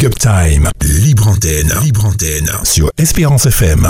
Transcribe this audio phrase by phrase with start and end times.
[0.00, 3.86] Big Up Time, libre antenne, libre antenne sur Espérance FM.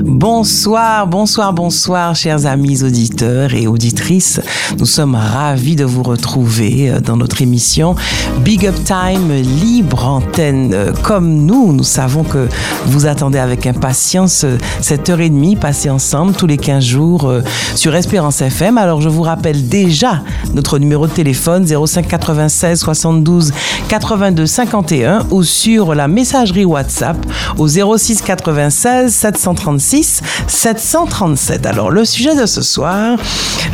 [0.00, 4.40] Bonsoir, bonsoir, bonsoir, chers amis auditeurs et auditrices.
[4.76, 7.94] Nous sommes ravis de vous retrouver euh, dans notre émission
[8.40, 10.74] Big Up Time, libre antenne.
[10.74, 12.48] Euh, Comme nous, nous savons que
[12.86, 17.32] vous attendez avec impatience euh, cette heure et demie passée ensemble tous les 15 jours
[17.76, 18.76] sur Espérance FM.
[18.76, 23.52] Alors, je vous rappelle déjà notre numéro de téléphone 05 96 72
[23.88, 24.95] 82 51
[25.30, 27.16] ou sur la messagerie WhatsApp
[27.58, 31.66] au 06 96 736 737.
[31.66, 33.18] Alors le sujet de ce soir,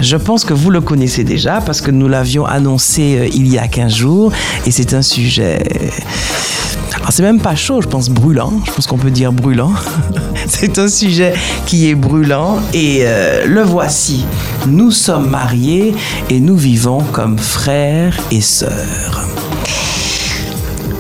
[0.00, 3.58] je pense que vous le connaissez déjà parce que nous l'avions annoncé euh, il y
[3.58, 4.32] a 15 jours
[4.66, 5.62] et c'est un sujet
[7.02, 8.52] alors, c'est même pas chaud, je pense brûlant.
[8.64, 9.72] Je pense qu'on peut dire brûlant.
[10.46, 11.34] c'est un sujet
[11.66, 14.24] qui est brûlant et euh, le voici.
[14.68, 15.96] Nous sommes mariés
[16.30, 19.26] et nous vivons comme frères et sœurs.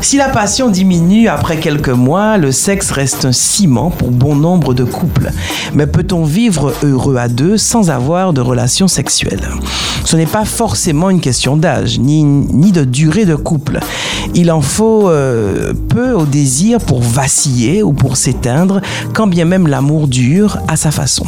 [0.02, 4.74] Si la passion diminue après quelques mois, le sexe reste un ciment pour bon nombre
[4.74, 5.30] de couples.
[5.74, 9.48] Mais peut-on vivre heureux à deux sans avoir de relations sexuelles?
[10.04, 13.78] Ce n'est pas forcément une question d'âge, ni, ni de durée de couple.
[14.34, 18.80] Il en faut euh, peu au désir pour vaciller ou pour s'éteindre,
[19.14, 21.26] quand bien même l'amour dure à sa façon.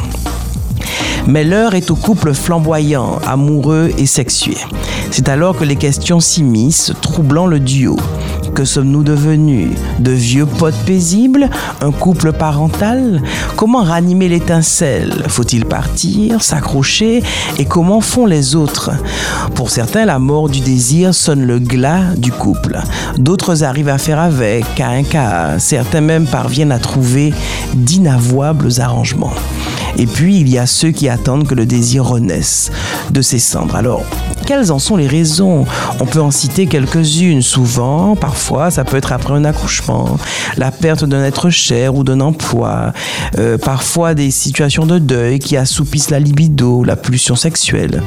[1.26, 4.56] Mais l'heure est au couple flamboyant, amoureux et sexué.
[5.10, 7.96] C'est alors que les questions s'immiscent, troublant le duo.
[8.54, 9.70] Que sommes-nous devenus?
[9.98, 11.50] De vieux potes paisibles?
[11.80, 13.20] Un couple parental?
[13.56, 15.24] Comment ranimer l'étincelle?
[15.26, 17.24] Faut-il partir, s'accrocher?
[17.58, 18.92] Et comment font les autres?
[19.56, 22.78] Pour certains, la mort du désir sonne le glas du couple.
[23.18, 25.58] D'autres arrivent à faire avec, cas un cas.
[25.58, 27.34] Certains même parviennent à trouver
[27.74, 29.34] d'inavouables arrangements.
[29.96, 32.70] Et puis, il y a ceux qui attendent que le désir renaisse
[33.10, 33.76] de ses cendres.
[33.76, 34.02] Alors,
[34.44, 35.66] quelles en sont les raisons?
[36.00, 37.42] On peut en citer quelques-unes.
[37.42, 40.18] Souvent, parfois, ça peut être après un accouchement,
[40.56, 42.92] la perte d'un être cher ou d'un emploi,
[43.38, 48.02] euh, parfois des situations de deuil qui assoupissent la libido, la pulsion sexuelle.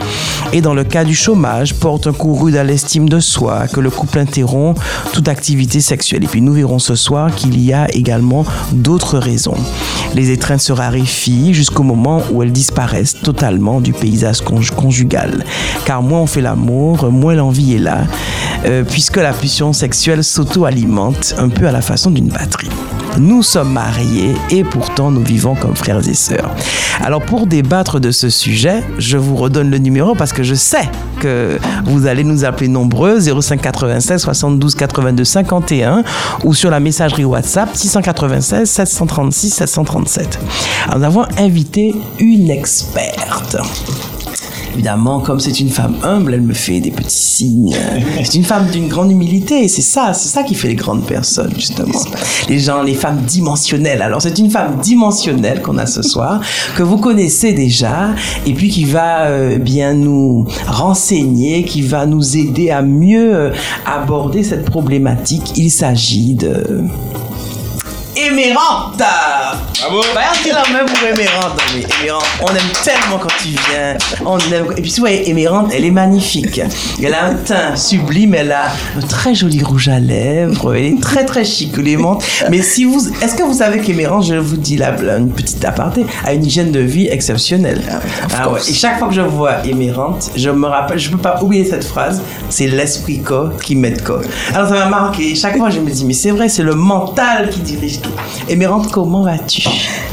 [0.53, 3.79] Et dans le cas du chômage, porte un coup rude à l'estime de soi, que
[3.79, 4.79] le couple interrompt
[5.13, 6.23] toute activité sexuelle.
[6.23, 9.57] Et puis nous verrons ce soir qu'il y a également d'autres raisons.
[10.13, 15.43] Les étreintes se raréfient jusqu'au moment où elles disparaissent totalement du paysage conj- conjugal.
[15.85, 17.99] Car moins on fait l'amour, moins l'envie est là,
[18.65, 22.69] euh, puisque la pulsion sexuelle s'auto-alimente un peu à la façon d'une batterie.
[23.17, 26.53] Nous sommes mariés et pourtant nous vivons comme frères et sœurs.
[27.03, 30.87] Alors pour débattre de ce sujet, je vous redonne le numéro parce que je sais
[31.19, 36.03] que vous allez nous appeler nombreux 05 96 72 82 51
[36.43, 40.39] ou sur la messagerie WhatsApp 696 736 737.
[40.85, 43.57] Alors, nous avons invité une experte.
[44.77, 47.75] Évidemment, comme c'est une femme humble, elle me fait des petits signes.
[48.23, 51.53] C'est une femme d'une grande humilité c'est ça, c'est ça qui fait les grandes personnes,
[51.55, 51.99] justement.
[52.49, 54.01] Les gens, les femmes dimensionnelles.
[54.01, 56.41] Alors, c'est une femme dimensionnelle qu'on a ce soir,
[56.75, 58.13] que vous connaissez déjà,
[58.45, 63.53] et puis qui va euh, bien nous renseigner, qui va nous aider à mieux euh,
[63.85, 65.53] aborder cette problématique.
[65.55, 66.83] Il s'agit de...
[68.17, 68.97] Émérante
[69.79, 71.61] Bravo la même pour Émérante.
[71.75, 73.95] Mais Émérante, on aime tellement quand tu viens.
[74.25, 74.73] On aime...
[74.75, 76.59] Et puis, tu vois, Émérante, elle est magnifique.
[77.03, 81.01] Elle a un teint sublime, elle a un très joli rouge à lèvres, elle est
[81.01, 82.23] très très chic, Émérante.
[82.49, 83.07] Mais si vous.
[83.21, 86.71] Est-ce que vous savez qu'Émérante, je vous dis là, une petite aparté, a une hygiène
[86.71, 87.81] de vie exceptionnelle?
[88.35, 88.59] Ah ouais.
[88.67, 91.85] Et chaque fois que je vois Émérante, je me rappelle, je peux pas oublier cette
[91.85, 94.15] phrase, c'est l'esprit co qui m'aide co.
[94.55, 95.35] Alors ça m'a marqué.
[95.35, 97.99] Chaque fois, je me dis, mais c'est vrai, c'est le mental qui dirige.
[98.49, 99.63] Émérante, comment vas-tu?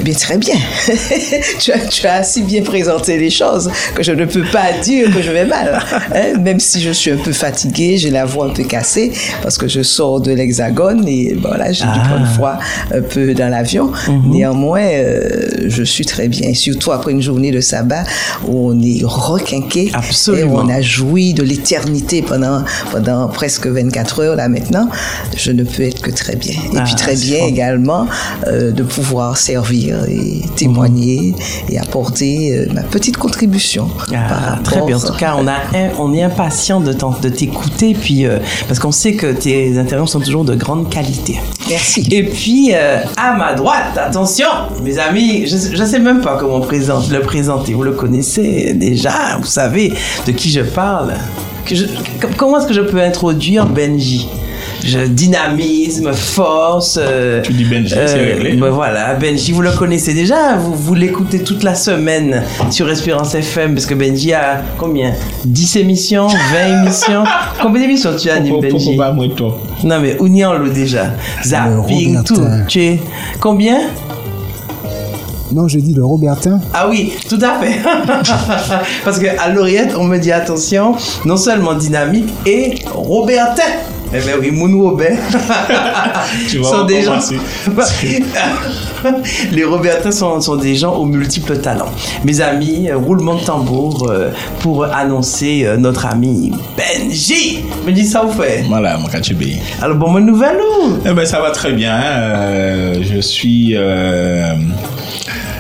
[0.00, 0.56] Eh bien, très bien.
[1.60, 5.12] tu, as, tu as assez bien présenté les choses que je ne peux pas dire
[5.14, 5.80] que je vais mal.
[6.14, 9.12] Hein, Même si je suis un peu fatiguée, j'ai la voix un peu cassée
[9.42, 12.08] parce que je sors de l'hexagone et voilà, j'ai dû Ah.
[12.08, 12.58] prendre froid
[12.92, 13.92] un peu dans l'avion.
[14.24, 16.54] Néanmoins, euh, je suis très bien.
[16.54, 18.04] Surtout après une journée de sabbat
[18.46, 19.90] où on est requinqué
[20.40, 24.88] et où on a joui de l'éternité pendant, pendant presque 24 heures là maintenant.
[25.36, 26.54] Je ne peux être que très bien.
[26.54, 27.83] Et Ah, puis très bien également
[28.46, 31.34] euh, de pouvoir servir et témoigner
[31.68, 33.88] et apporter euh, ma petite contribution.
[34.14, 34.96] Ah, très bien.
[34.96, 35.54] En tout cas, on, a,
[35.98, 36.92] on est impatient de,
[37.28, 38.38] t'écouter, puis euh,
[38.68, 41.40] parce qu'on sait que tes interventions sont toujours de grande qualité.
[41.68, 42.06] Merci.
[42.10, 44.46] Et puis, à ma droite, attention,
[44.82, 47.72] mes amis, je ne sais même pas comment présente, le présenter.
[47.74, 49.92] Vous le connaissez déjà, vous savez
[50.26, 51.14] de qui je parle.
[51.64, 51.86] Que je-
[52.20, 54.28] com- comment est-ce que je peux introduire Benji?
[54.84, 56.98] Je- dynamisme, force.
[57.02, 58.52] euh, Tu dis Benji, c'est réglé.
[58.56, 63.34] ben voilà, Benji, vous le connaissez déjà, vous, vous l'écoutez toute la semaine sur Espérance
[63.34, 65.12] FM, parce que Benji a combien?
[65.44, 67.24] 10 émissions, 20 émissions?
[67.62, 68.84] Combien d'émissions tu animes, Pourquoi Benji?
[68.86, 71.06] pourquoi pas moi toi Non, mais où n'y en l'eau déjà
[71.44, 72.40] Zapping, tout.
[72.68, 73.00] Tu es
[73.40, 73.78] combien?
[75.52, 76.58] Non, je dis le Robertin.
[76.72, 77.78] Ah oui, tout à fait.
[79.04, 83.62] Parce que à l'oreillette, on me dit attention, non seulement dynamique et Robertin.
[84.16, 85.18] Eh bien oui, Moon Robert.
[86.48, 87.18] Tu vas sont des gens.
[89.52, 91.90] Les Robertins sont, sont des gens aux multiples talents.
[92.24, 94.30] Mes amis, euh, roulement de tambour euh,
[94.60, 97.64] pour annoncer euh, notre ami Benji.
[97.84, 98.64] Benji, ça vous fait?
[98.68, 99.56] Voilà, mon Kachibé.
[99.82, 100.92] Alors, bon, bonne nouvelle ou?
[101.04, 102.00] Eh ben, ça va très bien.
[102.00, 104.54] euh, je suis, euh,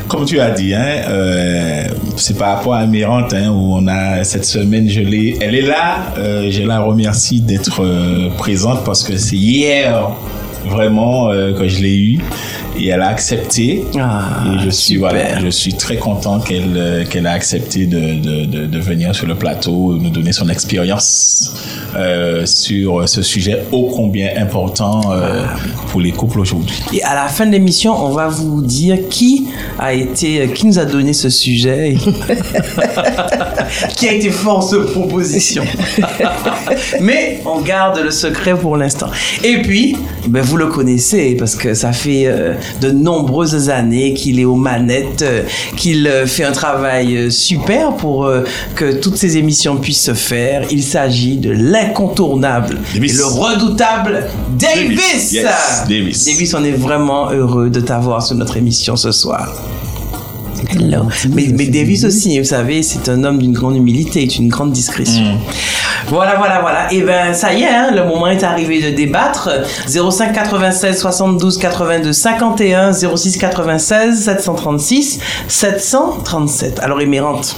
[0.08, 1.84] comme tu as dit, hein, euh,
[2.16, 5.62] c'est par rapport à Mérante, hein, où on a cette semaine, je l'ai, elle est
[5.62, 6.12] là.
[6.18, 10.10] euh, je la remercie d'être euh, présente parce que c'est hier
[10.66, 12.18] vraiment euh, que je l'ai eue
[12.76, 13.84] et elle a accepté.
[13.98, 15.10] Ah, et je suis super.
[15.10, 19.14] voilà, je suis très content qu'elle euh, qu'elle a accepté de, de, de, de venir
[19.14, 21.52] sur le plateau, nous donner son expérience
[21.96, 25.44] euh, sur ce sujet ô combien important euh,
[25.88, 26.76] pour les couples aujourd'hui.
[26.92, 29.48] Et à la fin de l'émission, on va vous dire qui
[29.78, 31.94] a été, qui nous a donné ce sujet,
[33.96, 35.64] qui a été force de proposition.
[37.00, 39.08] Mais on garde le secret pour l'instant.
[39.42, 39.96] Et puis,
[40.28, 44.56] ben vous le connaissez parce que ça fait euh, de nombreuses années qu'il est aux
[44.56, 45.42] manettes, euh,
[45.76, 48.30] qu'il euh, fait un travail euh, super pour
[48.74, 50.66] que toutes ces émissions puissent se faire.
[50.70, 54.26] Il s'agit de l'incontournable, et le redoutable
[54.58, 54.96] Davis.
[54.96, 55.32] Davis.
[55.32, 56.24] Yes, Davis.
[56.24, 59.54] Davis, on est vraiment heureux de t'avoir sur notre émission ce soir.
[60.70, 61.08] Hello.
[61.30, 65.22] Mais, Davis aussi, vous savez, c'est un homme d'une grande humilité et d'une grande discrétion.
[65.22, 65.38] Mm.
[66.08, 66.92] Voilà, voilà, voilà.
[66.92, 69.50] Et ben, ça y est, hein, le moment est arrivé de débattre.
[69.88, 76.80] 05 96 72 82 51 06 96 736 737.
[76.80, 77.56] Alors, Émérante,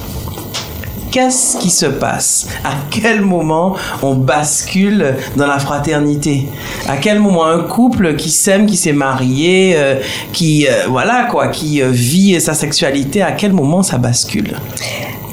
[1.16, 2.46] qu'est-ce qui se passe?
[2.62, 6.46] À quel moment on bascule dans la fraternité?
[6.86, 9.94] À quel moment un couple qui s'aime, qui s'est marié, euh,
[10.34, 14.58] qui euh, voilà quoi, qui euh, vit sa sexualité, à quel moment ça bascule?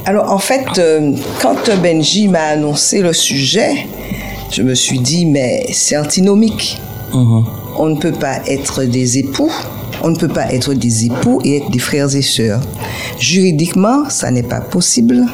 [0.05, 0.81] Alors en fait,
[1.41, 3.85] quand Benji m'a annoncé le sujet,
[4.51, 6.79] je me suis dit, mais c'est antinomique.
[7.11, 9.51] On ne peut pas être des époux,
[10.01, 12.61] on ne peut pas être des époux et être des frères et sœurs.
[13.19, 15.25] Juridiquement, ça n'est pas possible.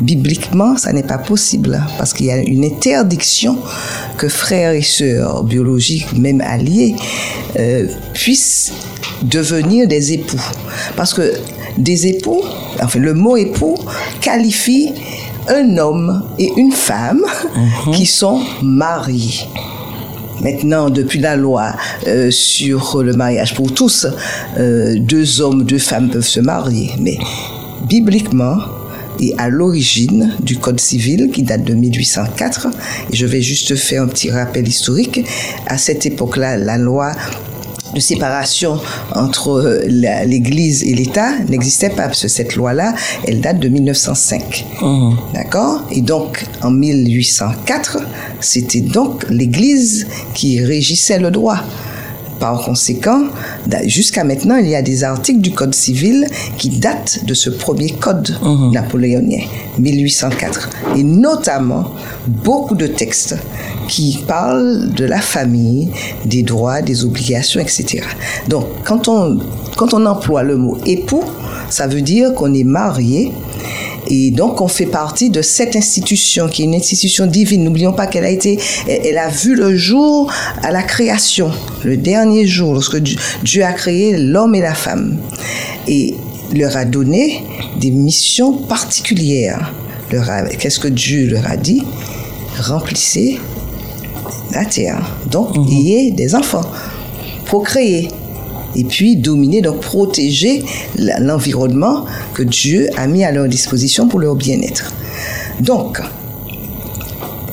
[0.00, 3.58] Bibliquement, ça n'est pas possible parce qu'il y a une interdiction
[4.16, 6.94] que frères et sœurs biologiques, même alliés,
[7.58, 8.72] euh, puissent
[9.22, 10.40] devenir des époux.
[10.96, 11.34] Parce que
[11.76, 12.42] des époux,
[12.82, 13.76] enfin le mot époux
[14.20, 14.92] qualifie
[15.48, 17.24] un homme et une femme
[17.92, 19.46] qui sont mariés.
[20.42, 21.72] Maintenant, depuis la loi
[22.06, 24.06] euh, sur le mariage pour tous,
[24.56, 26.92] euh, deux hommes, deux femmes peuvent se marier.
[27.00, 27.18] Mais
[27.88, 28.58] bibliquement,
[29.20, 32.68] et à l'origine du Code civil qui date de 1804,
[33.12, 35.20] et je vais juste faire un petit rappel historique,
[35.66, 37.12] à cette époque-là, la loi
[37.94, 38.78] de séparation
[39.14, 42.94] entre euh, l'Église et l'État n'existait pas, parce que cette loi-là,
[43.26, 44.66] elle date de 1905.
[45.34, 45.82] D'accord?
[45.90, 47.98] Et donc, en 1804,
[48.40, 51.60] c'était donc l'Église qui régissait le droit.
[52.40, 53.24] Par conséquent,
[53.86, 56.26] jusqu'à maintenant, il y a des articles du Code civil
[56.56, 58.36] qui datent de ce premier code
[58.72, 59.40] napoléonien,
[59.78, 60.70] 1804.
[60.96, 61.92] Et notamment,
[62.26, 63.36] beaucoup de textes
[63.88, 65.90] qui parlent de la famille,
[66.26, 68.04] des droits, des obligations, etc.
[68.48, 69.38] Donc, quand on,
[69.76, 71.24] quand on emploie le mot époux,
[71.70, 73.32] ça veut dire qu'on est marié
[74.10, 77.64] et donc, on fait partie de cette institution qui est une institution divine.
[77.64, 80.30] N'oublions pas qu'elle a été, elle elle a vu le jour
[80.62, 81.50] à la création,
[81.84, 85.18] le dernier jour, lorsque Dieu Dieu a créé l'homme et la femme.
[85.86, 86.14] Et
[86.54, 87.42] leur a donné
[87.80, 89.72] des missions particulières.
[90.58, 91.82] Qu'est-ce que Dieu leur a dit?
[92.58, 93.38] Remplissez
[94.52, 95.16] la terre.
[95.30, 96.64] Donc, ayez des enfants.
[97.44, 98.08] Procréer
[98.76, 100.64] et puis dominer, donc protéger
[100.96, 104.92] l'environnement que Dieu a mis à leur disposition pour leur bien-être.
[105.60, 106.00] Donc,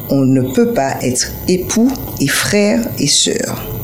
[0.10, 3.75] on ne peut pas être époux et frère et sœur.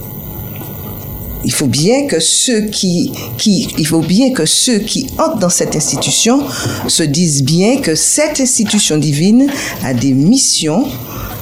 [1.61, 5.75] Faut bien que ceux qui, qui, il faut bien que ceux qui entrent dans cette
[5.75, 6.39] institution
[6.87, 9.45] se disent bien que cette institution divine
[9.83, 10.85] a des missions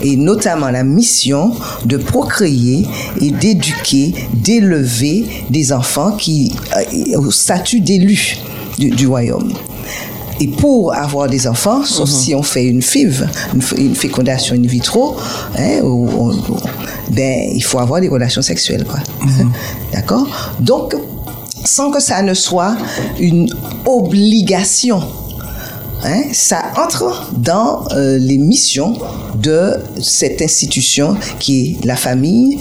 [0.02, 1.54] et notamment la mission
[1.86, 2.86] de procréer
[3.22, 8.40] et d'éduquer, d'élever des enfants qui euh, au statut d'élus
[8.78, 9.54] du, du royaume.
[10.42, 13.26] Et pour avoir des enfants, sauf si on fait une FIV,
[13.78, 15.16] une, fécondation in vitro,
[15.58, 16.36] hein, on-
[17.10, 19.00] ben, il faut avoir des relations sexuelles, quoi.
[19.94, 20.28] D'accord?
[20.60, 20.96] Donc,
[21.66, 22.76] sans que ça ne soit
[23.20, 23.50] une
[23.86, 25.02] obligation.
[26.04, 28.98] Hein, ça entre dans euh, les missions
[29.36, 32.58] de cette institution qui est la famille,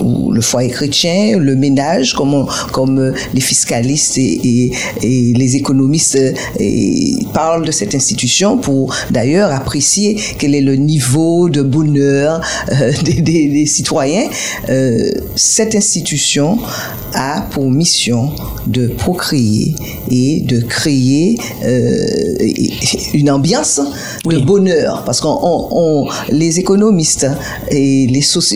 [0.00, 4.72] ou le foyer chrétien, le ménage, comme, euh, les fiscalistes et,
[5.02, 6.32] les économistes euh,
[7.32, 12.40] parlent de cette institution pour d'ailleurs apprécier quel est le niveau de bonheur
[13.04, 14.28] des, citoyens.
[15.36, 16.58] Cette institution
[17.14, 18.32] a pour mission
[18.66, 19.74] de procréer
[20.10, 21.38] et de créer
[23.14, 23.80] une ambiance
[24.24, 24.42] de Oui.
[24.42, 27.26] bonheur parce qu'on on- on- les économistes
[27.70, 28.54] et les soci-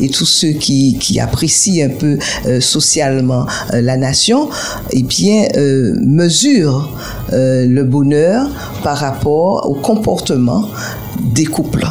[0.00, 4.48] et, et tous ceux qui, qui apprécient un peu euh, socialement euh, la nation
[4.92, 6.90] eh bien euh, mesurent
[7.32, 8.46] euh, le bonheur
[8.82, 10.68] par rapport au comportement
[11.20, 11.86] des couples.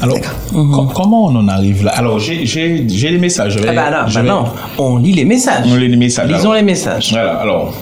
[0.00, 0.18] Alors,
[0.52, 1.92] com- comment on en arrive là?
[1.96, 3.54] Alors, j'ai- j'ai j'ai les messages.
[3.54, 4.44] Je vais- Ah bah non, je bah vais- non,
[4.78, 5.64] on lit les messages.
[5.66, 6.28] On lit les messages.
[6.28, 6.54] Lisons alors.
[6.54, 7.10] les messages.
[7.10, 7.74] Voilà, alors.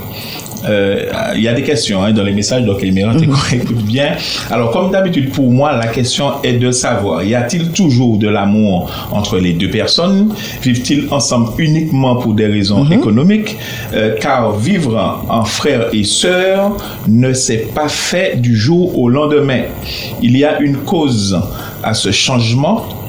[0.66, 1.06] Euh,
[1.37, 4.16] Il y a des questions hein, dans les messages, donc les mérites écoutent bien.
[4.50, 8.90] Alors, comme d'habitude, pour moi, la question est de savoir y a-t-il toujours de l'amour
[9.11, 10.35] entre les deux personnes?
[10.62, 13.56] Vivent-ils ensemble uniquement pour des raisons économiques?
[13.94, 16.76] Euh, Car vivre en frères et sœurs
[17.09, 19.62] ne s'est pas fait du jour au lendemain.
[20.23, 21.38] Il y a une cause
[21.83, 23.03] à ce changement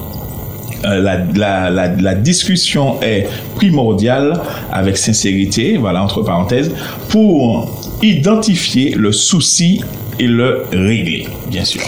[0.84, 4.39] euh, la, discussion est primordiale
[4.72, 6.72] avec sincérité, voilà, entre parenthèses,
[7.10, 9.82] pour identifier le souci
[10.20, 11.82] et le régler, bien sûr.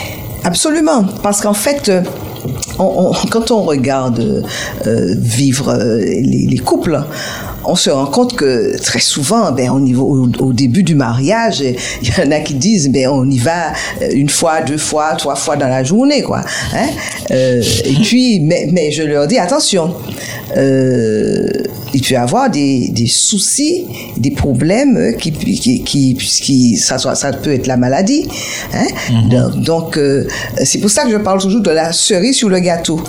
[0.44, 2.02] Absolument, parce qu'en fait, euh,
[3.30, 4.44] quand on regarde
[4.86, 7.02] euh, vivre les couples,
[7.70, 11.60] on se rend compte que très souvent, ben, au, niveau, au, au début du mariage,
[12.02, 15.16] il y en a qui disent, ben, on y va euh, une fois, deux fois,
[15.16, 16.42] trois fois dans la journée, quoi.
[16.74, 16.88] Hein?
[17.32, 19.94] Euh, et puis, mais, mais je leur dis, attention,
[20.56, 21.48] euh,
[21.94, 23.86] il peut y avoir des, des soucis,
[24.18, 28.28] des problèmes qui, qui, qui, qui- ça, ça peut être la maladie.
[28.74, 28.88] Hein?
[29.30, 30.00] Donc, donc,
[30.64, 33.02] c'est pour ça que je parle toujours de la cerise sur le gâteau.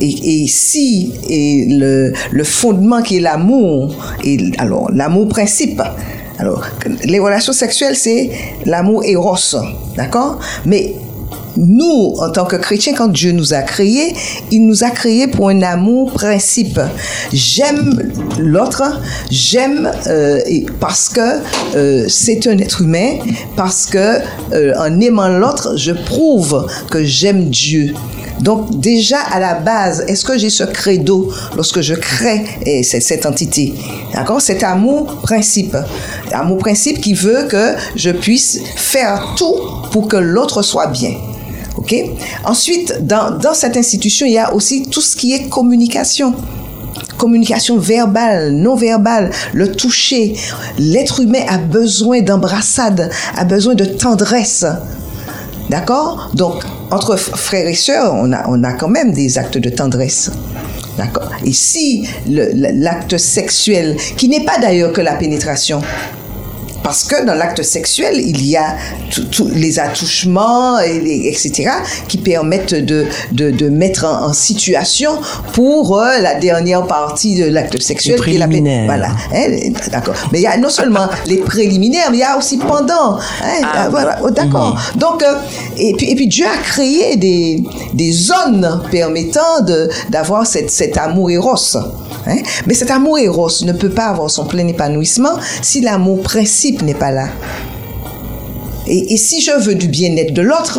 [0.00, 2.12] Et, si le,
[2.44, 3.94] fondement qui est l'amour,
[4.58, 5.82] alors l'amour principe,
[6.38, 6.64] alors
[7.04, 8.30] les relations sexuelles c'est
[8.64, 9.36] l'amour éros,
[9.96, 10.38] d'accord?
[10.64, 10.94] Mais
[11.56, 14.14] nous, en tant que chrétiens, quand Dieu nous a créés,
[14.50, 16.80] il nous a créés pour un amour principe.
[17.32, 19.00] J'aime l'autre,
[19.30, 20.40] j'aime euh,
[20.80, 21.40] parce que
[21.76, 23.18] euh, c'est un être humain,
[23.56, 24.18] parce que
[24.52, 27.94] euh, en aimant l'autre, je prouve que j'aime Dieu.
[28.40, 32.44] Donc déjà à la base, est-ce que j'ai ce credo lorsque je crée
[32.82, 33.74] cette, cette entité
[34.12, 34.40] D'accord?
[34.40, 35.76] Cet amour principe.
[36.32, 39.54] Amour principe qui veut que je puisse faire tout
[39.90, 41.14] pour que l'autre soit bien.
[41.76, 41.94] OK?
[42.44, 46.34] Ensuite, dans, dans cette institution, il y a aussi tout ce qui est communication.
[47.18, 50.36] Communication verbale, non verbale, le toucher.
[50.78, 54.66] L'être humain a besoin d'embrassade, a besoin de tendresse.
[55.68, 56.30] D'accord?
[56.34, 60.30] Donc, entre frères et sœurs, on a, on a quand même des actes de tendresse.
[60.96, 61.30] D'accord?
[61.44, 65.82] Et si l'acte sexuel, qui n'est pas d'ailleurs que la pénétration,
[66.86, 68.76] parce que dans l'acte sexuel, il y a
[69.32, 71.70] tous les attouchements, et les- etc.,
[72.06, 75.12] qui permettent de, de, de mettre en, en situation
[75.52, 78.16] pour euh, la dernière partie de l'acte sexuel.
[78.18, 78.84] Les qui est la préliminaires.
[78.86, 79.08] Voilà.
[79.34, 80.14] Hein, d'accord.
[80.30, 83.16] Mais il y a non seulement les préliminaires, mais il y a aussi pendant.
[83.16, 84.18] Hein, Ah, voilà.
[84.22, 84.78] Oh, d'accord.
[84.94, 85.34] Donc, euh,
[85.76, 87.64] et, puis, et puis Dieu a créé des,
[87.94, 91.56] des zones permettant de- d'avoir cette, cet amour éros.
[92.26, 92.38] Hein?
[92.66, 96.94] Mais cet amour éros ne peut pas avoir son plein épanouissement si l'amour principe n'est
[96.94, 97.28] pas là.
[98.88, 100.78] Et, si je veux du bien-être de l'autre,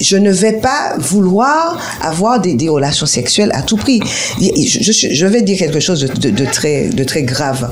[0.00, 4.00] je ne vais pas vouloir avoir des, relations sexuelles à tout prix.
[4.40, 7.70] Je, vais dire quelque chose de très grave.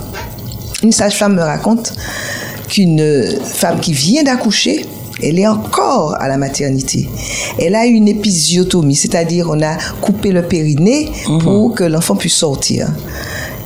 [0.83, 1.95] Une sage-femme me raconte
[2.69, 4.87] qu'une femme qui vient d'accoucher,
[5.23, 7.09] elle est encore à la maternité.
[7.59, 11.11] Elle a une épisiotomie, c'est-à-dire on a coupé le périnée
[11.41, 12.89] pour que l'enfant puisse sortir.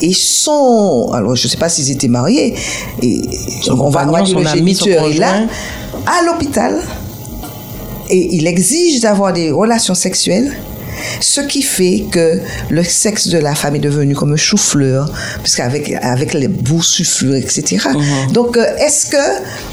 [0.03, 2.55] Et son, alors je ne sais pas s'ils étaient mariés,
[3.03, 3.23] et
[3.63, 5.45] Son on va, on va dire le géniteur est là,
[6.07, 6.83] à l'hôpital,
[8.11, 10.55] et il exige d'avoir des relations sexuelles,
[11.21, 15.11] ce qui fait que le sexe de la femme est devenu comme un chou-fleur,
[15.43, 17.79] puisqu'avec avec les boursouflures, etc.
[18.33, 19.17] Donc, euh, est-ce que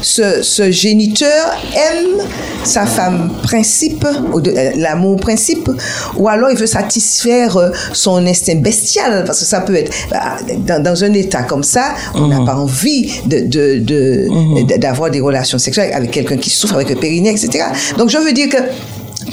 [0.00, 2.26] ce, ce géniteur aime
[2.64, 5.70] sa femme principe, euh, l'amour principe,
[6.16, 10.36] ou alors il veut satisfaire euh, son instinct bestial, parce que ça peut être bah,
[10.66, 15.20] dans, dans un état comme ça, on n'a pas envie de, de, de- d'avoir des
[15.20, 17.64] relations sexuelles avec quelqu'un qui souffre avec le périnée, etc.
[17.98, 18.58] Donc, je veux dire que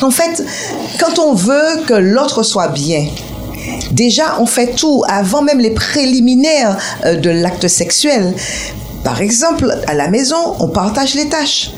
[0.01, 0.43] en fait,
[0.99, 3.07] quand on veut que l'autre soit bien,
[3.91, 8.33] déjà on fait tout avant même les préliminaires euh, de l'acte sexuel.
[9.03, 11.71] Par exemple, à la maison, on partage les tâches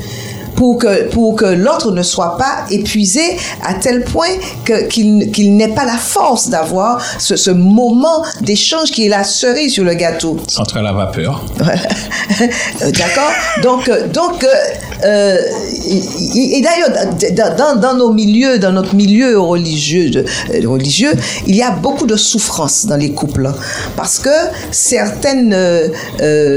[0.56, 4.30] pour que, pour que l'autre ne soit pas épuisé à tel point
[4.66, 9.24] que, qu'il, qu'il n'ait pas la force d'avoir ce, ce moment d'échange qui est la
[9.24, 10.38] cerise sur le gâteau.
[10.48, 11.44] Centrale à vapeur.
[11.62, 12.46] Euh,
[12.92, 13.32] D'accord?
[13.62, 14.46] Donc, euh, donc
[15.06, 15.38] euh,
[16.36, 16.90] et, et d'ailleurs,
[17.58, 20.20] dans, dans, nos milieux, dans notre milieu religieux, de,
[20.54, 21.12] euh, religieux,
[21.48, 23.46] il y a beaucoup de souffrance dans les couples.
[23.48, 23.56] hein,
[23.98, 24.30] parce que
[24.72, 25.54] certaines.
[25.54, 25.90] euh,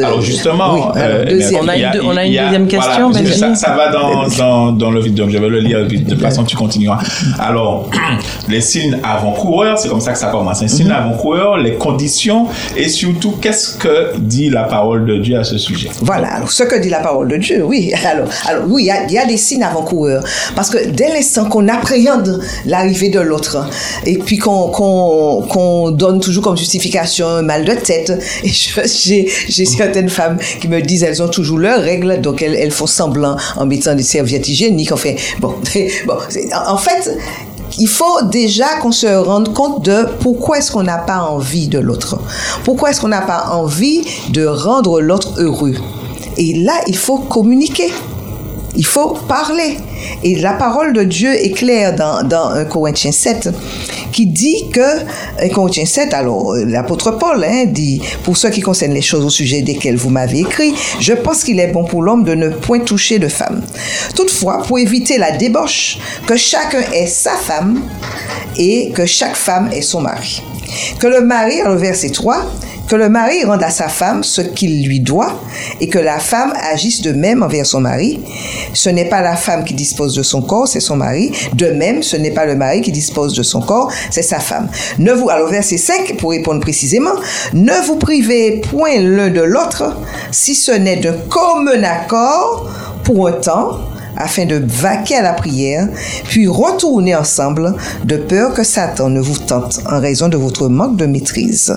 [0.04, 1.60] Alors justement, oui, alors, euh, deuxième.
[1.62, 5.00] On a une on a deuxième question, que ça, ça va dans, dans, dans le
[5.00, 6.98] vide, donc je vais le lire vite, de toute façon tu continueras.
[7.38, 7.90] Alors,
[8.48, 10.60] les signes avant-coureurs, c'est comme ça que ça commence.
[10.60, 10.72] Les Mhm.
[10.72, 15.58] signes avant-coureurs, les conditions et surtout, qu'est-ce que dit la parole de Dieu à ce
[15.58, 15.90] sujet?
[16.02, 17.92] Voilà, alors ce que dit la parole de Dieu, oui.
[18.04, 20.24] Alors, alors oui, il y a, des signes avant-coureurs.
[20.54, 23.68] Parce que dès l'instant qu'on appréhende l'arrivée de l'autre,
[24.04, 28.12] et puis qu'on qu'on qu'on donne toujours comme justification un mal de tête,
[28.44, 32.86] et j'ai certaines femmes qui me disent elles ont toujours leurs règles, donc elles, font
[32.86, 34.92] semblant en mettant des serviettes hygiéniques.
[34.96, 35.54] En fait, bon,
[36.06, 36.14] bon
[36.66, 37.10] en fait,
[37.78, 41.78] il faut déjà qu'on se rende compte de pourquoi est-ce qu'on n'a pas envie de
[41.78, 42.18] l'autre.
[42.64, 45.74] Pourquoi est-ce qu'on n'a pas envie de rendre l'autre heureux?
[46.38, 47.92] Et là, il faut communiquer.
[48.76, 49.78] Il faut parler.
[50.22, 53.48] Et la parole de Dieu est claire dans, dans 1 Corinthiens 7
[54.12, 55.00] qui dit que,
[55.42, 59.24] 1 Corinthiens 7, alors euh, l'apôtre Paul hein, dit, pour ce qui concerne les choses
[59.24, 62.48] au sujet desquelles vous m'avez écrit, je pense qu'il est bon pour l'homme de ne
[62.48, 63.62] point toucher de femme.
[64.14, 67.82] Toutefois, pour éviter la débauche, que chacun ait sa femme
[68.58, 70.42] et que chaque femme ait son mari.
[70.98, 72.44] Que le mari, le verset 3,
[72.88, 75.32] que le mari rende à sa femme ce qu'il lui doit
[75.80, 78.20] et que la femme agisse de même envers son mari.
[78.72, 81.32] Ce n'est pas la femme qui dispose de son corps, c'est son mari.
[81.54, 84.68] De même, ce n'est pas le mari qui dispose de son corps, c'est sa femme.
[84.98, 87.14] Ne vous, alors verset 5, pour répondre précisément,
[87.52, 89.96] ne vous privez point l'un de l'autre
[90.30, 92.70] si ce n'est d'un commun accord
[93.04, 93.80] pour un temps
[94.16, 95.88] afin de vaquer à la prière,
[96.28, 97.74] puis retourner ensemble,
[98.04, 101.76] de peur que Satan ne vous tente en raison de votre manque de maîtrise.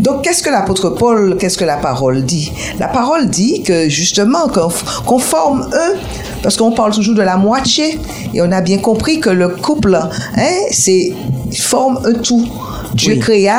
[0.00, 2.52] Donc, qu'est-ce que l'apôtre Paul, qu'est-ce que la parole dit?
[2.78, 5.98] La parole dit que justement, qu'on forme un,
[6.42, 7.98] parce qu'on parle toujours de la moitié,
[8.34, 11.12] et on a bien compris que le couple, hein, c'est
[11.58, 12.46] forme un tout.
[12.94, 13.20] Dieu Oui.
[13.20, 13.58] créa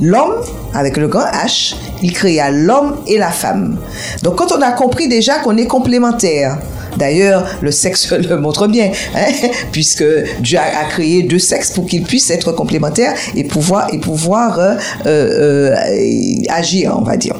[0.00, 0.34] l'homme
[0.74, 3.78] avec le grand H, il créa l'homme et la femme.
[4.22, 6.58] Donc quand on a compris déjà qu'on est complémentaires,
[6.98, 10.04] d'ailleurs le sexe le montre bien, hein, puisque
[10.40, 14.74] Dieu a, créé deux sexes pour qu'ils puissent être complémentaires et pouvoir, et pouvoir euh,
[15.06, 17.36] euh, euh, agir, on va dire.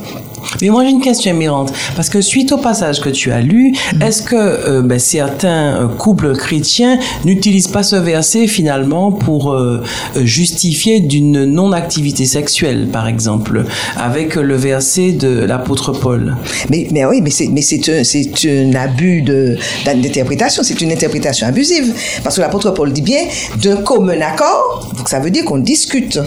[0.61, 3.75] Mais moi j'ai une question émirante parce que suite au passage que tu as lu,
[4.01, 9.83] est-ce que euh, ben, certains euh, couples chrétiens n'utilisent pas ce verset finalement pour euh,
[10.17, 13.65] euh, justifier d'une non-activité sexuelle, par exemple,
[13.97, 16.37] avec le verset de l'apôtre Paul?
[16.71, 20.93] Mais, mais oui, mais c'est, mais c'est un, c'est un abus de, d'interprétation, c'est une
[20.93, 21.95] interprétation abusive.
[22.23, 23.25] Parce que l'apôtre Paul dit bien
[23.63, 26.19] d'un commun accord, donc ça veut dire qu'on discute.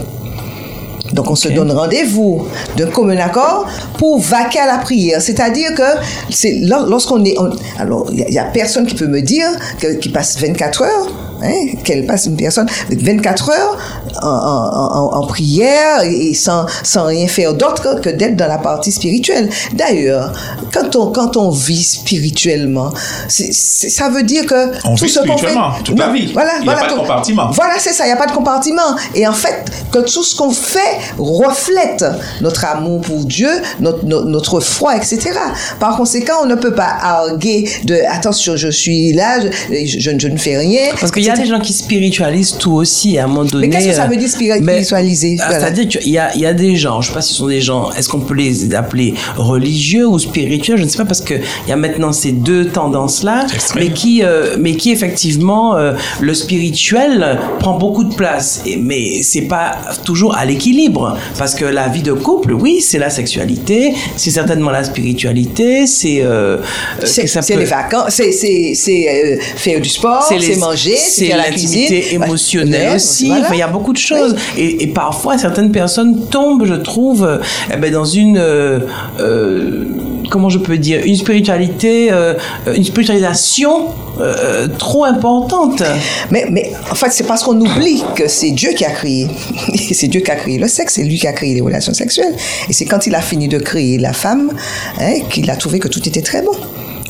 [1.13, 2.47] Donc on se donne rendez-vous
[2.77, 3.65] d'un commun accord
[3.97, 5.21] pour vaquer à la prière.
[5.21, 5.83] C'est-à-dire que
[6.29, 7.35] c'est lor- lorsqu'on est...
[7.39, 9.47] on- alors, il n'y a, personne qui peut me dire
[9.79, 11.07] que, qui passe 24 heures,
[11.43, 13.77] hein, qu'elle passe une personne 24 heures
[14.21, 18.57] en, en- en- en prière et sans, sans rien faire d'autre que d'être dans la
[18.57, 19.49] partie spirituelle.
[19.73, 20.31] D'ailleurs,
[20.73, 22.91] quand on, quand on vit spirituellement,
[23.27, 24.71] ça veut dire que...
[24.85, 26.31] On tout vit ce qu'on fait- spirituellement, toute la vie.
[26.33, 27.51] Voilà, Il y a voilà, pas de compartiment.
[27.51, 28.95] voilà, c'est ça, il n'y a pas de compartiment.
[29.15, 30.79] Et en fait, que tout ce qu'on fait
[31.17, 32.05] reflète
[32.41, 33.49] notre amour pour Dieu,
[33.79, 35.31] notre, notre, notre foi, etc.
[35.79, 40.27] Par conséquent, on ne peut pas arguer de attention, je suis là, je, je- je
[40.27, 40.81] ne fais rien.
[40.99, 41.43] Parce qu'il y a etc.
[41.43, 43.67] des gens qui spiritualisent tout aussi à un moment donné.
[43.67, 45.59] Mais qu'est-ce que ça euh, veut dire spiritualiser Ah, Voilà.
[45.59, 47.39] C'est-à-dire qu'il y a, il y a des gens, je ne sais pas si ce
[47.39, 51.05] sont des gens, est-ce qu'on peut les appeler religieux ou spirituels Je ne sais pas
[51.05, 55.93] parce qu'il y a maintenant ces deux tendances-là, mais qui, euh, mais qui effectivement, euh,
[56.19, 58.61] le spirituel prend beaucoup de place.
[58.65, 62.97] Et, mais c'est pas toujours à l'équilibre parce que la vie de couple, oui, c'est
[62.99, 66.21] la sexualité, c'est certainement la spiritualité, c'est.
[66.21, 66.57] euh,
[67.03, 71.35] C'est peut- les vacances, c'est- c'est c'est, euh, faire du sport, c'est manger, c'est c'est
[71.35, 73.27] l'intimité émotionnelle aussi.
[73.27, 73.45] voilà.
[73.45, 74.35] Enfin, il y a beaucoup de choses.
[74.57, 77.41] Et, et parfois, certaines personnes tombent, je trouve,
[77.73, 78.79] eh ben, dans une, euh,
[79.19, 79.85] euh,
[80.29, 82.33] comment je peux dire, une spiritualité, euh,
[82.75, 85.83] une spiritualisation euh, trop importante.
[86.31, 89.27] Mais, mais en fait, c'est parce qu'on oublie que c'est Dieu qui a créé.
[89.93, 92.35] c'est Dieu qui a créé le sexe, c'est lui qui a créé les relations sexuelles.
[92.69, 94.51] Et c'est quand il a fini de créer la femme
[94.99, 96.53] hein, qu'il a trouvé que tout était très bon.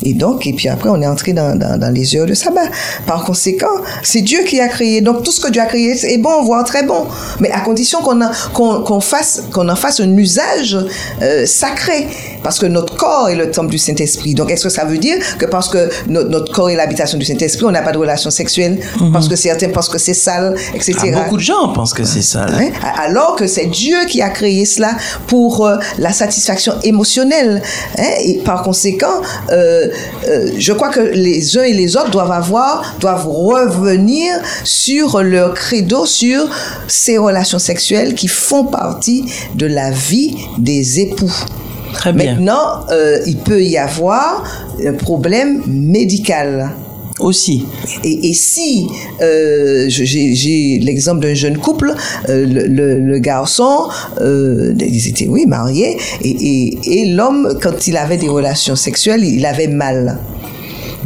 [0.04, 2.62] Et donc, et puis après, on est entré dans, dans, dans les heures de sabbat.
[3.06, 3.66] Par conséquent,
[4.02, 5.00] c'est Dieu qui a créé.
[5.00, 7.06] Donc, tout ce que Dieu a créé est bon, voire très bon.
[7.40, 10.76] Mais à condition qu'on en- qu'on qu'on fasse, qu'on en fasse un usage
[11.22, 12.08] euh, sacré.
[12.42, 14.34] Parce que notre corps est le temple du Saint-Esprit.
[14.34, 17.24] Donc, est-ce que ça veut dire que parce que notre, notre corps est l'habitation du
[17.24, 18.80] Saint-Esprit, on n'a pas de relation sexuelle?
[19.12, 20.94] Parce que certains pensent que c'est sale, etc.
[21.14, 22.46] Ah, beaucoup de gens pensent que c'est ça.
[22.46, 22.58] là.
[22.60, 22.70] Hein?
[23.04, 24.96] Alors que c'est Dieu qui a créé cela
[25.28, 27.62] pour euh, la satisfaction émotionnelle.
[27.98, 28.02] hein?
[28.24, 29.20] Et par conséquent,
[29.52, 29.88] euh,
[30.28, 35.54] euh, je crois que les uns et les autres doivent avoir, doivent revenir sur leur
[35.54, 36.48] credo, sur
[36.88, 39.24] ces relations sexuelles qui font partie
[39.54, 41.32] de la vie des époux.
[41.92, 42.34] Très bien.
[42.34, 44.44] Maintenant, euh, il peut y avoir
[44.84, 46.70] un problème médical.
[47.20, 47.64] Aussi.
[48.04, 48.88] Et, si
[49.20, 51.94] euh, j'ai l'exemple d'un jeune couple,
[52.28, 53.88] euh, le, garçon,
[54.20, 59.68] euh, ils étaient oui mariés, et l'homme quand il avait des relations sexuelles, il avait
[59.68, 60.18] mal.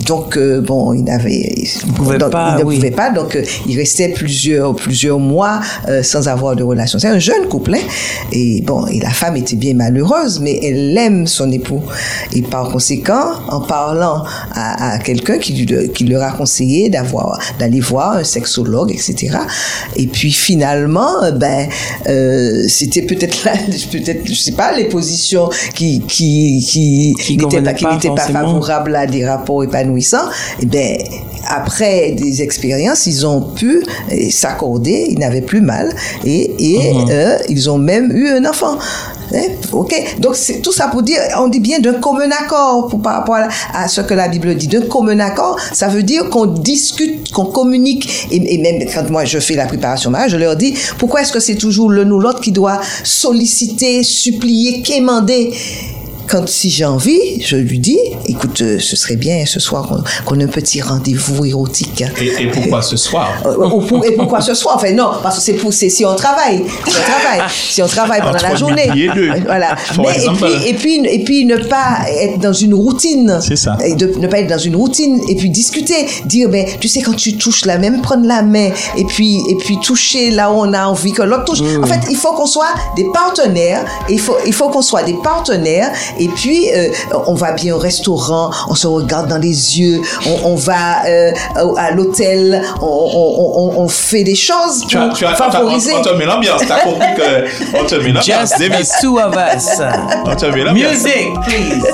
[0.06, 2.76] Donc euh, bon, il avait, il, pouvait donc, pas, il ne oui.
[2.76, 6.98] pouvait pas, donc euh, il restait plusieurs plusieurs mois euh, sans avoir de relation.
[6.98, 7.80] C'est un jeune couple, hein,
[8.32, 11.82] et bon, et la femme était bien malheureuse, mais elle aime son époux,
[12.32, 17.38] et par conséquent, en parlant à, à quelqu'un qui, lui- qui leur a conseillé d'avoir
[17.58, 19.38] d'aller voir un sexologue, etc.
[19.96, 21.68] Et puis finalement, euh, ben,
[22.68, 23.52] c'était peut-être là,
[23.92, 28.94] peut-être, je sais pas, les positions qui qui qui, Qui n'étaient pas, pas pas favorables
[28.96, 29.62] à des rapports
[29.96, 30.28] épanouissants.
[30.60, 30.96] Et ben
[31.48, 37.06] après des expériences, ils ont pu euh, s'accorder, ils n'avaient plus mal et, et Mhm.
[37.10, 38.76] euh, ils ont même eu un enfant.
[39.34, 39.42] Hein?
[39.72, 43.14] Ok, donc c'est tout ça pour dire, on dit bien d'un commun accord pour, par
[43.18, 44.66] rapport à, à ce que la Bible dit.
[44.68, 48.26] D'un commun accord, ça veut dire qu'on discute, qu'on communique.
[48.32, 51.32] Et, et même quand moi je fais la préparation mariage, je leur dis pourquoi est-ce
[51.32, 55.52] que c'est toujours l'un ou l'autre qui doit solliciter, supplier, quémander?
[56.28, 60.38] Quand si j'ai envie, je lui dis, écoute, euh, ce serait bien ce soir qu'on
[60.40, 62.04] ait un petit rendez-vous érotique.
[62.20, 64.76] Et, et pourquoi ce soir Euh, pour- et pourquoi ce soir?
[64.76, 67.86] Enfin non, parce que c'est pour c'est si on travaille, si on travaille, si on
[67.86, 68.88] travaille pendant Entre la journée.
[68.96, 69.76] et deux, Voilà.
[69.98, 70.46] Mais et example.
[70.60, 73.38] puis et puis et puis ne pas être dans une routine.
[73.40, 73.76] C'est ça.
[73.84, 77.00] Et de ne pas être dans une routine et puis discuter, dire ben tu sais
[77.02, 80.56] quand tu touches la même prendre la main et puis et puis toucher là où
[80.56, 81.60] on a envie que l'autre touche.
[81.82, 83.84] En fait, il faut qu'on soit des partenaires.
[84.08, 86.90] Il faut il faut qu'on soit des partenaires et puis euh,
[87.26, 91.32] on va bien au restaurant, on se regarde dans les yeux, on, on va euh,
[91.76, 95.92] à l'hôtel, on, on, on, on fait des choses tu as, tu as, favoriser.
[95.94, 96.62] on, on te met l'ambiance.
[96.66, 98.50] T'as compris que on te met l'ambiance.
[98.50, 98.88] Just Davis.
[98.88, 99.80] the two of us.
[100.26, 100.92] On te met l'ambiance.
[101.04, 101.84] Music, please.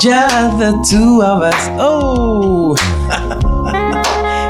[0.00, 1.70] Just the two of us.
[1.78, 2.74] Oh.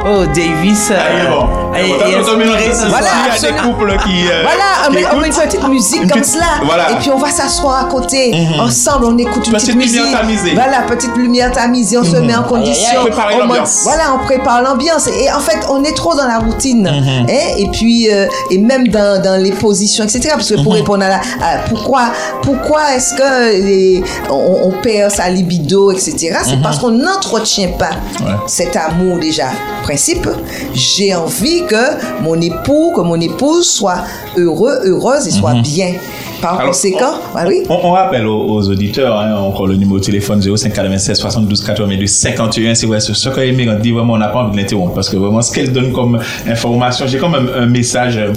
[0.05, 0.91] Oh, Davis.
[0.91, 1.47] euh, bon.
[1.73, 1.79] On on Voilà.
[1.79, 3.63] Il y a des absolument.
[3.63, 4.27] couples qui.
[4.31, 6.47] euh, Voilà, qui on met une petite musique Une comme petite- cela.
[6.65, 6.91] voilà.
[6.91, 8.35] Et puis on va s'asseoir à côté.
[8.61, 10.01] Ensemble, on écoute une Petite petite musique.
[10.03, 10.55] lumière tamisée.
[10.55, 11.99] Voilà, petite lumière tamisée.
[11.99, 13.01] On se met en condition.
[13.03, 13.81] Préparer On monte- l'ambiance.
[13.85, 15.07] Voilà, on prépare l'ambiance.
[15.09, 16.83] Et en fait, on est trop dans la routine.
[16.83, 17.27] Mhm.
[17.29, 17.33] hein.
[17.57, 20.31] Et puis, euh, et même dans, dans les positions, etc.
[20.35, 20.65] Parce que Mhm.
[20.65, 21.17] pour répondre à la.
[21.17, 22.03] à pourquoi
[22.43, 26.37] pourquoi est-ce que les, on, on perd sa libido, etc.
[26.45, 26.63] C'est Mhm.
[26.63, 27.91] parce qu'on n'entretient pas
[28.25, 28.33] Ouais.
[28.47, 29.47] cet amour déjà.
[29.93, 30.27] Principe,
[30.73, 33.99] j'ai envie que mon époux, que mon épouse soit
[34.39, 35.93] heureux, heureuse et soit bien.
[36.41, 36.59] Par Mhm.
[36.61, 37.63] Alors, conséquent, on, ah oui?
[37.69, 42.07] on, on rappelle aux, aux auditeurs, hein, encore le numéro de téléphone 0596 72 82
[42.07, 42.75] 51.
[42.75, 45.11] C'est vrai, ce ce que Aimé dit vraiment, on n'a pas envie de l'interrompre parce
[45.11, 48.17] que vraiment, ce qu'elle donne comme information, j'ai quand même un message.
[48.17, 48.33] euh,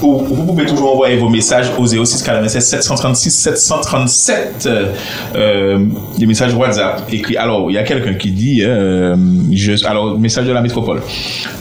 [0.00, 4.92] vous pouvez toujours envoyer vos messages au 06 96 736 737 euh,
[5.34, 5.86] euh,
[6.18, 7.36] des messages WhatsApp écrits.
[7.36, 9.16] Alors, il y a quelqu'un qui dit, euh,
[9.52, 11.02] je, alors, message de la métropole.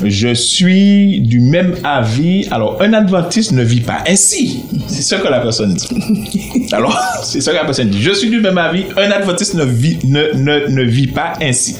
[0.04, 2.48] Je suis du même avis.
[2.52, 4.64] Alors, un adventiste ne vit pas ainsi.
[4.88, 6.68] C'est ce que la personne dit.
[6.72, 8.02] Alors, c'est ce que la personne dit.
[8.02, 8.86] Je suis du même avis.
[8.98, 11.78] Un adventiste ne vit, ne, ne, ne vit pas ainsi.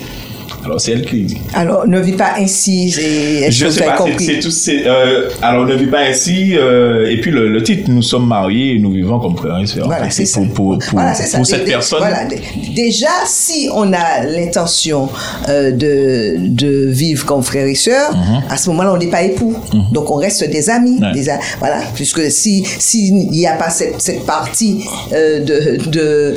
[0.66, 1.38] Alors, c'est elle qui dit.
[1.54, 2.90] Alors, ne vis pas ainsi.
[2.90, 4.50] Je sais pas, c'est- tout.
[4.88, 6.56] euh, alors, ne vis pas ainsi.
[6.58, 9.68] euh, et puis, le, le titre, nous sommes mariés et nous vivons comme frères et
[9.68, 9.86] sœurs.
[9.86, 10.42] Voilà, c'est ça.
[10.54, 11.44] pour, pour, Voilà, ça.
[11.44, 12.00] cette dé- personne.
[12.00, 12.42] voilà, dé-
[12.76, 15.10] déjà, si on a l'intention
[15.50, 18.16] euh, de, de vivre comme frères et sœurs,
[18.50, 19.56] à ce moment-là, on n'est pas époux.
[19.92, 20.98] Donc, on reste des amis.
[21.00, 21.04] Mhm.
[21.04, 21.14] Ouais.
[21.14, 26.36] Des a- voilà, puisque si s'il n'y a pas cette, cette partie de, de,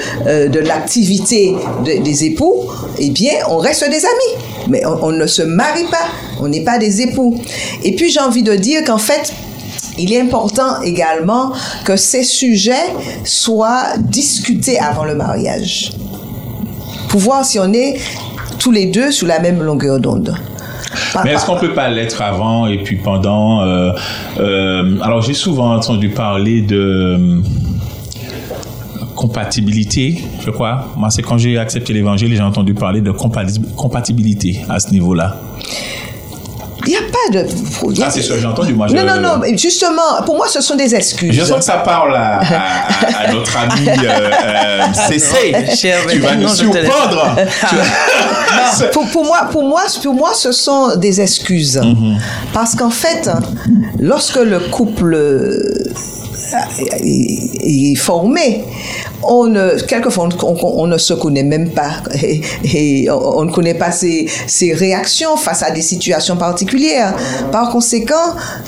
[0.48, 2.64] de l'activité de- des époux,
[2.98, 4.17] eh bien, on reste des amis.
[4.68, 6.06] Mais on, on ne se marie pas.
[6.40, 7.40] On n'est pas des époux.
[7.82, 9.32] Et puis, j'ai envie de dire qu'en fait,
[9.98, 11.52] il est important également
[11.84, 15.92] que ces sujets soient discutés avant le mariage.
[17.08, 17.96] Pour voir si on est
[18.58, 20.34] tous les deux sous la même longueur d'onde.
[21.24, 23.92] Mais est-ce qu'on peut pas l'être avant et puis pendant euh,
[24.38, 27.42] euh, Alors j'ai souvent entendu parler de
[29.22, 30.86] compatibilité, je crois.
[30.96, 35.36] Moi, c'est quand j'ai accepté l'évangile, j'ai entendu parler de compati- compatibilité à ce niveau-là.
[36.86, 37.40] Il n'y a pas de.
[37.40, 38.86] a- Ah, c'est ce que j'ai entendu, moi.
[38.86, 39.38] je- Non, non, non.
[39.40, 41.32] mais Justement, pour moi, ce sont des excuses.
[41.34, 45.54] Je sens que ça parle à, à- à notre ami euh, euh, CC.
[45.76, 47.34] cher tu vas nous surprendre.
[47.36, 51.80] Vas- pour, pour moi, pour, moi, pour moi, ce sont des excuses.
[52.52, 53.28] Parce qu'en fait,
[53.98, 55.60] lorsque le couple euh,
[57.00, 58.64] est est formé,
[59.22, 61.90] on ne, quelquefois, on, on- on ne se connaît même pas.
[62.22, 67.14] Et, et on, on ne connaît pas ses, ses réactions face à des situations particulières.
[67.52, 68.14] Par conséquent,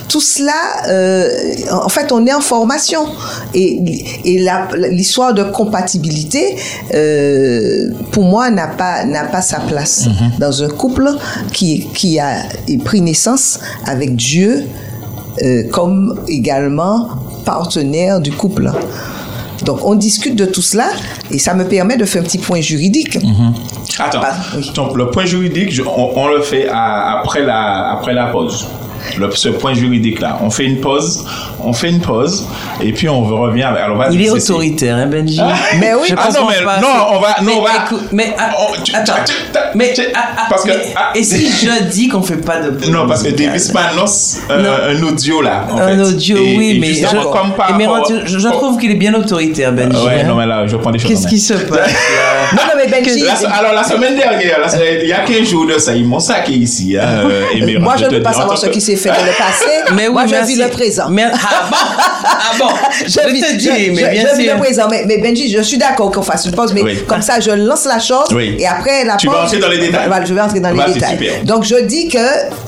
[0.09, 0.53] tout cela,
[0.88, 1.29] euh,
[1.71, 3.07] en fait, on est en formation.
[3.55, 3.81] Et,
[4.90, 6.57] l'histoire de compatibilité,
[6.95, 10.07] euh, pour moi, n'a pas n'a pas sa place
[10.38, 11.09] dans un couple
[11.53, 12.43] qui qui a
[12.85, 14.64] pris naissance avec Dieu
[15.43, 17.09] euh, comme également
[17.44, 18.70] partenaire du couple.
[19.64, 20.88] Donc, on discute de tout cela
[21.31, 23.18] et ça me permet de faire un petit point juridique.
[23.98, 24.20] Attends,
[24.57, 24.70] oui.
[24.74, 28.66] donc le point juridique, on, on le fait à- après, la, après la pause.
[29.18, 30.38] Le- ce point juridique-là.
[30.42, 31.24] On fait une pause,
[31.62, 32.46] on fait une pause,
[32.82, 33.62] et puis on revient.
[33.62, 35.40] avec- Alors, Il est autoritaire, hein, Benji
[35.78, 36.08] Mais oui.
[36.08, 36.80] Je Ah non, mais pas.
[36.80, 38.50] non, on va- non, Mais on va- écoute, mais ah,
[38.84, 39.12] tu- attends.
[39.26, 42.36] tu- tu- mais ah, ah, parce que- mais- ah, et si je dis qu'on fait
[42.36, 45.66] pas de Non, parce que Davis Manos, euh, un audio là.
[45.70, 46.00] En un fait.
[46.02, 48.90] audio, Et- oui, et mais je, comme par et mais rapport- je, je trouve qu'il
[48.90, 49.96] est bien autoritaire, Benji.
[50.06, 50.26] Ouais, hein.
[50.28, 51.10] non, mais là, je prends des choses.
[51.10, 51.90] Qu'est-ce qui se passe
[52.52, 54.58] Non, non, mais Benji, La- alors, la semaine dernière,
[55.02, 56.96] il y a 15 jours de ça, ils m'ont saqué ici.
[56.96, 59.24] Hein, euh, moi, je ne te veux pas savoir ce qui que- s'est fait dans
[59.24, 59.70] le passé.
[59.94, 60.55] Mais oui, moi, je merci.
[60.55, 61.09] vis le présent.
[61.11, 61.76] Mais, ah bon,
[62.24, 62.68] ah bon,
[63.07, 64.55] je, vis- te je- mais bien je vis sûr.
[64.55, 64.87] le présent.
[64.90, 66.98] Mais, mais Benji, je suis d'accord qu'on fasse une pause, mais Oui.
[67.07, 68.57] comme ça, je lance la chose Oui.
[68.59, 69.37] et après la Tu pause.
[69.37, 70.09] vas entrer dans les détails.
[70.26, 71.12] Je vais entrer dans Bah, les détails.
[71.18, 71.44] super.
[71.44, 72.18] Donc, je dis que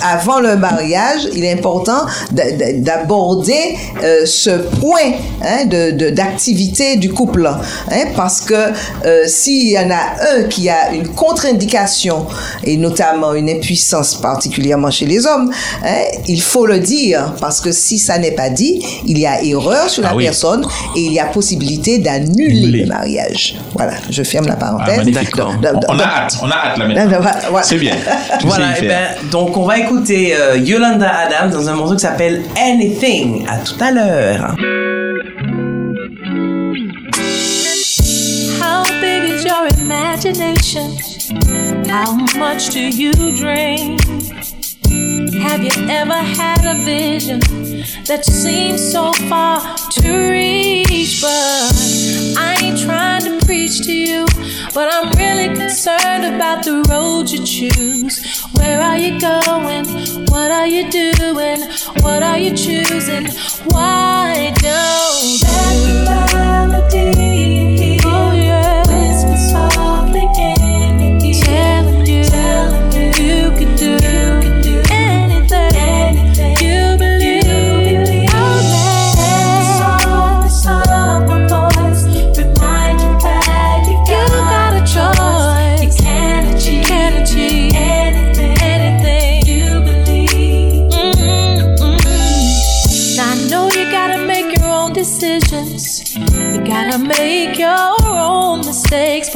[0.02, 6.10] avant le mariage, il est important de- de- d'aborder euh, ce point hein, de de-
[6.10, 11.08] d'activité du couple, hein, parce que euh, s'il y en a un qui a une
[11.08, 12.26] contre-indication
[12.64, 15.50] et notamment une impuissance particulièrement chez les hommes,
[15.84, 15.88] hein,
[16.28, 19.88] il faut le dire parce que si ça n'est pas dit, il y a erreur
[19.90, 20.24] sur la Ah oui.
[20.24, 20.64] personne
[20.96, 22.78] et il y a possibilité d'annuler Annuler.
[22.82, 23.56] le mariage.
[23.74, 25.06] Voilà, je ferme la Ah, parenthèse.
[25.10, 25.54] D'accord.
[25.62, 27.20] Donc, On, a hâte, on a hâte là maintenant.
[27.50, 27.62] voilà.
[27.62, 27.94] C'est bien.
[28.40, 31.74] Tu Voilà, sais y eh ben, donc on va écouter euh, Yolanda Adams dans un
[31.74, 33.46] morceau qui s'appelle Anything.
[33.48, 34.56] À tout à l'heure.
[38.60, 40.96] How big is your imagination?
[41.88, 43.98] How much do you dream?
[45.42, 47.40] Have you ever had a vision
[48.06, 51.20] that seems so far to reach?
[51.20, 51.72] But
[52.38, 54.26] I ain't trying to preach to you,
[54.74, 58.44] but I'm really concerned about the road you choose.
[58.56, 59.84] Where are you going?
[60.26, 61.60] What are you doing?
[62.02, 63.26] What are you choosing?
[63.66, 66.21] Why don't you?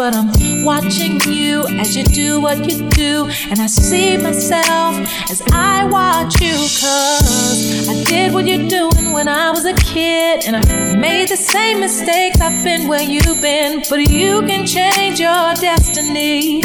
[0.07, 4.95] But I'm watching you as you do what you do, and I see myself
[5.29, 6.55] as I watch you.
[6.55, 11.37] Cause I did what you're doing when I was a kid, and I made the
[11.37, 12.41] same mistakes.
[12.41, 16.63] I've been where you've been, but you can change your destiny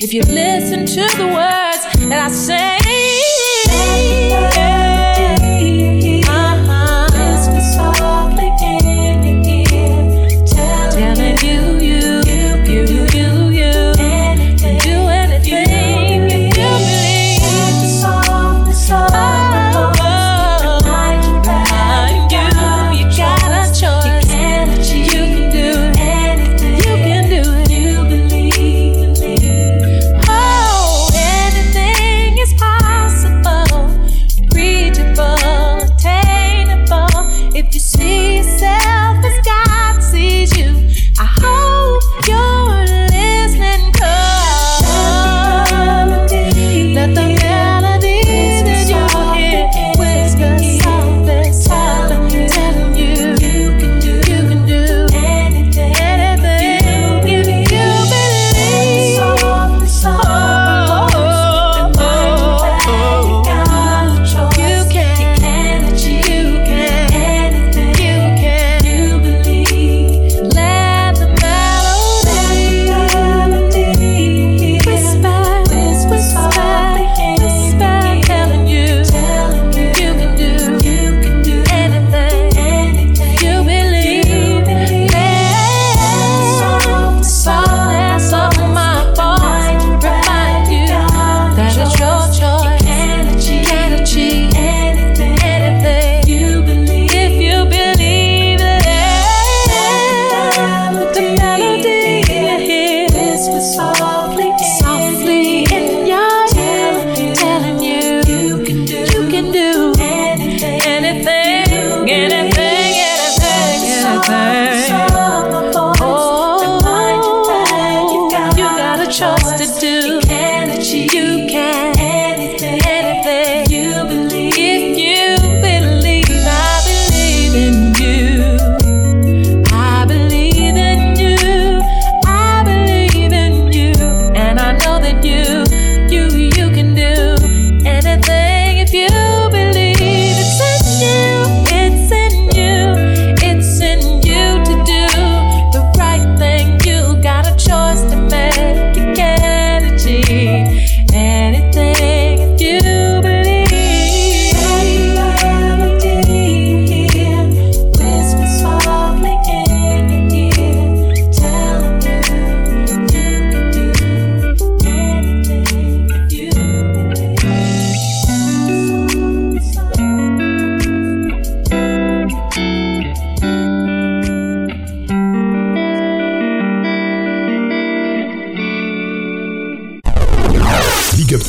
[0.00, 4.29] if you listen to the words that I say.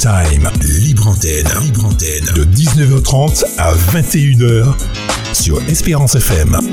[0.02, 4.74] Time, libre antenne, libre antenne, de 19h30 à 21h
[5.32, 6.70] sur Espérance FM.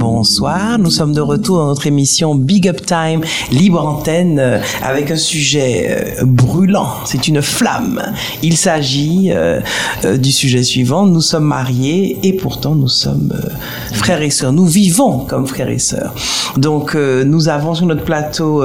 [0.00, 0.78] Bonsoir.
[0.78, 3.20] Nous sommes de retour dans notre émission Big Up Time,
[3.52, 6.88] libre antenne, euh, avec un sujet euh, brûlant.
[7.04, 8.00] C'est une flamme.
[8.42, 9.60] Il s'agit euh,
[10.16, 11.04] du sujet suivant.
[11.04, 13.34] Nous sommes mariés et pourtant nous sommes
[13.92, 14.54] frères et sœurs.
[14.54, 16.14] Nous vivons comme frères et sœurs.
[16.56, 18.64] Donc nous avons sur notre plateau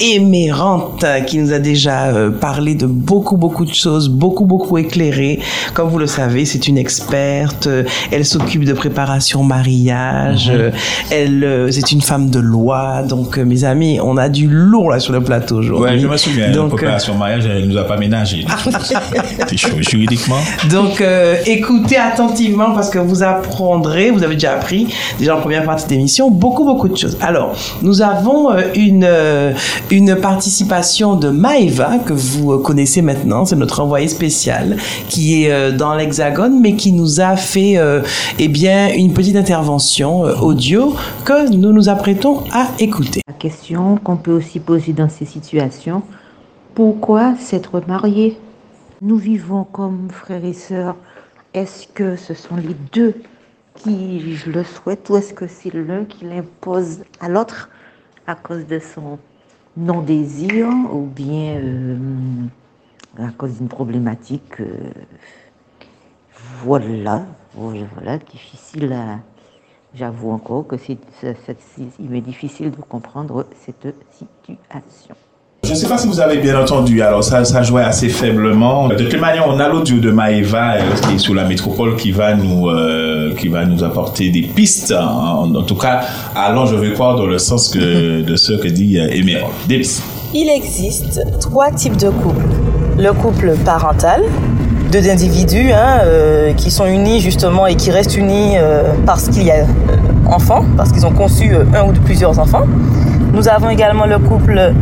[0.00, 5.40] Émérante qui nous a déjà parlé de beaucoup beaucoup de choses, beaucoup beaucoup éclairé.
[5.74, 7.68] Comme vous le savez, c'est une experte.
[8.10, 9.91] Elle s'occupe de préparation mariage.
[10.50, 10.70] Euh,
[11.10, 13.02] Elle, euh, c'est une femme de loi.
[13.02, 15.94] Donc euh, mes amis, on a du lourd là sur le plateau aujourd'hui.
[15.94, 18.44] Ouais, je me souviens, Donc, préparation mariage, elle nous a pas ménagé.
[19.48, 20.38] C'est chaud, juridiquement.
[20.70, 25.64] Donc, euh, écoutez attentivement parce que vous apprendrez, vous avez déjà appris, déjà en première
[25.64, 27.16] partie d'émission, beaucoup, beaucoup de choses.
[27.20, 29.08] Alors, nous avons une,
[29.90, 34.76] une participation de Maëva, que vous connaissez maintenant, c'est notre envoyé spécial,
[35.08, 38.00] qui est dans l'Hexagone, mais qui nous a fait, euh,
[38.38, 39.81] eh bien, une petite intervention
[40.24, 43.20] euh, audio que nous nous apprêtons à écouter.
[43.26, 46.02] La question qu'on peut aussi poser dans ces situations,
[46.74, 48.38] pourquoi s'être marié?
[49.00, 50.94] Nous vivons comme frères et sœurs.
[51.52, 53.14] Est-ce que ce sont les deux
[53.74, 57.68] qui le souhaitent ou est-ce que c'est l'un qui l'impose à l'autre
[58.28, 59.18] à cause de son
[59.76, 61.96] non-désir ou bien euh,
[63.18, 64.92] à cause d'une problématique euh,
[66.62, 69.18] Voilà, voilà, difficile à,
[69.94, 70.96] J'avoue encore que c'est-
[72.00, 75.14] il m'est difficile de comprendre cette situation.
[75.64, 78.88] Je ne sais pas si vous avez bien entendu, alors ça, ça jouait assez faiblement.
[78.88, 82.10] De toute manière, on a l'audio de Maëva euh, qui est sous la métropole qui
[82.10, 84.92] va nous, euh, qui va nous apporter des pistes.
[84.92, 86.00] En, en tout cas,
[86.34, 89.08] allons, je vais croire, dans le sens que, de ce que dit euh.
[89.68, 90.02] Des pistes.
[90.34, 92.42] Il existe trois types de couples.
[92.98, 94.22] Le couple parental,
[94.92, 99.44] deux individus hein, euh, qui sont unis justement et qui restent unis euh, parce qu'il
[99.44, 99.64] y a euh,
[100.26, 102.64] enfants, parce qu'ils ont conçu un ou plusieurs enfants.
[103.32, 104.74] Nous avons également le couple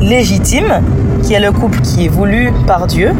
[0.00, 0.80] légitime,
[1.22, 3.12] qui est le couple qui est voulu par Dieu,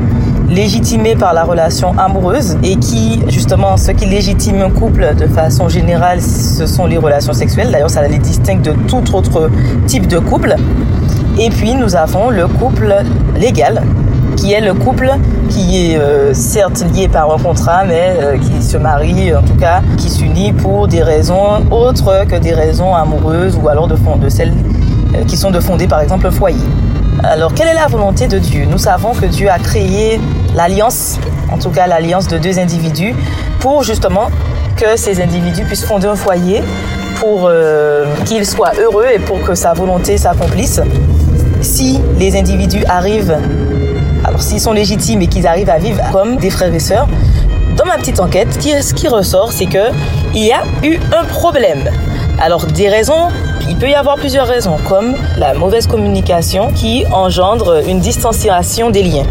[0.48, 5.68] légitimé par la relation amoureuse et qui, justement, ce qui légitime un couple de façon
[5.68, 7.70] générale, ce sont les relations sexuelles.
[7.70, 9.50] D'ailleurs, ça les distingue de tout autre
[9.86, 10.56] type de couple.
[11.38, 12.94] Et puis nous avons le couple
[13.38, 13.82] légal,
[14.40, 15.10] qui est le couple
[15.50, 19.54] qui est euh, certes lié par un contrat, mais euh, qui se marie, en tout
[19.54, 24.54] cas, qui s'unit pour des raisons autres que des raisons amoureuses ou alors de, celles
[25.14, 26.64] euh, qui sont de fonder par exemple un foyer.
[27.22, 28.64] Alors quelle est la volonté de Dieu?
[28.64, 30.18] Nous savons que Dieu a créé
[30.56, 31.18] l'alliance,
[31.52, 33.14] en tout cas l'alliance de deux individus,
[33.58, 34.30] pour justement
[34.76, 36.62] que ces individus puissent fonder un foyer,
[37.16, 37.50] pour
[38.24, 40.80] qu'ils soient heureux et pour que sa volonté s'accomplisse
[41.60, 43.36] si les individus arrivent,
[44.40, 47.08] s'ils sont légitimes et qu'ils arrivent à vivre comme des frères et sœurs,
[47.76, 49.90] dans ma petite enquête, ce qui ressort, c'est que
[50.34, 51.88] il y a eu un problème.
[52.40, 53.28] Alors des raisons,
[53.68, 59.02] il peut y avoir plusieurs raisons, comme la mauvaise communication qui engendre une distanciation des
[59.02, 59.26] liens.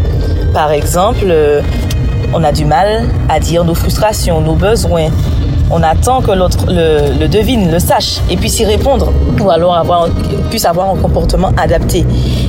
[0.52, 1.60] Par exemple, euh,
[2.32, 5.10] on a du mal à dire nos frustrations, nos besoins.
[5.72, 10.08] On attend que l'autre le, devine, le sache et puisse y répondre ou alors avoir,
[10.50, 12.04] puisse avoir un comportement adapté.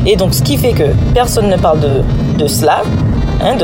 [0.06, 2.02] Et donc, ce qui fait que personne ne parle de,
[2.38, 2.82] de cela,
[3.44, 3.56] hein,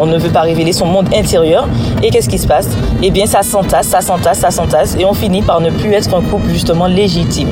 [0.00, 1.68] on ne veut pas révéler son monde intérieur.
[2.02, 2.68] Et qu'est-ce qui se passe?
[3.02, 6.14] Eh bien, ça s'entasse, ça s'entasse, ça s'entasse et on finit par ne plus être
[6.16, 7.48] un couple justement légitime.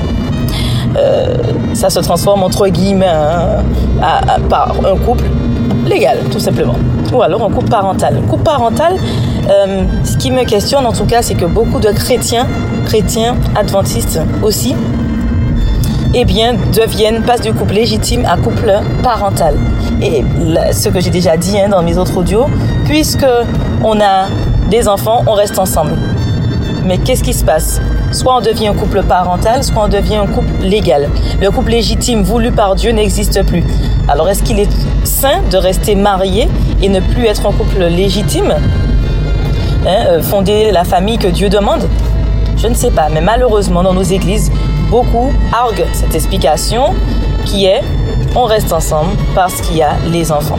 [0.96, 1.34] euh,
[1.74, 3.62] ça se transforme entre guillemets hein,
[4.48, 5.24] par un couple
[5.86, 6.74] légal, tout simplement.
[7.12, 8.18] Ou alors un couple parental.
[8.24, 8.94] Un couple parental,
[9.50, 12.46] euh, ce qui me questionne en tout cas, c'est que beaucoup de chrétiens,
[12.86, 14.74] chrétiens adventistes aussi,
[16.14, 18.72] eh bien, deviennent, passent du couple légitime à couple
[19.02, 19.56] parental.
[20.00, 20.24] Et
[20.72, 22.46] ce que j'ai déjà dit hein, dans mes autres audios,
[22.84, 23.26] puisque
[23.82, 24.26] on a
[24.70, 25.92] des enfants, on reste ensemble.
[26.84, 27.80] Mais qu'est-ce qui se passe?
[28.10, 31.08] Soit on devient un couple parental, soit on devient un couple légal.
[31.40, 33.64] Le couple légitime voulu par Dieu n'existe plus.
[34.08, 34.68] Alors est-ce qu'il est
[35.04, 36.48] sain de rester marié
[36.82, 38.54] et ne plus être un couple légitime?
[39.84, 41.88] Hein, euh, Fonder la famille que Dieu demande?
[42.56, 44.52] Je ne sais pas, mais malheureusement dans nos églises,
[44.90, 46.94] beaucoup arguent cette explication
[47.44, 47.82] qui est
[48.36, 50.58] on reste ensemble parce qu'il y a les enfants.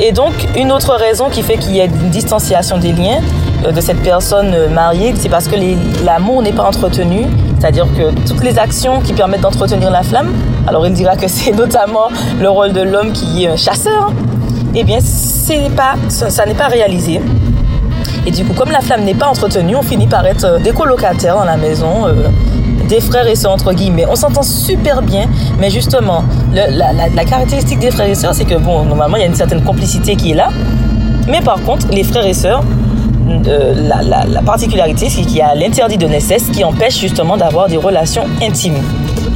[0.00, 3.20] Et donc, une autre raison qui fait qu'il y a une distanciation des liens
[3.64, 5.56] euh, de cette personne euh, mariée, c'est parce que
[6.04, 7.26] l'amour n'est pas entretenu.
[7.58, 10.32] C'est-à-dire que toutes les actions qui permettent d'entretenir la flamme,
[10.66, 12.08] alors il dira que c'est notamment
[12.40, 14.14] le rôle de l'homme qui est un chasseur, hein,
[14.74, 14.98] eh bien,
[15.76, 17.20] pas, ça n'est pas réalisé.
[18.26, 20.70] Et du coup, comme la flamme n'est pas entretenue, on finit par être euh, des
[20.70, 22.28] colocataires dans la maison, euh,
[22.88, 24.06] des frères et sœurs, entre guillemets.
[24.08, 25.26] On s'entend super bien,
[25.58, 29.28] mais justement, la, caractéristique des frères et sœurs, c'est que, bon, normalement, il y a
[29.28, 30.50] une certaine complicité qui est là.
[31.28, 32.62] Mais par contre, les frères et sœurs,
[33.46, 33.74] euh,
[34.32, 38.24] la particularité, c'est qu'il y a l'interdit de naissance qui empêche justement d'avoir des relations
[38.40, 38.78] intimes.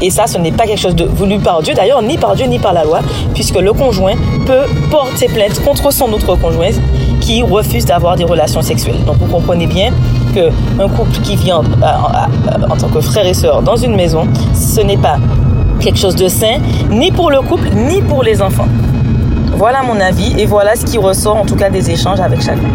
[0.03, 2.47] Et ça, ce n'est pas quelque chose de voulu par Dieu, d'ailleurs, ni par Dieu,
[2.47, 3.01] ni par la loi,
[3.35, 4.15] puisque le conjoint
[4.45, 6.71] peut porter plainte contre son autre conjoint
[7.27, 9.03] qui refuse d'avoir des relations sexuelles.
[9.05, 9.91] Donc vous comprenez bien
[10.33, 11.65] qu'un couple qui en-
[12.73, 14.23] en tant que frère et sœur dans une maison,
[14.55, 15.17] ce n'est pas
[15.81, 16.59] quelque chose de sain,
[16.89, 18.69] ni pour le couple, ni pour les enfants.
[19.57, 22.69] Voilà mon avis et voilà ce qui ressort en tout cas des échanges avec chacun.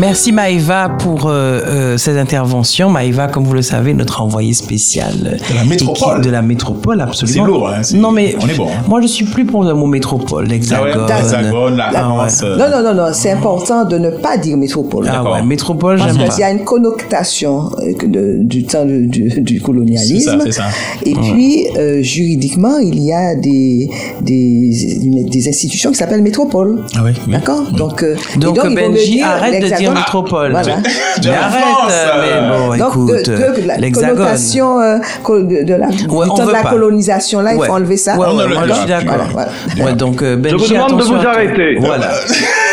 [0.00, 2.88] Merci Maëva pour euh, euh, cette intervention.
[2.88, 6.22] Maëva, comme vous le savez, notre envoyé spécial euh, De la métropole.
[6.22, 7.44] de la métropole, absolument.
[7.44, 8.82] C'est lourd, hein, Non mais on est bon, hein.
[8.88, 10.88] moi je suis plus pour le mot métropole, l'hexagone.
[10.94, 12.14] Ah ouais, l'Hexagone, la Ah ouais.
[12.14, 12.40] France.
[12.42, 15.06] euh, Non, non, non, non, c'est important de ne pas dire métropole.
[15.12, 16.46] Ah ouais, métropole, Parce j'aime qu'il y pas.
[16.46, 20.16] a une connotation euh, de- du temps du, du colonialisme.
[20.18, 20.64] C'est ça, c'est ça.
[21.04, 23.90] Et puis, euh, juridiquement, il y a des,
[24.22, 26.84] des, des institutions qui s'appellent métropole.
[26.96, 27.32] Ah oui, oui.
[27.34, 27.70] D'accord?
[27.72, 30.50] Donc, euh, Donc, mieux Benji, arrête de dire métropole.
[30.52, 30.76] Voilà.
[30.76, 30.80] De
[31.24, 34.16] Mais la arrête, France, mais bon, Donc, écoute, de, de la l'hexagone.
[34.16, 36.70] connotation euh, col- de, de la, du Ouais, on temps de veut la pas.
[36.70, 38.16] colonisation, là, il faut enlever ça.
[38.16, 38.88] Ouais, On je dira suis plus.
[38.88, 39.14] d'accord.
[39.32, 39.90] Voilà, voilà.
[39.90, 41.76] Ouais, donc, euh, Benji, vous demande de vous arrêter.
[41.80, 42.10] Voilà.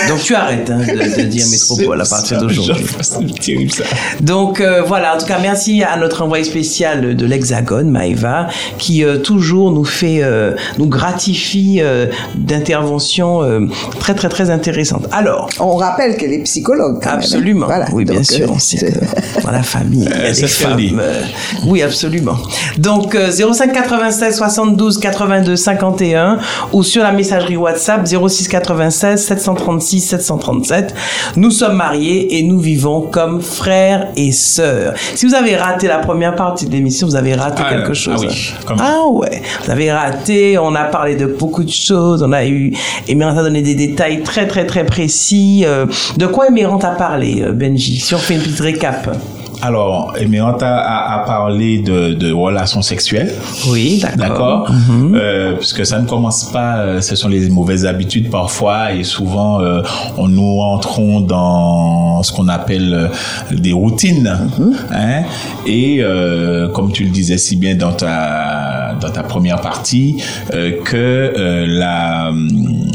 [0.08, 2.86] donc tu arrêtes hein, de, de dire métropole à partir d'aujourd'hui.
[3.02, 3.84] C'est terrible ça.
[4.22, 8.48] Donc euh, voilà, en tout cas, merci à notre envoyé spécial de l'Hexagone, Maëva,
[8.78, 13.68] qui euh, toujours nous fait, euh, nous gratifie euh, d'interventions euh,
[14.00, 15.08] très très très intéressantes.
[15.12, 17.00] Alors, On rappelle qu'elle est psychologue.
[17.02, 17.22] quand même, hein.
[17.24, 17.86] absolument, Voilà.
[17.94, 21.00] oui bien sûr, euh, euh, dans la famille, il y a Euh, des femmes.
[21.00, 21.22] euh,
[21.66, 22.38] oui, absolument.
[22.78, 26.40] Donc euh, 05 96 72 82 51
[26.74, 30.94] ou sur la messagerie WhatsApp 06 96 736 737.
[31.36, 34.94] Nous sommes mariés et nous vivons comme frères et sœurs.
[35.16, 37.94] Si vous avez raté la première partie de l'émission, vous avez raté Ah, quelque ah
[37.94, 38.26] chose.
[38.28, 42.46] oui, Ah ouais, vous avez raté, on a parlé de beaucoup de choses, on a
[42.46, 42.74] eu,
[43.08, 45.64] Emirante a donné des détails très très très précis.
[45.66, 45.86] Euh,
[46.18, 49.16] de quoi Emirante a parlé, euh, Benji Si on fait une petite récap?
[49.62, 53.34] Alors, Emiranta a, a parlé de, de relations sexuelles.
[53.70, 54.70] Oui, d'accord.
[54.70, 54.72] D'accord.
[55.16, 59.60] Euh, puisque ça ne commence pas, euh, ce sont les mauvaises habitudes parfois, et souvent
[59.62, 59.82] euh,
[60.18, 64.38] on nous entrons dans ce qu'on appelle euh, des routines.
[64.60, 64.76] Mhm.
[64.92, 65.24] hein.
[65.66, 66.02] Et
[66.74, 70.22] comme tu le disais si bien dans ta dans ta première partie,
[70.54, 72.32] euh, que euh, la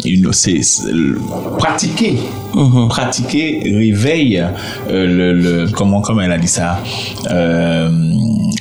[0.05, 1.19] une, c'est, c'est- le-
[1.59, 2.19] pratiquer
[2.55, 2.89] Mhm.
[2.89, 4.45] pratiquer réveille
[4.91, 6.79] euh, le, le comment comment elle a dit ça
[7.31, 7.89] euh,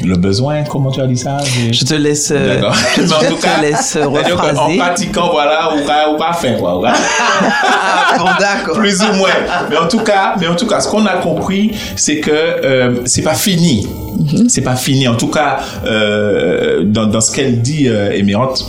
[0.04, 1.38] le besoin comment tu as dit ça
[1.72, 2.76] Je te laisse, euh, D'accord.
[2.98, 4.78] je en tout te cas, laisse qu'en rephraser.
[4.78, 6.82] pratiquant, voilà, ou pas, ou pas faire, quoi.
[6.94, 8.78] Ah, bon, d'accord.
[8.78, 9.30] Plus ou moins.
[9.70, 12.96] Mais en tout cas, mais en tout cas, ce qu'on a compris, c'est que euh,
[13.06, 13.88] c'est pas fini.
[14.50, 15.08] C'est pas fini.
[15.08, 18.64] En tout cas, euh, dans, dans ce qu'elle dit, euh, Émirante,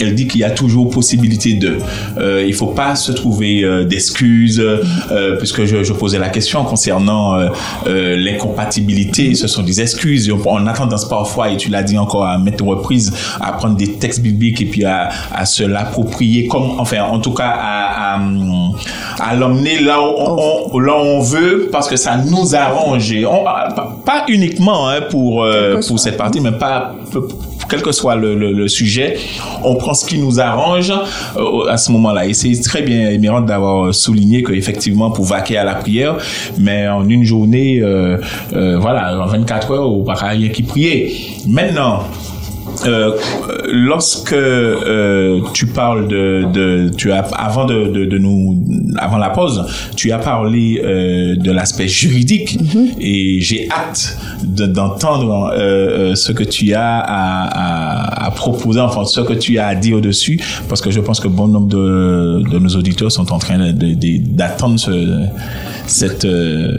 [0.00, 1.78] elle dit qu'il y a toujours possibilité de.
[2.18, 6.64] Euh, il faut pas se trouver euh, d'excuses, euh, puisque je, je posais la question
[6.64, 9.34] concernant euh, l'incompatibilité.
[9.34, 10.30] Ce sont des excuses.
[10.46, 13.92] On, a tendance parfois, et tu l'as dit encore à mettre reprises, à prendre des
[13.94, 18.20] textes bibliques et puis à, à se l'approprier, comme, enfin, en tout cas, à, à,
[19.20, 23.14] à l'emmener là où on, on- là où on veut, parce que ça nous arrange.
[23.28, 23.44] On-
[24.04, 25.46] pas, uniquement hein, pour,
[25.86, 26.94] pour cette partie, mais pas
[27.68, 29.18] quel que soit le, sujet,
[29.62, 30.92] on prend ce qui nous arrange
[31.36, 32.26] euh, à ce moment-là.
[32.26, 36.16] Et c'est très bien, Émirante, d'avoir souligné qu'effectivement, pour vaquer à la prière,
[36.58, 38.18] mais en une journée, euh,
[38.54, 41.14] euh, voilà, en 24 heures, on pas rien qui prier.
[41.46, 42.04] Maintenant,
[42.86, 43.12] euh,
[43.72, 48.62] lorsque euh, tu parles de, de tu as avant de, de, de nous
[48.98, 49.64] avant la pause
[49.96, 52.58] tu as parlé euh, de l'aspect juridique.
[53.00, 58.80] Et j'ai hâte de- d'entendre euh, euh, ce que tu as à, à, à proposer
[58.80, 61.68] enfin ce que tu as à dire dessus parce que je pense que bon nombre
[61.68, 65.20] de, de nos auditeurs sont en train d'attendre ce,
[65.86, 66.76] cette euh,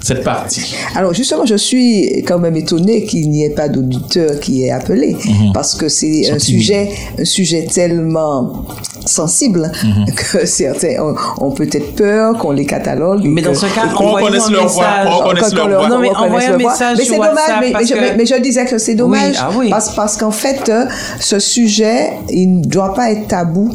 [0.00, 4.64] cette partie Alors justement, je suis quand même étonnée qu'il n'y ait pas d'auditeur qui
[4.64, 5.52] est appelé, Mhm.
[5.52, 8.64] parce que c'est un sujet, un sujet tellement
[9.04, 10.14] sensible Mhm.
[10.14, 11.14] que certains ont,
[11.46, 13.22] ont peut-être peur qu'on les catalogue.
[13.24, 15.88] Mais dans que- ce cas, envoyez-nous reconnaisse un leur voix, reconnaisse leur.
[15.88, 16.96] Non, mais un message.
[16.98, 19.70] Mais c'est dommage, mais, je, que- mais- mais je disais que c'est dommage, ah oui.
[19.70, 20.84] parce, parce qu'en fait, euh,
[21.20, 23.70] ce sujet, il ne doit pas être tabou,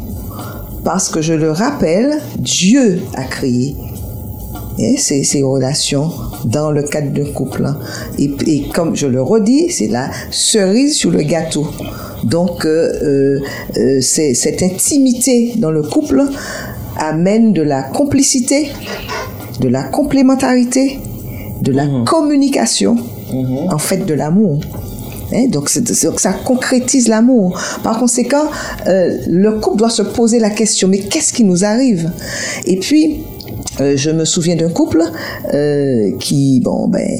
[0.83, 3.75] parce que je le rappelle, Dieu a créé
[4.79, 6.09] et ces, ces relations
[6.45, 7.65] dans le cadre d'un couple.
[7.65, 7.77] hein.
[8.17, 11.67] Et, et comme je le redis, c'est la cerise sur le gâteau.
[12.23, 13.39] Donc, euh, euh,
[13.77, 16.23] euh, cette intimité dans le couple
[16.97, 18.69] amène de la complicité,
[19.59, 20.99] de la complémentarité,
[21.61, 22.95] de la communication,
[23.69, 24.59] en fait de l'amour.
[25.33, 27.59] Hein, donc, ça concrétise l'amour.
[27.83, 28.45] Par conséquent,
[28.87, 32.11] euh, le couple doit se poser la question, mais qu'est-ce qui nous arrive?
[32.65, 33.23] Et puis,
[33.81, 35.03] euh, je me souviens d'un couple
[35.53, 37.19] euh, qui, bon, ben,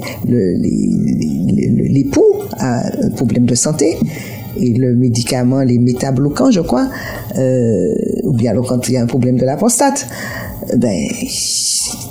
[1.87, 2.25] l'époux
[2.57, 3.97] a un problème de santé
[4.57, 6.87] et le médicament, les métabloquants, je crois,
[7.37, 7.93] euh,
[8.23, 10.07] ou bien alors quand il y a un problème de la prostate,
[10.77, 11.07] ben,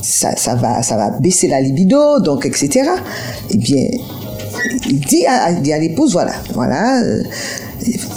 [0.03, 2.91] ça, va, ça va baisser la libido, donc etc.
[3.51, 3.87] Eh bien,
[4.89, 7.01] il dit à, l'épouse, voilà, voilà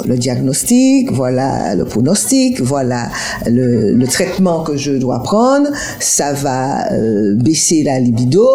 [0.06, 3.08] le diagnostic, voilà le pronostic, voilà
[3.46, 5.68] le, le traitement que je dois prendre,
[6.00, 8.48] ça va euh, baisser la libido,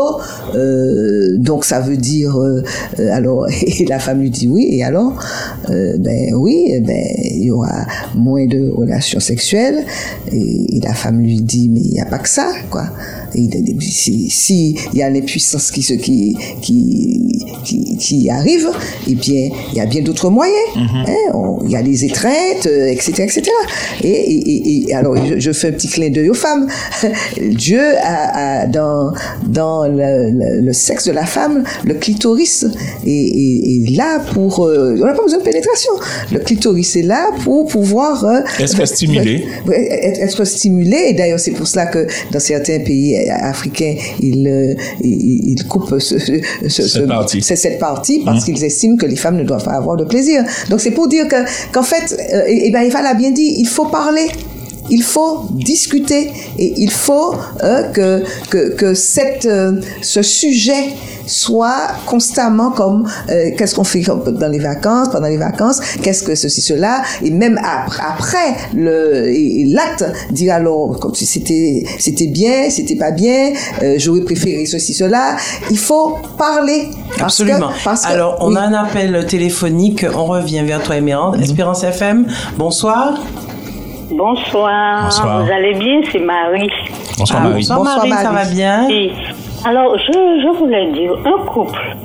[0.55, 2.63] euh, donc ça veut dire, euh,
[3.11, 5.13] alors, et la femme lui dit oui, et alors,
[5.69, 7.05] Euh, ben oui, ben,
[7.35, 7.85] il y aura
[8.15, 9.85] moins de relations sexuelles,
[10.31, 12.85] et, et la femme lui dit, mais il n'y a pas que ça, quoi.
[13.35, 18.69] Et il- si, si il y a l'impuissance qui, qui, qui, qui, qui arrive,
[19.09, 20.57] eh bien, il y a bien d'autres moyens.
[20.75, 21.05] hein.
[21.33, 23.43] On- Il y a les étreintes, euh, etc., etc.
[24.03, 26.67] Et, et, et- et alors, je, je fais un petit clin d'œil aux femmes.
[27.41, 29.11] Dieu a, a dans,
[29.47, 32.65] dans le, le- le sexe de la femme, le clitoris
[33.05, 34.65] est, là pour...
[34.65, 35.91] euh, on n'a pas besoin de pénétration.
[36.31, 38.25] Le clitoris est là pour pouvoir...
[38.25, 39.43] euh, Être stimulé.
[39.71, 40.97] Être, être stimulé.
[41.09, 45.99] Et d'ailleurs, c'est pour cela que dans certains pays africains, ils, euh, ils, ils coupent
[45.99, 47.41] ce, ce- ce- Cette partie.
[47.41, 50.43] c'est cette partie parce qu'ils estiment que les femmes ne doivent pas avoir de plaisir.
[50.69, 51.35] Donc c'est pour dire que
[51.71, 54.27] qu'en fait, euh, et, et ben Eva l'a bien dit, il faut parler.
[54.91, 57.33] Il faut discuter et il faut
[57.63, 60.89] euh, que, que, que cette, euh, ce sujet
[61.27, 66.35] soit constamment comme euh, qu'est-ce qu'on fait dans les vacances, pendant les vacances, qu'est-ce que
[66.35, 69.27] ceci, cela, et même après, après le,
[69.73, 73.53] l'acte, dire alors comme si c'était c'était bien, c'était pas bien,
[73.97, 75.37] j'aurais préféré ceci, cela.
[75.69, 76.89] Il faut parler.
[77.17, 77.69] Parce que- Absolument.
[77.69, 78.51] que- Alors, on oui.
[78.53, 78.57] Mhm.
[78.57, 80.05] a un appel téléphonique.
[80.13, 81.39] On revient vers toi, Émeraude.
[81.41, 82.25] Espérance FM.
[82.57, 83.19] Bonsoir.
[84.11, 85.03] Bonsoir.
[85.05, 85.43] Bonsoir.
[85.43, 86.69] Vous allez bien, c'est Marie.
[87.17, 87.55] Bonsoir Ah, Marie.
[87.61, 88.85] bonsoir, Bonsoir, Marie, ça va bien?
[88.87, 89.11] Oui.
[89.65, 91.95] Alors, je, je voulais dire, un couple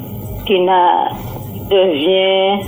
[0.47, 1.09] qui n'a
[1.71, 2.63] devient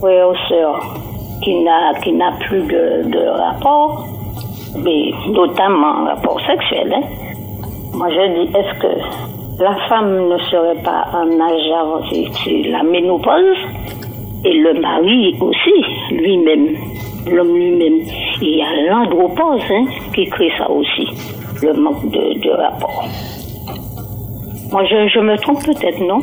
[0.00, 0.94] frère ou sœur,
[1.42, 4.06] qui n'a qui n'a plus de, de rapport,
[4.76, 7.06] mais notamment rapport sexuel, hein.
[7.92, 12.82] moi je dis, est-ce que la femme ne serait pas en âge avancé, c'est la
[12.84, 13.58] ménopause,
[14.44, 16.76] et le mari aussi, lui-même,
[17.30, 18.00] l'homme lui-même.
[18.40, 19.84] Il y a l'andropause hein,
[20.14, 21.06] qui crée ça aussi,
[21.62, 23.04] le manque de, de rapport.
[24.70, 26.20] Moi, je, je me trompe peut-être, non?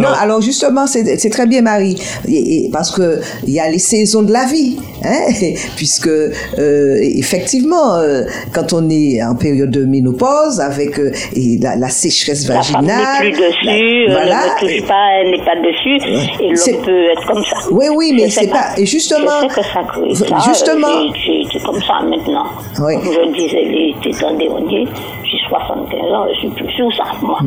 [0.00, 1.96] Non, alors justement, c'est très bien, Marie,
[2.28, 5.26] Et- et parce que il y a les saisons de la vie, hein,
[5.76, 8.22] puisque euh, effectivement, euh,
[8.52, 12.84] quand on est en période de ménopause, avec euh, et la, la sécheresse La femme
[12.86, 15.98] vaginale, n'est plus dessus, la- elle voilà, ne touche pas, elle n'est pas dessus,
[16.42, 17.56] et l'homme peut être comme ça.
[17.70, 19.82] Oui, oui, mais c'est pas- et justement- Je sais que ça
[20.28, 20.50] ça.
[20.50, 22.46] justement- euh, C'est comme ça maintenant.
[22.80, 22.94] Oui.
[22.96, 24.84] Comme je disais l'été dernier,
[25.30, 27.38] j'ai 75 ans, je suis plus sur ça, moi.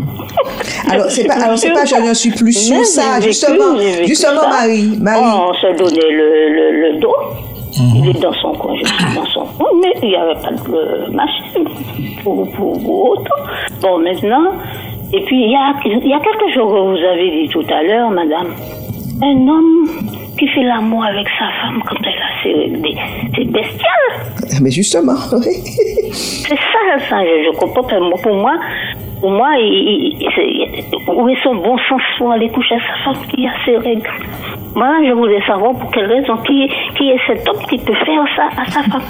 [0.92, 3.76] Alors, c'est pas- alors, c'est pas je ne suis plus sur Mais ça, justement.
[3.78, 4.50] vécu Justement, ça.
[4.50, 5.22] Marie, Marie.
[5.24, 7.16] On se donnait le, le, le dos.
[7.96, 10.52] Il est dans son coin, je suis dans son coin, mais il n'y avait pas
[10.52, 11.68] de machine
[12.24, 13.32] pour, pour, pour autre.
[13.82, 14.52] Bon, maintenant,
[15.14, 17.64] et puis il y a, il y a quelque chose que vous avez dit tout
[17.74, 18.48] à l'heure, madame.
[19.22, 19.88] Un homme
[20.40, 22.72] qui fait l'amour avec sa femme quand elle a ses
[23.36, 24.62] c'est bestial.
[24.62, 25.56] Mais justement, oui.
[26.14, 28.00] C'est ça, ça, je, je comprends pas.
[28.00, 28.58] Moi, Pour moi,
[29.20, 33.26] pour moi, il, il- où est son bon sens pour aller coucher à sa femme
[33.28, 34.07] qui a ses règles?
[34.76, 38.24] Moi, je voulais savoir pour quelle raison, qui, qui est cet homme qui peut faire
[38.36, 39.01] ça à sa femme?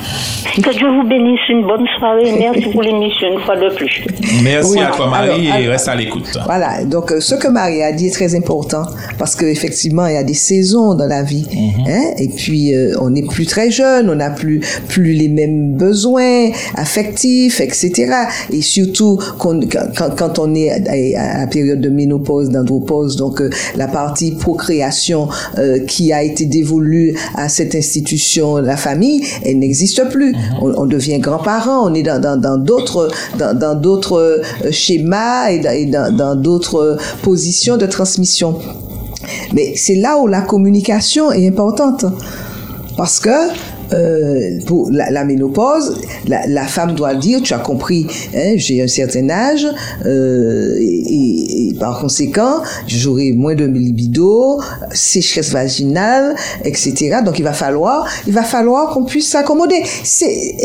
[0.64, 2.32] Que Dieu vous bénisse, une bonne soirée.
[2.39, 4.03] Merci pour l'émission une fois de plus.
[4.43, 4.80] Merci Oui.
[4.84, 6.30] à toi, Marie, Alors, et reste à l'écoute.
[6.45, 8.84] Voilà, donc euh, ce que Marie a dit est très important
[9.18, 11.45] parce qu'effectivement, il y a des saisons dans la vie.
[11.88, 15.76] hein, et puis, euh, on n'est plus très jeune, on n'a plus, plus les mêmes
[15.78, 18.12] besoins affectifs, etc.
[18.51, 20.70] Et surtout, qu'on- quand, quand- quand on est
[21.16, 25.28] à, la période de ménopause, d'andropause, donc euh, la partie procréation
[25.58, 30.34] euh, qui a été dévolue à cette institution, la famille, elle n'existe plus.
[30.62, 34.20] On, on devient grand-parent, on est dans d'autres dans dans d'autres
[34.66, 38.56] euh, schémas et dans- d'autres positions de transmission.
[39.54, 42.06] Mais c'est là où la communication est importante.
[42.97, 43.30] Parce que
[43.94, 48.82] euh, pour la, la ménopause, la, la femme doit dire, tu as compris, hein, j'ai
[48.82, 49.66] un certain âge,
[50.06, 54.60] euh, et, et- et par conséquent, j'aurai moins de libido,
[54.94, 56.36] sécheresse vaginale,
[56.66, 57.18] etc.
[57.24, 59.82] Donc il va falloir, il va falloir qu'on puisse s'accommoder.
[60.04, 60.58] C'est et,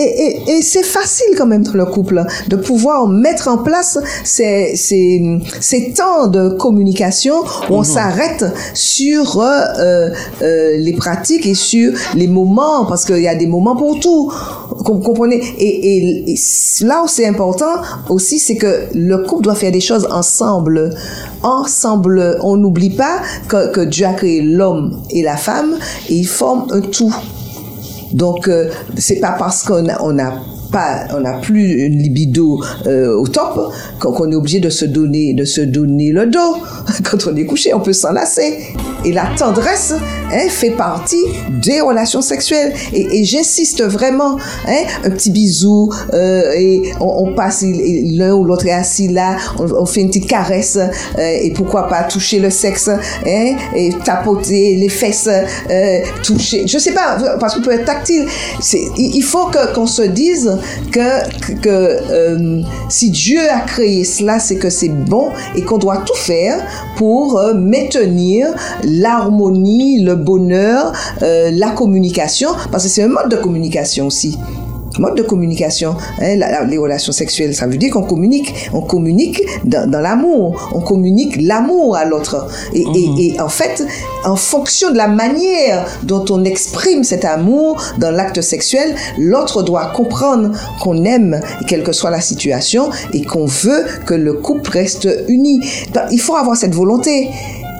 [0.48, 3.98] et, et c'est facile quand même dans le couple hein, de pouvoir mettre en place
[4.24, 7.34] ces, ces, ces temps de communication
[7.70, 8.44] où on s'arrête
[8.74, 10.08] sur euh,
[10.42, 14.32] euh, les pratiques et sur les moments parce qu'il y a des moments pour tout.
[14.84, 15.42] Vous comprenez?
[15.58, 16.34] Et,
[16.82, 17.76] là où c'est important
[18.08, 20.90] aussi, c'est que le couple doit faire des choses ensemble.
[21.42, 25.76] Ensemble, on n'oublie pas que, que Dieu a créé l'homme et la femme
[26.08, 27.14] et ils forment un tout.
[28.12, 30.32] Donc, euh, c'est pas parce qu'on a, on a
[31.14, 35.44] on n'a plus une libido euh, au top qu'on est obligé de se donner, de
[35.44, 36.56] se donner le dos.
[37.04, 38.74] Quand on est couché, on peut s'enlacer.
[39.04, 39.92] Et la tendresse
[40.32, 41.22] hein, fait partie
[41.62, 42.72] des relations sexuelles.
[42.92, 48.72] Et, j'insiste vraiment, hein, un petit bisou, euh, et on, passe, l'un ou l'autre est
[48.72, 53.56] assis là, on, fait une petite caresse, euh, et pourquoi pas toucher le sexe, hein,
[53.74, 55.28] et tapoter les fesses,
[56.22, 58.26] toucher, je sais pas, parce qu'on peut être tactile.
[58.96, 60.50] Il faut qu'on se dise
[60.90, 66.16] que, euh, si Dieu a créé cela, c'est que c'est bon et qu'on doit tout
[66.16, 66.64] faire
[66.96, 68.48] pour euh, maintenir
[68.84, 70.92] l'harmonie, le bonheur,
[71.22, 74.38] euh, la communication, parce que c'est un mode de communication aussi
[74.98, 75.96] mode de communication.
[76.20, 80.00] Hein, la- la- les relations sexuelles, ça veut dire qu'on communique, on communique dans, dans
[80.00, 82.48] l'amour, on communique l'amour à l'autre.
[82.74, 83.84] Et, et- et en fait,
[84.24, 89.86] en fonction de la manière dont on exprime cet amour dans l'acte sexuel, l'autre doit
[89.94, 90.50] comprendre
[90.82, 95.60] qu'on aime, quelle que soit la situation, et qu'on veut que le couple reste uni.
[95.92, 97.28] Donc, il faut avoir cette volonté.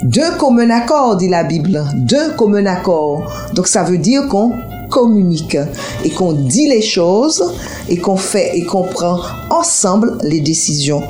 [0.03, 1.83] Deux commun accord, dit la Bible.
[1.95, 3.33] Deux commun accord.
[3.55, 4.53] Donc ça veut dire qu'on
[4.99, 5.57] communique
[6.05, 7.43] et qu'on dit les choses
[7.89, 9.19] et qu'on fait et qu'on prend
[9.51, 11.03] ensemble les décisions.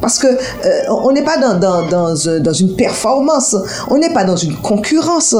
[0.00, 0.70] Parce que euh,
[1.06, 1.58] on n'est pas un-
[2.48, 3.54] dans une performance,
[3.88, 5.34] on n'est pas dans une concurrence.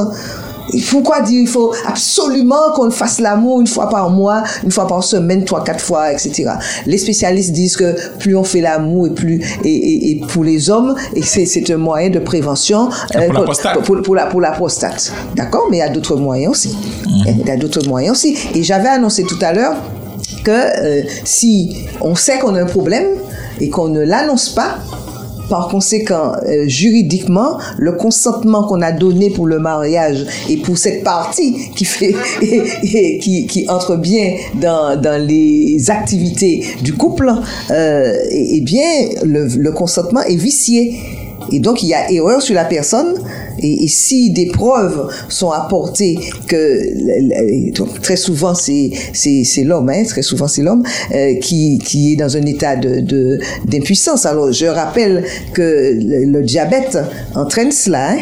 [0.89, 5.03] Pourquoi dire il faut absolument qu'on fasse l'amour une fois par mois, une fois par
[5.03, 6.51] semaine, trois, quatre fois, etc.
[6.85, 10.69] Les spécialistes disent que plus on fait l'amour et plus et, et, et pour les
[10.69, 13.83] hommes et c'est c'est un moyen de prévention Pour la prostate.
[13.83, 15.11] pour, pour la pour la prostate.
[15.35, 16.75] D'accord, mais il y a d'autres moyens aussi.
[17.25, 18.37] Il y a d'autres moyens aussi.
[18.55, 19.75] Et j'avais annoncé tout à l'heure
[20.43, 23.07] que euh, si on sait qu'on a un problème
[23.59, 24.77] et qu'on ne l'annonce pas,
[25.49, 31.03] par conséquent, euh, juridiquement, le consentement qu'on a donné pour le mariage et pour cette
[31.03, 31.85] partie qui
[33.69, 37.31] entre bien dans, les activités du couple,
[37.71, 38.91] euh, eh eh bien,
[39.23, 40.99] le consentement est vicié.
[41.51, 43.15] Et donc, il y a erreur sur la personne.
[43.59, 46.81] Et, si des preuves sont apportées que
[48.01, 48.91] très souvent c'est
[49.63, 50.83] l'homme, hein, très souvent c'est l'homme
[51.15, 54.25] euh, qui qui est dans un état de- d'impuissance.
[54.27, 55.23] Alors je rappelle
[55.53, 56.97] que le, le diabète
[57.33, 58.11] entraîne cela.
[58.11, 58.17] Hein,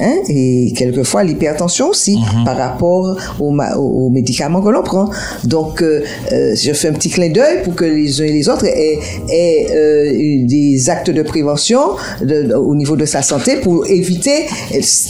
[0.00, 5.08] hein, et quelquefois l'hypertension aussi par rapport aux, aux- aux médicaments que l'on prend.
[5.44, 8.48] Donc, euh, euh, je fais un petit clin d'œil pour que les uns et les
[8.48, 8.98] autres aient,
[9.28, 11.80] aient, euh, eu des actes de prévention
[12.22, 14.46] de- au niveau de sa santé pour éviter,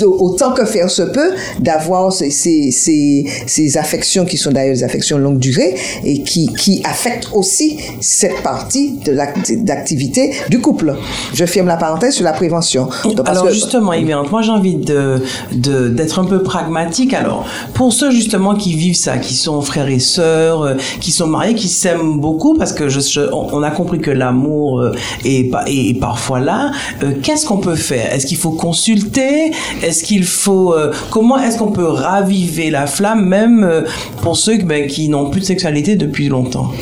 [0.04, 4.84] autant que faire se peut, d'avoir ces, ces, ces, ces affections qui sont d'ailleurs des
[4.84, 5.74] affections longue durée
[6.04, 10.94] et qui, qui affectent aussi cette partie de l'act- d'activité du couple.
[11.34, 12.88] Je ferme la parenthèse sur la prévention.
[13.04, 15.22] Donc, Alors que- justement, Yviane, moi j'ai envie de de
[15.52, 17.14] d'être un peu pragmatique.
[17.14, 21.26] Alors, pour ceux justement qui vivent ça, qui sont frères et sœurs, euh, qui sont
[21.26, 23.00] mariés, qui s'aiment beaucoup, parce que je,
[23.32, 24.92] on a compris que l'amour euh,
[25.24, 26.70] est, est parfois là.
[27.02, 28.12] euh, Qu'est-ce qu'on peut faire?
[28.12, 29.52] Est-ce qu'il faut consulter?
[29.82, 30.74] Est-ce qu'il faut
[31.10, 33.84] comment est-ce qu'on peut raviver la flamme, même
[34.22, 36.72] pour ceux ben, qui n'ont plus de sexualité depuis longtemps?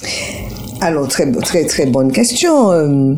[0.81, 2.71] Alors, très, très, très bonne question.
[2.71, 3.15] Euh,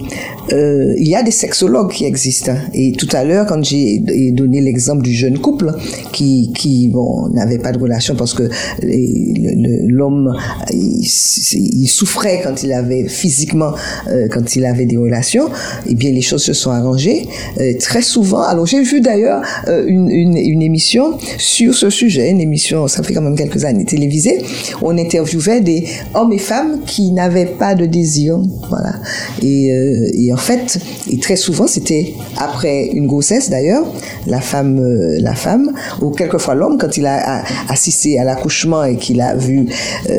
[0.53, 2.53] euh, il y a des sexologues qui existent.
[2.53, 2.61] hein.
[2.73, 5.73] Et tout à l'heure, quand j'ai ai donné l'exemple du jeune couple
[6.13, 8.49] qui, qui bon, n'avait pas de relation parce que
[8.83, 10.35] l'homme,
[10.73, 13.75] il, souffrait quand il avait physiquement,
[14.09, 15.51] euh, quand il avait des relations,
[15.87, 17.27] eh bien, les choses se sont arrangées.
[17.59, 22.31] Euh, très souvent, alors j'ai vu d'ailleurs euh, une, une, une émission sur ce sujet,
[22.31, 24.39] une émission, ça fait quand même quelques années, télévisée,
[24.81, 25.85] on interviewait des
[26.15, 28.39] hommes et femmes qui n'avaient pas de désir,
[28.69, 28.95] voilà.
[29.43, 30.79] Et, euh, et en fait,
[31.09, 33.85] et très souvent, c'était après une grossesse d'ailleurs,
[34.27, 38.97] la femme, euh, la femme, ou quelquefois l'homme, quand il a, assisté à l'accouchement et
[38.97, 39.67] qu'il a vu
[40.09, 40.15] euh,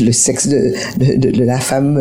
[0.00, 0.74] le sexe de,
[1.44, 2.00] la femme,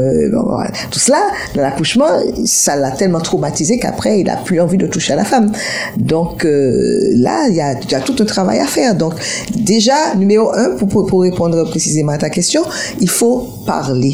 [0.90, 1.22] tout cela,
[1.56, 2.08] de l'accouchement,
[2.46, 5.52] ça l'a tellement traumatisé qu'après, il a plus envie de toucher à la femme.
[5.98, 8.96] Donc là, il y a, tout un travail à faire.
[8.96, 9.14] Donc
[9.56, 12.62] déjà, numéro un, pour répondre précisément à ta question,
[13.00, 14.11] il faut parler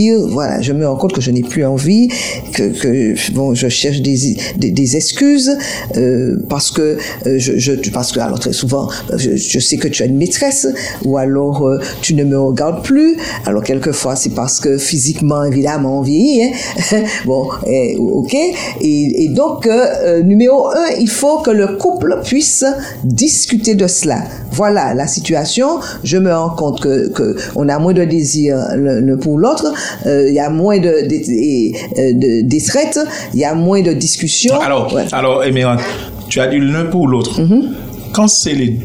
[0.00, 2.08] dire voilà je me rends compte que je n'ai plus envie
[2.54, 5.52] que, que bon je cherche des des, des excuses
[5.96, 9.88] euh, parce que euh, je, je parce que alors très souvent je, je sais que
[9.88, 10.66] tu as une maîtresse
[11.04, 13.16] ou alors euh, tu ne me regardes plus.
[13.46, 17.02] Alors quelquefois c'est parce que physiquement évidemment on vieillit hein.
[17.26, 18.34] bon eh, ok.
[18.34, 22.64] Et, et donc euh, euh, numéro un il faut que le couple puisse
[23.04, 24.22] discuter de cela.
[24.52, 25.80] Voilà la situation.
[26.04, 29.72] Je me rends compte que, que on a moins de désir l'un pour l'autre
[30.06, 32.12] euh, il y a moins de, de, de,
[32.42, 32.98] de détraite,
[33.34, 34.60] il y a moins de discussions.
[34.60, 35.04] Alors, Ouais.
[35.12, 35.80] alors Emerald,
[36.28, 37.40] tu as dit l'un pour l'autre.
[37.40, 37.74] Mhm.
[38.12, 38.78] Quand c'est les,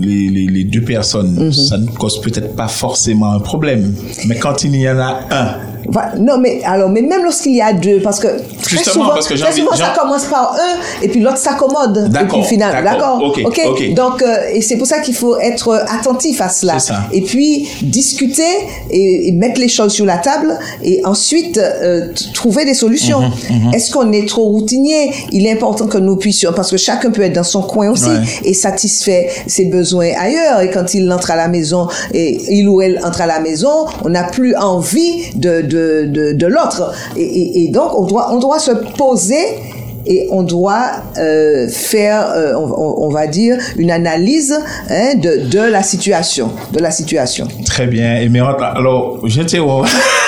[0.00, 1.52] les, les, les deux personnes, Mhm.
[1.52, 3.94] ça ne cause peut-être pas forcément un problème.
[4.26, 5.56] Mais quand il y en a un,
[6.18, 9.26] Non, mais alors, mais même lorsqu'il y a deux, parce que très Justement, souvent, parce
[9.28, 12.10] que j'ai très souvent, ça commence par un et puis l'autre s'accommode.
[12.10, 13.22] D'accord, d'accord, d'accord?
[13.22, 13.94] ok, ok?
[13.94, 16.78] Donc, euh, et c'est pour ça qu'il faut être attentif à cela.
[16.78, 17.00] Ça.
[17.12, 18.42] Et puis discuter
[18.90, 23.20] et, et mettre les choses sur la table et ensuite euh, trouver des solutions.
[23.20, 25.10] Mhm, Est-ce qu'on est trop routinier?
[25.32, 28.02] Il est important que nous puissions, parce que chacun peut être dans son coin aussi
[28.02, 28.18] Ouais.
[28.44, 30.60] et satisfait ses besoins ailleurs.
[30.60, 33.86] Et quand il entre à la maison et il ou elle entre à la maison,
[34.04, 36.92] on n'a plus envie de, de, de, de l'autre.
[37.16, 39.44] Et, et, et donc, on doit, on doit se poser
[40.06, 44.54] et on doit euh, faire, euh, on, va dire, une analyse
[44.90, 47.46] hein, de, de la situation, de la situation.
[47.64, 48.16] très bien.
[48.16, 49.60] Emerald, alors, je t'ai...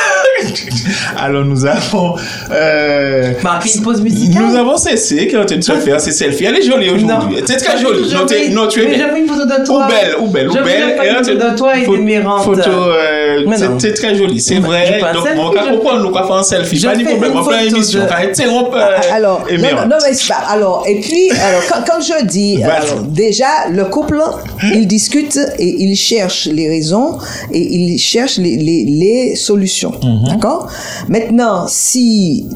[1.18, 2.14] alors, nous avons...
[2.50, 4.42] Euh, Marqué une pause musicale.
[4.46, 6.44] nous avons cessé qui en train de faire ces selfies.
[6.44, 7.38] Elle est jolie aujourd'hui.
[7.46, 8.02] C'est très jolie.
[8.12, 8.20] Non,
[8.62, 9.06] non, tu es Mais bien.
[9.06, 9.88] j'avais une photo de Ou toi.
[9.88, 10.96] belle, ou belle, ou belle.
[10.96, 12.44] pas Et une photo tu- de toi et d'Emerald.
[12.44, 13.78] Photo, euh, c'est- non.
[13.94, 15.00] très joli, c'est vrai.
[15.12, 16.80] Donc, selfie, on va comprendre, nous, va faire un selfie.
[16.84, 18.00] Pas de problème, on fait une émission.
[18.02, 22.60] euh, alors, non, non, mais c'est pas- alors, et puis, alors, quand, je dis,
[23.08, 24.20] déjà, le couple,
[24.62, 27.18] il discute et il cherche les raisons
[27.52, 28.56] et il cherche les,
[29.36, 29.92] solutions.
[30.02, 30.38] Mhm.
[31.08, 32.46] Maintenant, si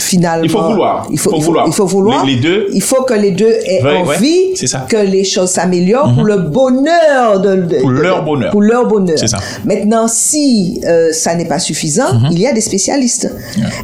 [0.00, 0.44] finalement.
[0.44, 1.06] Il faut vouloir.
[1.10, 1.66] Il faut, Faut il faut- vouloir.
[1.68, 2.24] il faut vouloir.
[2.24, 2.66] Les- les deux.
[2.72, 4.78] Il faut que les deux aient Ouais, envie ça.
[4.80, 4.86] Mhm.
[4.88, 8.50] que les choses s'améliorent pour le bonheur de, de- Pour de- leur bonheur.
[8.52, 9.16] Pour leur bonheur.
[9.18, 9.38] C'est ça.
[9.38, 9.42] Mhm.
[9.66, 13.30] Maintenant, si euh, ça n'est pas suffisant, il y a des spécialistes.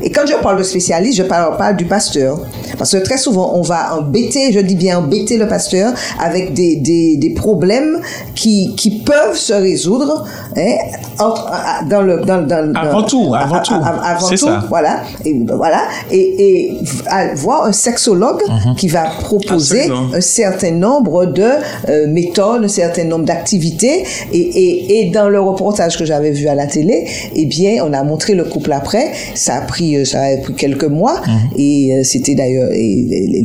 [0.03, 2.39] Et quand je parle de spécialistes, je parle pas du pasteur.
[2.79, 6.77] Parce que très souvent, on va embêter, je dis bien embêter le pasteur avec des,
[6.77, 8.01] des, des problèmes
[8.35, 10.25] qui, qui peuvent se résoudre
[10.57, 10.75] hein,
[11.19, 11.51] entre-
[11.89, 12.17] dans le...
[12.27, 13.75] Dans, dans, Avant tout, avant tout.
[13.75, 14.65] avant tout, ça.
[14.69, 15.01] voilà.
[15.25, 15.83] Et, voilà.
[16.11, 16.73] Et, et
[17.07, 18.43] à voir un sexologue
[18.77, 20.15] qui va proposer Absolument.
[20.15, 21.49] un certain nombre de
[21.89, 24.05] euh, méthodes, un certain nombre d'activités.
[24.33, 27.93] Et, et, et dans le reportage que j'avais vu à la télé, eh bien, on
[27.93, 29.13] a montré le couple après.
[29.35, 31.23] Ça a pris, euh, ça a pris quelques mois.
[31.57, 32.71] Et euh, c'était d'ailleurs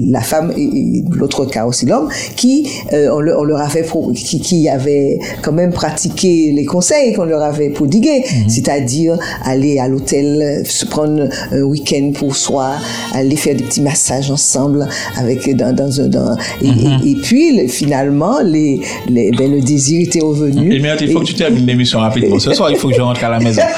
[0.07, 4.11] la femme et, l'autre cas aussi l'homme qui euh, on, leur, on leur avait pro-
[4.13, 9.87] qui, qui avait quand même pratiqué les conseils qu'on leur avait prodigués, c'est-à-dire aller à
[9.87, 14.87] l'hôtel, se prendre un week-end pour soi, aller faire des petits massages ensemble
[15.17, 19.61] avec dans, dans un dans, et, et- et puis le- finalement les, les ben, le
[19.61, 20.73] désir était revenu.
[20.75, 22.39] Emerald, il faut Et- que tu termines l'émission rapidement.
[22.39, 23.61] Ce soir, il faut que je rentre à la maison.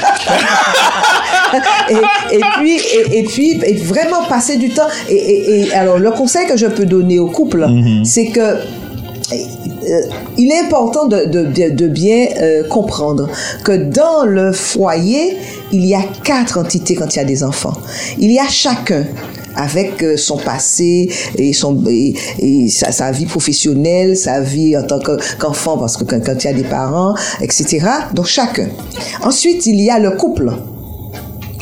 [1.90, 6.00] et, et puis et, et puis et vraiment passer du temps et, et- et alors
[6.00, 7.68] le conseil que je peux donner au couple
[8.04, 8.58] c'est que
[10.38, 13.30] il est important de, bien euh, comprendre
[13.64, 15.38] que dans le foyer,
[15.72, 17.74] il y a quatre entités quand il y a des enfants.
[18.18, 19.06] Il y a chacun
[19.56, 22.16] avec euh, son passé et, son, et,
[22.70, 26.50] sa, vie professionnelle, sa vie en tant que- qu'enfant, parce que quand, quand il y
[26.50, 27.86] a des parents, etc.
[28.14, 28.70] Donc chacun.
[29.22, 30.52] Ensuite, il y a le couple.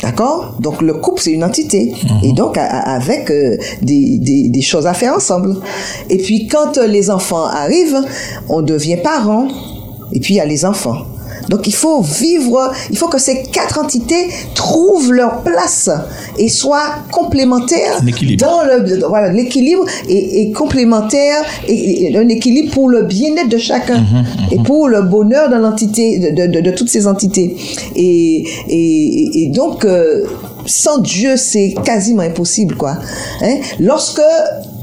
[0.02, 1.94] D'accord Donc le couple, c'est une entité.
[2.24, 5.56] Et donc a- a- avec euh, des, des, des choses à faire ensemble.
[6.10, 8.00] Et puis quand euh, les enfants arrivent,
[8.48, 9.46] on devient parents.
[10.12, 10.98] Et puis il y a les enfants.
[11.48, 15.90] Donc il faut vivre, il faut que ces quatre entités trouvent leur place
[16.38, 18.00] et soient complémentaires
[18.36, 23.58] dans le voilà l'équilibre est, est complémentaire et, et un équilibre pour le bien-être de
[23.58, 24.02] chacun
[24.50, 27.56] et pour le bonheur de l'entité de, de, de toutes ces entités.
[27.96, 30.24] Et, et, et donc euh,
[30.66, 32.96] sans Dieu c'est quasiment impossible quoi
[33.42, 33.56] hein?
[33.80, 34.20] lorsque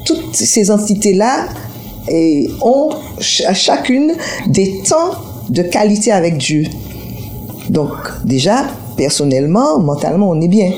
[0.06, 1.48] toutes ces entités là
[2.62, 2.90] ont
[3.20, 4.14] ch- à chacune
[4.48, 5.12] des temps
[5.50, 6.64] de qualité avec Dieu
[7.70, 7.92] donc
[8.26, 8.66] déjà,
[8.98, 10.72] personnellement, mentalement, on est bien.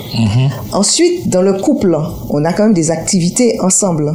[0.72, 1.96] Ensuite, dans le couple,
[2.28, 4.12] on a quand même des activités ensemble.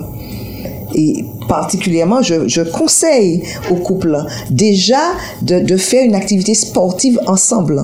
[0.94, 3.42] Et particulièrement, je, je conseille
[3.72, 4.16] au couple
[4.52, 5.00] déjà
[5.42, 7.84] de, de faire une activité sportive ensemble.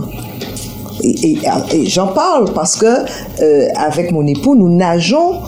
[1.01, 1.39] Et, et-
[1.73, 5.39] et j'en parle parce que euh, avec mon époux, nous nageons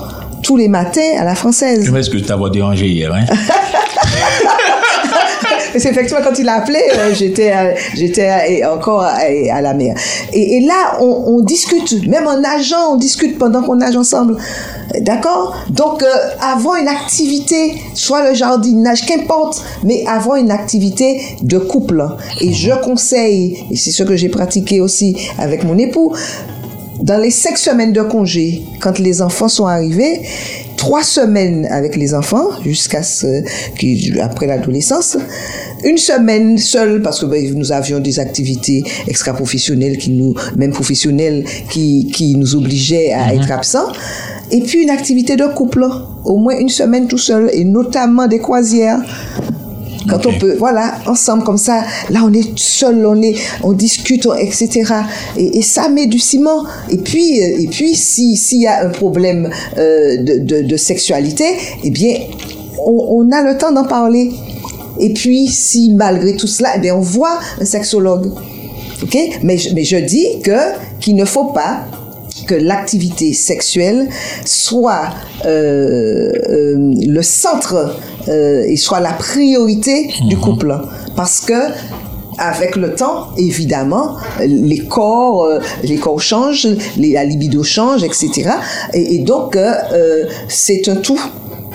[0.41, 1.85] tous les matins à la française.
[1.85, 3.13] Je m'excuse de t'avoir dérangé hier.
[3.13, 3.25] Hein?
[5.75, 9.93] Parce qu'effectivement, quand il a appelé, euh, j'étais, euh, euh, encore à, la mer.
[10.31, 14.37] Et, là, on, discute, même en nageant, on discute pendant qu'on nage ensemble.
[15.01, 15.53] D'accord?
[15.69, 16.07] Donc, euh,
[16.41, 22.07] avoir une activité, soit le jardinage, qu'importe, mais avoir une activité de couple.
[22.39, 26.13] Et je conseille, et c'est ce que j'ai pratiqué aussi avec mon époux,
[27.01, 30.21] dans les cinq semaines de congé, quand les enfants sont arrivés,
[30.77, 33.43] trois semaines avec les enfants jusqu'à ce
[34.21, 35.17] après l'adolescence,
[35.83, 41.45] une semaine seule parce que ben, nous avions des activités extra-professionnelles qui nous, même professionnelles,
[41.69, 43.87] qui, qui nous obligeaient à être absents.
[44.51, 45.85] Et puis une activité de couple,
[46.23, 49.01] au moins une semaine tout seul, et notamment des croisières.
[50.09, 54.25] Quand on peut, voilà, ensemble comme ça, là on est seul, on est, on discute,
[54.27, 54.83] on- etc.
[55.37, 56.63] Et, et ça met du ciment.
[56.89, 60.77] Et puis, euh, et puis, si s'il y a un problème euh, de, de, de
[60.77, 61.45] sexualité,
[61.83, 62.15] eh bien,
[62.85, 64.31] on, on a le temps d'en parler.
[64.99, 68.31] Et puis, si malgré tout cela, eh bien, on voit un sexologue.
[69.03, 69.17] Ok?
[69.43, 70.57] Mais, je- mais je dis que
[70.99, 71.85] qu'il ne faut pas
[72.43, 74.09] que l'activité sexuelle
[74.45, 75.09] soit
[75.45, 80.75] euh, euh, le centre euh, et soit la priorité du couple.
[81.15, 81.53] Parce que
[82.37, 85.47] avec le temps, évidemment, les corps,
[85.83, 86.67] les corps changent,
[86.97, 88.49] les, la libido change, etc.
[88.93, 89.57] Et, et donc,
[90.49, 91.21] c'est un tout.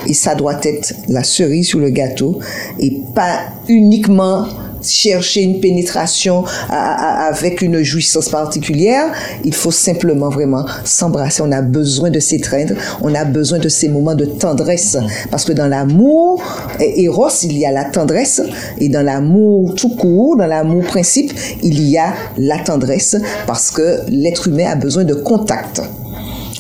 [0.07, 2.41] Et ça doit être la cerise sur le gâteau
[2.79, 3.39] et pas
[3.69, 4.47] uniquement
[4.83, 9.07] chercher une pénétration à- à- avec une jouissance particulière.
[9.45, 11.43] Il faut simplement vraiment s'embrasser.
[11.43, 12.75] On a besoin de s'étreindre.
[13.03, 14.97] On a besoin de ces moments de tendresse.
[15.31, 16.43] Parce que dans l'amour,
[16.81, 18.43] Eros, il y a la tendresse.
[18.79, 23.17] Et dans l'amour tout court, dans l'amour principe, il y a la tendresse.
[23.47, 25.83] Parce que l'être humain a besoin de contact.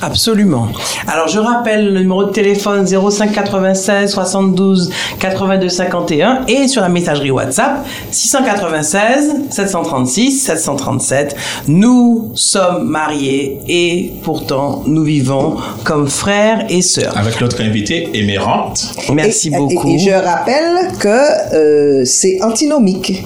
[0.02, 0.68] Absolument.
[1.06, 6.88] Alors je rappelle le numéro de téléphone 05 96 72 82 51 et sur la
[6.88, 11.36] messagerie WhatsApp 696 736 737.
[11.68, 17.16] Nous sommes mariés et pourtant nous vivons comme frères et sœurs.
[17.16, 18.82] Avec notre invitée émérante.
[19.12, 19.88] Merci Et- et- beaucoup.
[19.94, 23.24] Et, je rappelle que euh, c'est antinomique.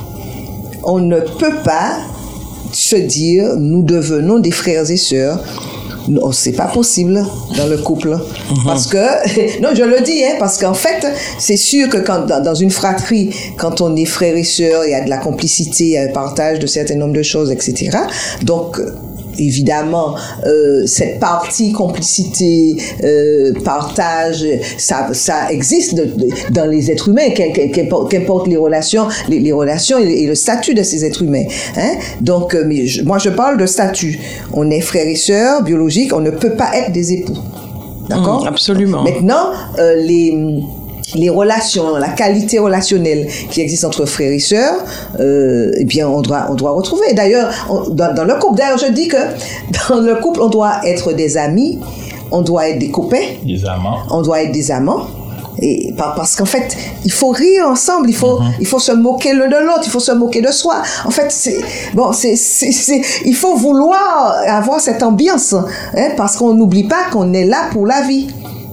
[0.83, 1.99] On ne peut pas
[2.73, 5.39] se dire nous devenons des frères et sœurs.
[6.09, 7.25] Non, c'est pas possible
[7.57, 8.19] dans le couple.
[8.65, 11.07] Parce que, non, je le dis, hein, parce qu'en fait,
[11.39, 14.91] c'est sûr que quand, dans, dans une fratrie, quand on est frères et sœurs, il
[14.91, 17.51] y a de la complicité, il y a un partage de certain nombre de choses,
[17.51, 17.97] etc.
[18.43, 18.81] Donc,
[19.39, 20.15] évidemment,
[20.47, 24.45] euh, cette partie complicité, euh, partage,
[24.79, 29.41] ça, ça existe de- de- dans les êtres humains, qu'im- qu'im- qu'importe les relations, les,
[29.41, 31.45] les relations et, et le statut de ces êtres humains.
[31.77, 31.93] Hein?
[32.21, 34.19] Donc, euh, mais je- moi, je parle de statut.
[34.53, 37.37] On est frères et sœurs biologiques, on ne peut pas être des époux.
[38.09, 38.45] D'accord?
[38.45, 39.03] Mm, absolument.
[39.03, 39.47] Maintenant,
[39.97, 40.37] les
[41.15, 44.75] les relations, la qualité relationnelle qui existe entre frères et sœurs,
[45.21, 47.13] euh, eh bien, on doit, on doit retrouver.
[47.15, 47.51] D'ailleurs,
[47.91, 49.17] dans, dans le couple, d'ailleurs, je dis que
[49.91, 51.79] dans le couple, on doit être des amis,
[52.31, 53.99] on doit être des copains, Les amants.
[54.11, 55.07] on doit être des amants.
[55.61, 59.35] Et par- parce qu'en fait, il faut rire ensemble, il faut, il faut se moquer
[59.35, 60.83] l'un de l'autre, il faut se moquer de soi.
[61.05, 61.59] En fait, c'est
[61.95, 62.35] bon, c'est-
[63.25, 67.87] il faut vouloir avoir cette ambiance, hein, parce qu'on n'oublie pas qu'on est là pour
[67.87, 68.27] la vie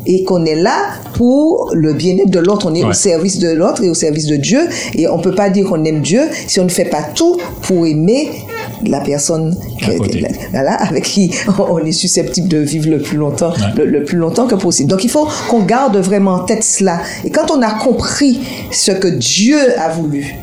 [0.06, 0.76] et qu'on est là
[1.14, 2.68] pour le bien-être de l'autre.
[2.70, 4.62] On est au service de l'autre et au service de Dieu.
[4.96, 7.86] Et on peut pas dire qu'on aime Dieu si on ne fait pas tout pour
[7.86, 8.30] aimer
[8.86, 9.92] la personne que-
[10.52, 14.48] voilà, avec qui on est susceptible de vivre le plus longtemps, le, le plus longtemps
[14.48, 14.90] que possible.
[14.90, 17.00] Donc il faut qu'on garde vraiment en tête cela.
[17.24, 18.40] Et quand on a compris
[18.72, 20.36] ce que Dieu a voulu,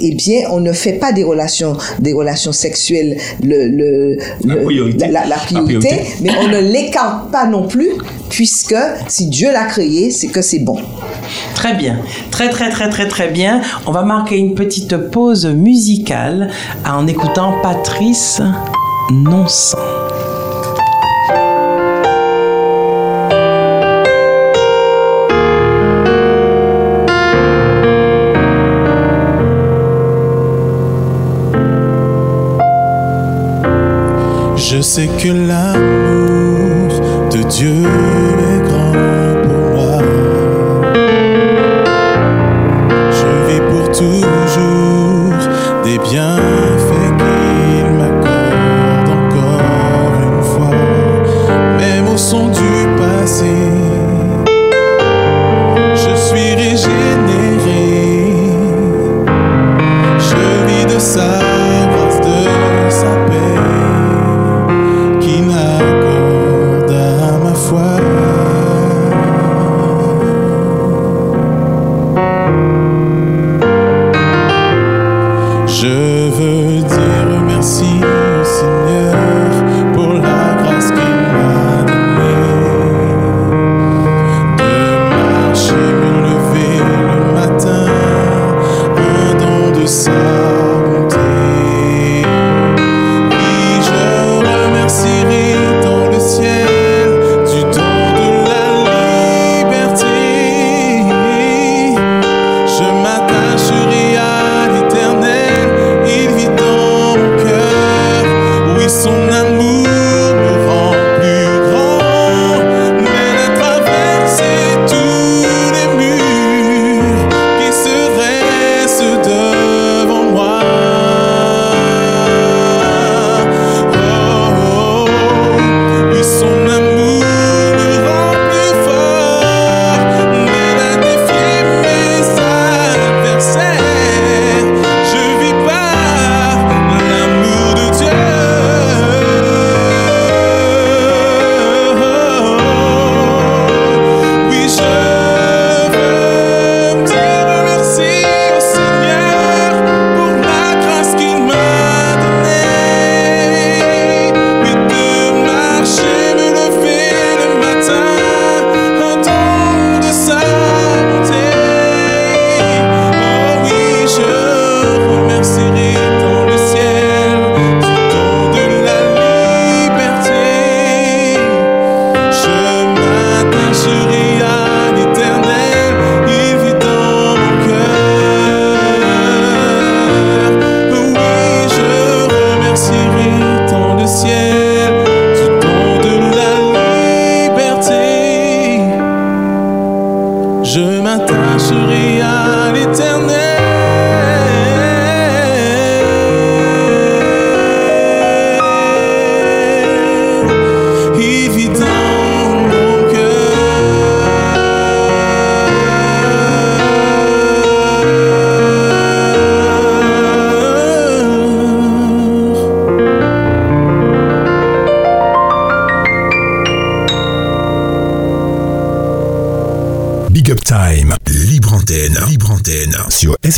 [0.00, 4.62] eh bien, on ne fait pas des relations, des relations sexuelles le, le, La le-
[4.64, 4.98] priorité.
[5.06, 6.14] la- la La priorité, priorité.
[6.22, 7.90] mais on ne l'écarte pas non plus,
[8.30, 8.74] puisque
[9.08, 10.76] si Dieu l'a créé, c'est que c'est bon.
[11.54, 11.98] Très bien,
[12.30, 13.60] très très très très très bien.
[13.86, 16.50] On va marquer une petite pause musicale
[16.88, 18.40] en écoutant Patrice
[19.10, 19.78] Nonsan.
[34.76, 37.00] Je sais que l'amour
[37.30, 37.82] de Dieu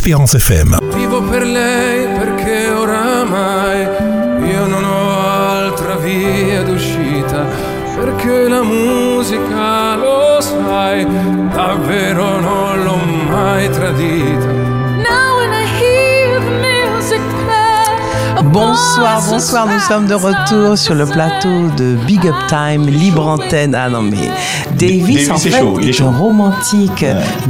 [0.09, 0.88] Espérance FM.
[19.39, 23.73] Bonsoir, nous sommes de retour sur le plateau de Big Up Time, libre antenne.
[23.73, 24.17] Ah non, mais
[24.77, 26.07] Davis, Davis, en c'est fait, chaud, il est est chaud.
[26.07, 27.05] un romantique.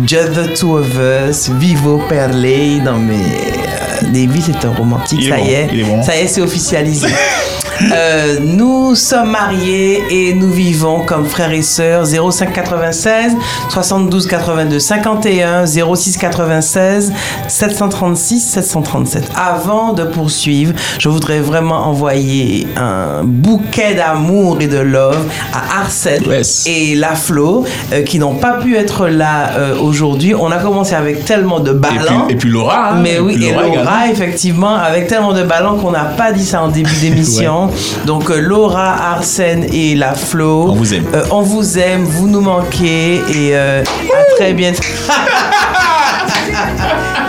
[0.06, 2.80] Just the two of us, Vivo Perley.
[2.86, 5.70] Non, mais euh, Davis est un romantique, est ça bon, y est.
[5.74, 6.04] il est bon.
[6.04, 7.08] Ça y est, c'est officialisé.
[7.82, 13.36] Euh, nous sommes mariés et nous vivons comme frères et sœurs 05 96
[13.70, 17.14] 72 82 51 06 96
[17.48, 19.32] 736 737.
[19.36, 26.24] Avant de poursuivre, je voudrais vraiment envoyer un bouquet d'amour et de love à Arsène
[26.66, 30.36] et La Flo euh, qui n'ont pas pu être là euh, aujourd'hui.
[30.36, 32.28] On a commencé avec tellement de ballons.
[32.30, 35.92] et puis Laura, Mais et oui, et Laura Laura, effectivement, avec tellement de ballons qu'on
[35.92, 37.69] n'a pas dit ça en début d'émission.
[38.06, 40.68] Donc euh, Laura, Arsène et la Flo.
[40.70, 41.06] On vous aime.
[41.14, 44.84] Euh, on vous aime, vous nous manquez et euh, à très bientôt.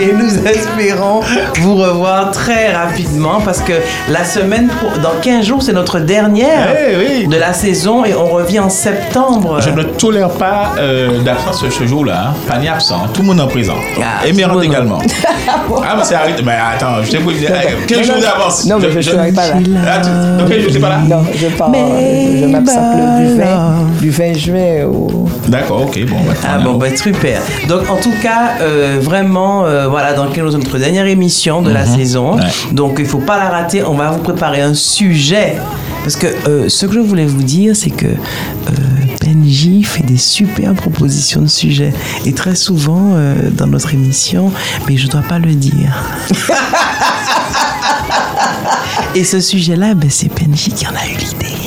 [0.00, 1.20] Et nous espérons
[1.60, 3.72] vous revoir très rapidement parce que
[4.08, 8.26] la semaine, pro- dans 15 jours, c'est notre dernière Eh de la saison et on
[8.26, 9.58] revient en septembre.
[9.60, 12.28] Je ne tolère pas euh, d'absence ce jour-là.
[12.28, 12.34] hein.
[12.48, 13.02] Pas ni absent.
[13.12, 13.74] Tout le monde en présent.
[14.26, 14.98] et Mérante également.
[15.48, 16.42] ah, mais c'est arrêté.
[16.44, 17.46] Mais attends, je t'ai dit.
[17.46, 19.54] eh, Quel jour d'avance non, mais je serai pas là.
[19.86, 21.70] Ah, tu- ok, je ne suis pas là Non, je pars.
[21.74, 25.26] euh, Je m'absente le- du 20, du 20 juin au.
[25.48, 26.16] D'accord, ok, bon.
[26.26, 27.40] bah, Ah bon, bah, super.
[27.68, 31.70] Donc, en tout cas, euh, vraiment, euh, voilà, dans quelle est notre dernière émission de
[31.70, 31.96] la Mhm.
[31.96, 32.36] saison.
[32.72, 33.82] Donc, il faut pas la rater.
[33.84, 35.56] On va vous préparer un sujet.
[36.02, 38.14] Parce que euh, ce que je voulais vous dire, c'est que euh,
[39.22, 41.92] Benji fait des super propositions de sujets.
[42.24, 44.50] Et très souvent, euh, dans notre émission,
[44.88, 45.92] mais je dois pas le dire.
[49.14, 51.59] Et ce sujet-là, ben, c'est Benji qui en a eu l'idée.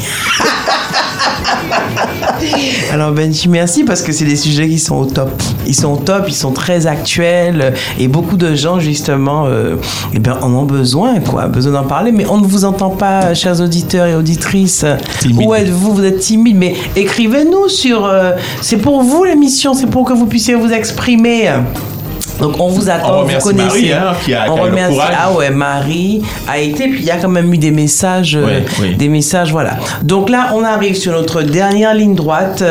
[2.92, 5.32] Alors Benji, merci parce que c'est des sujets qui sont au top.
[5.66, 9.76] Ils sont au top, ils sont très actuels et beaucoup de gens justement euh,
[10.14, 12.12] eh bien, en ont besoin, quoi, besoin d'en parler.
[12.12, 14.86] Mais on ne vous entend pas, chers auditeurs et auditrices.
[15.38, 15.94] Où êtes-vous?
[15.94, 18.06] Vous êtes timide, mais écrivez-nous sur.
[18.06, 18.32] euh,
[18.62, 21.50] c'est pour vous l'émission, c'est pour que vous puissiez vous exprimer.
[22.40, 23.66] Donc on vous attend, On vous remercie connaissez.
[23.90, 24.94] Marie, hein, qui a- on le remercie.
[24.96, 25.14] courage.
[25.20, 28.62] Ah ouais, Marie a été, puis il y a quand même eu des messages, euh,
[28.82, 29.78] Oui, des messages, voilà.
[30.04, 32.64] Donc là, on arrive sur notre dernière ligne droite.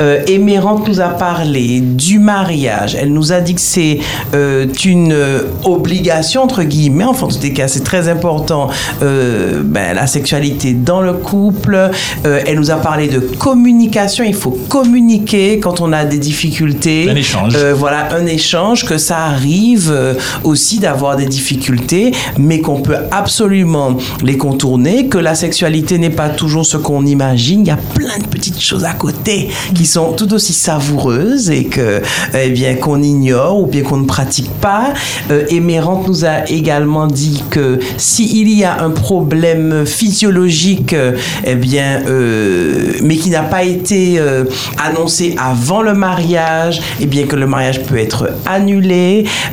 [0.00, 2.96] Euh, Émérante nous a parlé du mariage.
[3.00, 3.98] Elle nous a dit que c'est
[4.34, 7.04] euh, une euh, obligation entre guillemets.
[7.04, 8.68] Enfin, en tous les cas, c'est très important.
[9.02, 11.90] euh, ben, la sexualité dans le couple.
[12.26, 14.24] Euh, elle nous a parlé de communication.
[14.24, 17.08] Il faut communiquer quand on a des difficultés.
[17.10, 17.52] Un échange.
[17.56, 22.96] Euh, voilà, un échange, que ça arrive euh, aussi d'avoir des difficultés, mais qu'on peut
[23.10, 27.60] absolument les contourner, que la sexualité n'est pas toujours ce qu'on imagine.
[27.60, 31.64] Il y a plein de petites choses à côté qui sont tout aussi savoureuses et
[31.64, 32.02] que,
[32.34, 34.92] eh bien, qu'on ignore ou bien qu'on ne pratique pas.
[35.30, 41.54] Euh, Émérante nous a également dit que s'il y a un problème physiologique, euh, eh
[41.54, 44.44] bien, euh, mais qui n'a pas été euh,
[44.88, 48.97] annoncé avant le mariage, eh bien que le mariage peut être annulé,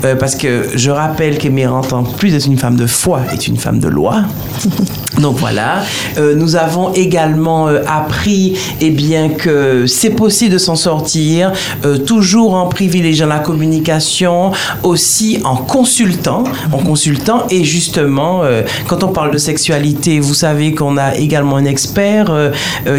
[0.03, 3.57] euh, parce que je rappelle qu'Émérante, en plus d'être une femme de foi, est une
[3.57, 4.23] femme de loi.
[5.19, 5.83] Donc voilà,
[6.17, 11.51] Euh, nous avons également euh, appris eh bien que c'est possible de s'en sortir,
[11.83, 14.51] euh, toujours en privilégiant la communication,
[14.83, 18.41] aussi en consultant, en consultant et justement
[18.87, 22.31] quand on parle de sexualité, vous savez qu'on a également un expert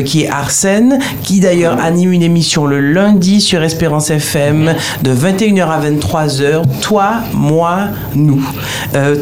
[0.04, 5.68] qui est Arsène, qui d'ailleurs anime une émission le lundi sur Espérance FM de 21h
[5.68, 6.62] à 23h.
[6.80, 8.42] Toi, moi, nous.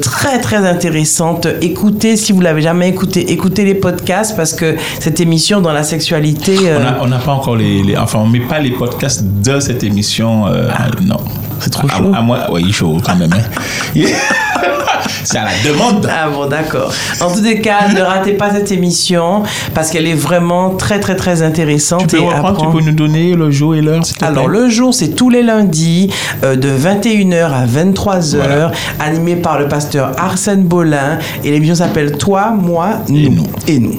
[0.00, 1.46] Très très intéressante.
[1.60, 5.82] Écoutez, si vous l'avez jamais écouté, écoutez les podcasts parce que cette émission dans la
[5.82, 6.56] sexualité.
[6.64, 9.82] euh, On n'a pas encore les, les- Enfin, on met pas les podcasts de cette
[9.84, 10.46] émission.
[10.46, 10.68] euh,
[11.02, 11.18] non.
[11.60, 12.12] C'est trop chaud.
[12.14, 13.32] À, moi, oui, il est chaud quand même.
[13.32, 14.00] hein.
[15.24, 16.08] C'est à la demande.
[16.10, 16.92] Ah bon, d'accord.
[17.20, 19.42] En tous les cas, ne ratez pas cette émission
[19.74, 22.00] parce qu'elle est vraiment très très très intéressante.
[22.08, 24.68] Tu peux et reprendre, apprend- tu peux nous donner le jour et l'heure, Alors le
[24.68, 26.10] jour, c'est tous les lundis
[26.42, 31.18] euh, de 21h à 23h, animé par le pasteur Arsène Bolin.
[31.42, 33.46] Et l'émission s'appelle Toi, moi, nous.
[33.66, 33.98] Et nous.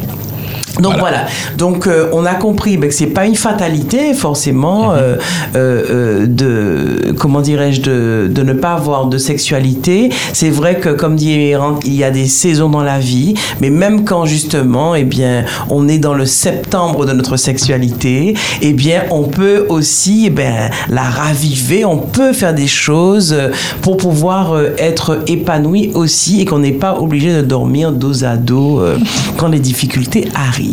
[0.80, 1.26] Donc voilà.
[1.57, 5.15] Donc euh, on a compris ben, que c'est pas une fatalité forcément euh,
[5.55, 10.09] euh, euh, de comment dirais-je de, de ne pas avoir de sexualité.
[10.33, 13.70] C'est vrai que comme dit Emirante, il y a des saisons dans la vie, mais
[13.70, 19.04] même quand justement eh bien on est dans le septembre de notre sexualité, eh bien
[19.12, 23.51] on peut aussi eh ben la raviver, on peut faire des choses euh,
[23.82, 28.37] pour pouvoir euh, être épanoui aussi et qu'on n'est pas obligé de dormir dos à
[28.37, 28.97] dos euh,
[29.37, 30.64] quand les difficultés arrivent.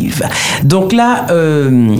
[0.63, 1.95] Donc là, euh,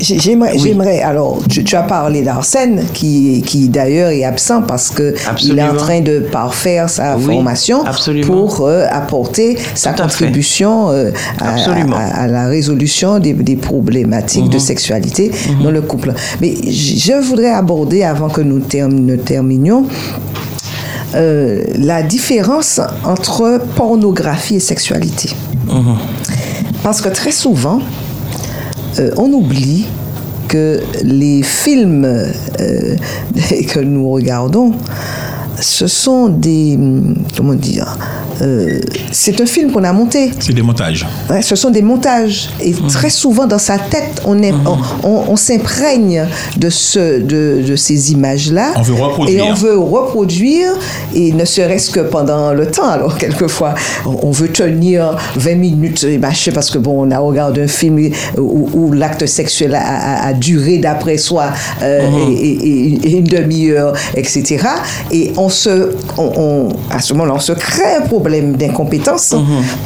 [0.00, 4.90] J'ai- J'aimerais, j'aimerais- alors, tu, tu as parlé d'Arsène, qui, qui d'ailleurs est absent parce
[4.90, 8.26] que il est en train de parfaire sa Oui, formation absolument.
[8.26, 11.10] pour euh, apporter sa Tout contribution euh,
[11.40, 11.96] à, Absolument.
[11.96, 14.60] à- à la résolution des, des problématiques de Mhm.
[14.60, 15.30] sexualité
[15.62, 16.12] dans le couple.
[16.40, 19.86] Mais je voudrais aborder, avant que nous, term- nous terminions,
[21.14, 25.30] euh, la différence entre pornographie et sexualité.
[26.84, 27.80] Parce que très souvent,
[28.98, 29.86] euh, on oublie
[30.48, 32.96] que les films euh,
[33.72, 34.72] que nous regardons,
[35.58, 36.76] ce sont des...
[36.78, 37.96] hum, Comment dire
[38.42, 38.80] euh,
[39.12, 40.30] C'est un film qu'on a monté.
[40.40, 41.06] C'est des montages.
[41.30, 42.50] Ouais, ce sont des montages.
[42.60, 44.76] Et très souvent, dans sa tête, on, est, on,
[45.08, 48.72] on- on s'imprègne de, ce, de, de ces images-là.
[48.76, 49.44] On veut reproduire.
[49.44, 50.70] Et on veut reproduire,
[51.14, 52.88] et ne serait-ce que pendant le temps.
[52.88, 53.74] Alors, quelquefois,
[54.06, 58.10] on veut tenir 20 minutes et machin parce que, bon, on a regardé un film
[58.38, 61.46] où, où l'acte sexuel a, a- a duré d'après soi
[61.82, 64.58] euh, et, et- et une demi-heure, etc.
[65.10, 69.34] Et on se, on- à ce moment-là, on se crée un problème d'incompétence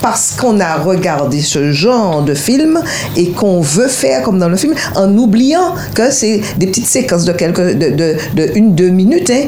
[0.02, 2.80] parce qu'on a regardé ce genre de film
[3.16, 7.24] et qu'on veut faire comme dans le film en oubliant que c'est des petites séquences
[7.24, 9.46] de quelques de, de, de une deux minutes hein,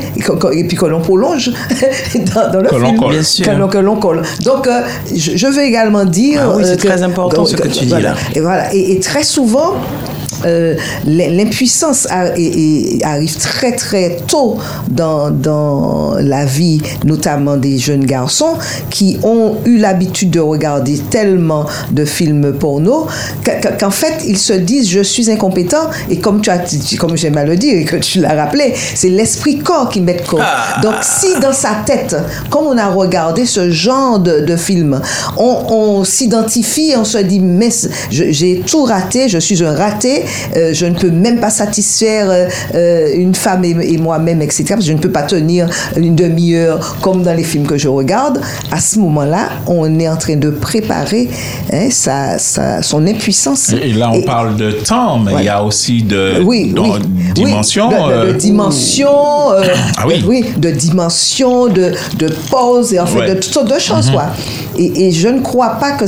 [0.53, 1.51] et, puis que l'on prolonge
[2.35, 3.11] dans, dans le Que film colle.
[3.13, 3.47] Bien sûr.
[3.47, 4.81] que l'on- que l'on colle donc euh,
[5.15, 7.89] je, je veux également dire Ah oui, c'est euh, très important ce que tu dis
[7.91, 8.11] voilà.
[8.11, 8.15] là.
[8.35, 9.75] et voilà et, et très souvent
[10.47, 10.75] euh,
[11.07, 14.59] l'impuissance arrive très très tôt
[14.91, 18.55] dans, dans la vie, notamment des jeunes garçons
[18.91, 23.07] qui ont eu l'habitude de regarder tellement de films porno
[23.45, 26.97] qu'- qu'- qu'en fait ils se disent je suis incompétent et comme tu as dit-
[26.97, 30.17] comme j'aime à le dire et que tu l'as rappelé, c'est l'esprit corps qui met
[30.27, 30.41] corps.
[30.83, 32.17] Donc si dans sa tête,
[32.51, 35.01] comme on a regardé ce genre de, de film,
[35.37, 37.71] on, on s'identifie, on se dit mais
[38.11, 40.20] j'ai tout raté, je suis un raté,
[40.57, 44.65] euh, je ne peux même pas satisfaire euh, euh, une femme et, et moi-même, etc.
[44.71, 47.89] parce que Je ne peux pas tenir une demi-heure comme dans les films que je
[47.89, 48.41] regarde.
[48.71, 51.29] À ce moment-là, on est en train de préparer
[51.73, 53.73] hein, sa, sa- son impuissance.
[53.73, 56.95] Et là, on Et- parle de temps, mais il y a aussi de oui, dans-
[56.95, 57.01] oui.
[57.35, 57.89] dimension.
[57.89, 59.09] Oui, de, de- de dimension,
[59.97, 60.23] Ah oui.
[60.57, 63.29] de, de dimension, de, de pause, et en fait, Ouais.
[63.29, 64.13] de toutes sortes de choses, Mhm.
[64.15, 64.27] quoi.
[64.79, 66.05] Et, je ne crois pas que,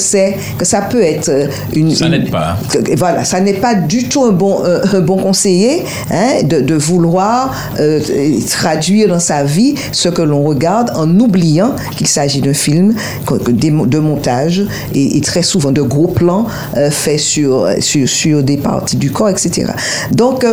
[0.56, 1.30] que ça peut être
[1.74, 1.94] une...
[1.94, 2.56] Ça n'aide pas.
[2.70, 4.80] que- voilà, ça n'est pas du tout un bon, euh,
[5.22, 8.00] conseiller hein, de, vouloir euh,
[8.48, 12.94] traduire dans sa vie ce que l'on regarde en oubliant qu'il s'agit d'un film
[13.28, 14.64] de montage
[14.94, 16.46] et, et très souvent de gros plans
[16.76, 19.72] euh, faits sur, sur, sur des parties du corps, etc.
[20.10, 20.44] Donc,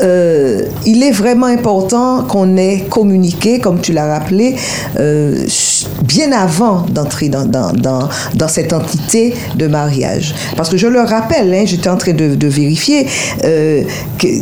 [0.00, 4.56] euh, il est vraiment important qu'on ait communiqué, comme tu l'as rappelé,
[4.98, 5.44] euh,
[6.02, 10.34] bien avant d'entrer dans, dans, cette entité de mariage.
[10.56, 13.06] Parce que je le rappelle, hein, j'étais en train de, vérifier
[13.44, 13.82] euh,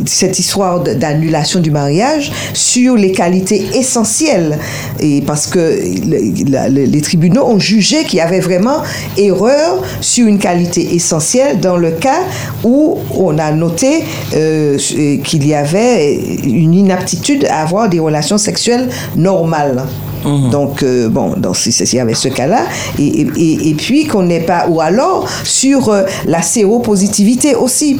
[0.05, 4.57] cette histoire d'annulation du mariage sur les qualités essentielles.
[4.99, 8.81] Et parce que les tribunaux ont jugé qu'il y avait vraiment
[9.17, 12.21] erreur sur une qualité essentielle dans le cas
[12.63, 14.03] où on a noté
[14.35, 14.77] euh,
[15.41, 19.83] qu'il y avait une inaptitude à avoir des relations sexuelles normales.
[20.51, 22.63] Donc, euh, bon, donc, si- si- s'il y avait ce cas-là,
[22.99, 27.99] et, et- et- et puis qu'on n'est pas, ou alors sur euh, la séropositivité aussi.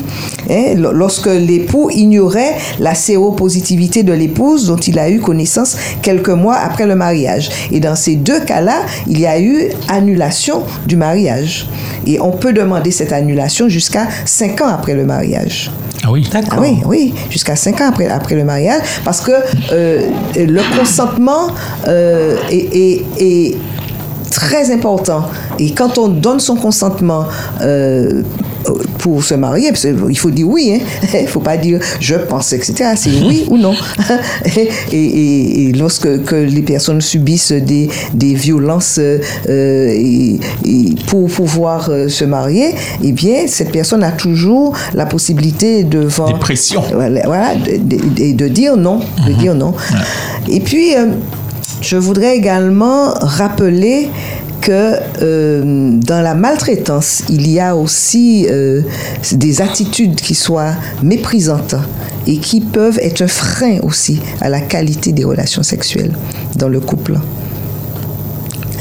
[0.50, 6.56] Hein, lorsque l'époux ignorait la séropositivité de l'épouse dont il a eu connaissance quelques mois
[6.58, 7.50] après le mariage.
[7.72, 11.68] Et dans ces deux cas-là, il y a eu annulation du mariage.
[12.06, 15.72] Et on peut demander cette annulation jusqu'à cinq ans après le mariage.
[16.04, 16.28] Ah oui.
[16.50, 19.32] Ah oui, oui, jusqu'à 5 ans après, après le mariage, parce que
[19.72, 21.50] euh, le consentement
[21.88, 22.11] euh,
[22.50, 23.58] est- est
[24.32, 25.26] très important.
[25.60, 27.26] Et quand on donne son consentement
[27.62, 28.24] euh,
[29.00, 30.86] pour se marier, parce il faut dire oui, hein.
[31.14, 32.92] il ne faut pas dire je pense, etc.
[32.96, 33.74] C'est oui ou non.
[34.58, 39.20] et, et- et lorsque que les personnes subissent des, des violences euh,
[39.50, 42.74] et- et pour pouvoir euh, se marier,
[43.04, 46.84] eh bien, cette personne a toujours la possibilité de Des pressions.
[46.90, 49.74] voilà, de, de- de dire non, de dire non.
[50.50, 51.08] Et puis, euh,
[51.82, 54.10] je voudrais également rappeler
[54.62, 58.84] que euh, dans la maltraitance, il y a aussi euh,
[59.32, 61.76] des attitudes qui soient méprisantes
[62.28, 66.16] et qui peuvent être un frein aussi à la qualité des relations sexuelles
[66.56, 67.18] dans le couple.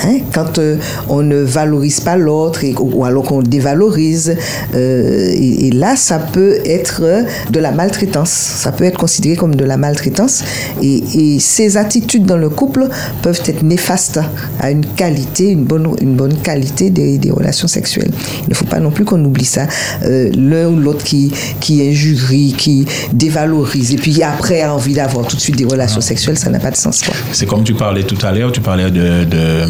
[0.05, 0.77] Hein, quand euh,
[1.09, 4.35] on ne valorise pas l'autre ou alors qu'on dévalorise,
[4.75, 7.03] euh, et, et là, ça peut être
[7.51, 8.31] de la maltraitance.
[8.31, 10.43] Ça peut être considéré comme de la maltraitance.
[10.83, 12.89] Et, et ces attitudes dans le couple
[13.23, 14.21] peuvent être néfastes
[14.59, 18.11] à une qualité, une bonne, une bonne qualité des, des relations sexuelles.
[18.45, 19.67] Il ne faut pas non plus qu'on oublie ça.
[20.05, 25.27] Euh, L'un ou l'autre qui, qui injurie, qui dévalorise, et puis après a envie d'avoir
[25.27, 27.03] tout de suite des relations sexuelles, ça n'a pas de sens.
[27.33, 29.65] C'est comme tu parlais tout à l'heure, tu parlais de, de,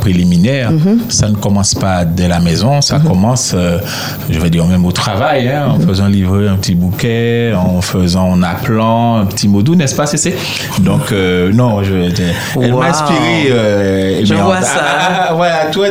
[0.00, 0.70] préliminaire,
[1.08, 3.78] ça ne commence pas dès la maison, ça commence, euh,
[4.30, 8.28] je vais dire même au travail, hein, en faisant livrer un petit bouquet, en faisant,
[8.30, 10.34] en appelant un petit mot doux, n'est-ce pas, c'est
[10.80, 12.80] Donc, euh, non, je, elle Wow.
[12.80, 13.50] m'a inspiré.
[13.50, 14.80] euh, Je vois ça.
[14.80, 15.88] Ah, ah, voilà, toi,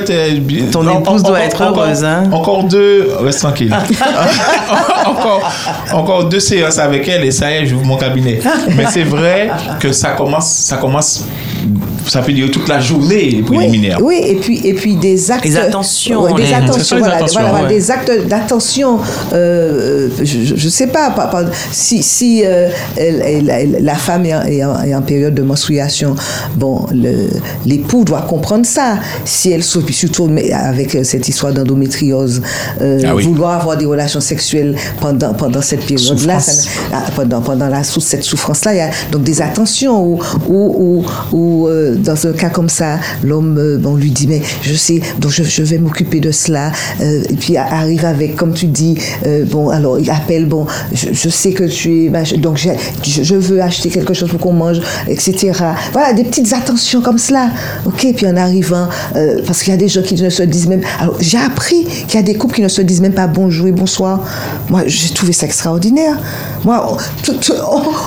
[0.72, 2.24] Ton non, épouse doit être encore- heureuse, hein.
[2.32, 3.74] Encore deux, reste tranquille.
[5.06, 5.52] encore,
[5.94, 8.40] encore deux séances avec elle et ça y est, j'ouvre mon cabinet.
[8.76, 9.50] Mais c'est vrai
[9.80, 11.26] que ça commence, ça commence,
[12.08, 14.00] ça peut durer toute la journée préliminaire.
[14.02, 15.46] Oui, et puis, et puis des actes.
[15.46, 17.74] Les attentions, Ouais, des les- attentions, Ce sont les voilà, attentions, voilà, voilà, ouais.
[17.74, 19.00] des actes d'attention.
[19.34, 24.26] euh, je ne sais pas, pas- pas- si, si euh, elle- elle- elle- la femme
[24.26, 26.16] est en, est en- est en période de menstruation,
[26.56, 26.86] bon,
[27.66, 28.98] l'époux doit comprendre ça.
[29.26, 32.42] Si elle souffre, puis surtout mais avec euh, cette histoire d'endométriose,
[32.82, 33.24] euh, Ah oui.
[33.24, 36.40] vouloir avoir des relations sexuelles pendant, pendant cette période-là,
[36.94, 40.20] ah, pendant, pendant la, sous cette souffrance-là, il y a donc des attentions
[40.50, 40.88] où,
[41.98, 45.64] dans un cas comme ça, l'homme, euh, lui dit, mais je sais, donc je, je
[45.64, 46.72] vais m'occuper de cela.
[47.02, 51.08] euh, et puis arrive avec, comme tu dis, euh, bon, alors il appelle, bon, je,
[51.14, 52.70] je sais que tu es, mach- donc je,
[53.24, 55.52] je veux acheter quelque chose pour qu'on mange, etc.
[55.94, 57.50] Voilà, des petites attentions comme cela.
[57.86, 60.68] OK, puis en arrivant, euh, parce qu'il y a des gens qui ne se disent
[60.68, 60.82] même.
[61.00, 63.68] Alors, j'ai appris qu'il y a des couples qui ne se disent même pas bonjour
[63.68, 64.24] et bonsoir.
[64.70, 66.18] Moi, j'ai trouvé ça extraordinaire.
[66.64, 67.54] Moi, on, tout-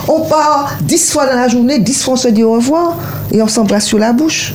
[0.07, 2.97] on part dix fois dans la journée, dix fois on se dit au revoir
[3.31, 4.53] et on s'embrasse sur la bouche.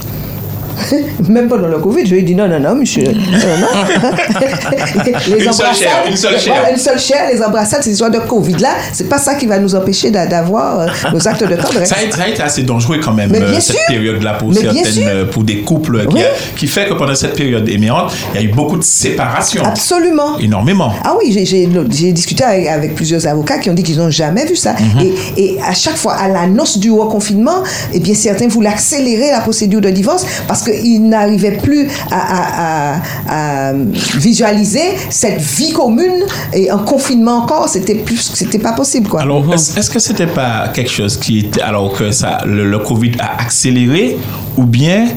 [1.29, 3.05] Même pendant le Covid, je lui ai dit non, non, non, monsieur.
[3.05, 3.13] Non,
[3.61, 4.41] non.
[5.37, 6.55] les Une seule chair, une seule chair.
[6.55, 9.59] Voilà, une seule chair, les embrassades, ces histoires de Covid-là, c'est pas ça qui va
[9.59, 11.89] nous empêcher d'a- d'avoir euh, nos actes de tendresse.
[11.89, 15.09] Ça a, été- ça a été assez dangereux quand même, euh, cette période-là pour certaines,
[15.09, 16.27] euh, pour des couples, qui, a-
[16.57, 19.63] qui fait que pendant cette période éméante, il y a eu beaucoup de séparations.
[19.65, 20.39] Absolument.
[20.39, 20.93] Énormément.
[21.05, 24.57] Ah oui, j'ai- discuté avec, avec plusieurs avocats qui ont dit qu'ils n'ont jamais vu
[24.57, 24.75] ça.
[24.75, 25.01] Mhm.
[25.37, 29.41] et, et à chaque fois, à l'annonce du reconfinement, eh bien, certains voulaient accélérer la
[29.41, 33.73] procédure de divorce parce qu'ils n'arrivaient plus à, à- à- à
[34.17, 34.81] visualiser
[35.11, 39.23] cette vie commune et en confinement encore, c'était plus, c'était pas possible, quoi.
[39.23, 42.79] Alors, est-ce est-ce que c'était pas quelque chose qui était, alors que ça, le, le
[42.79, 44.17] Covid a accéléré,
[44.57, 45.09] ou bien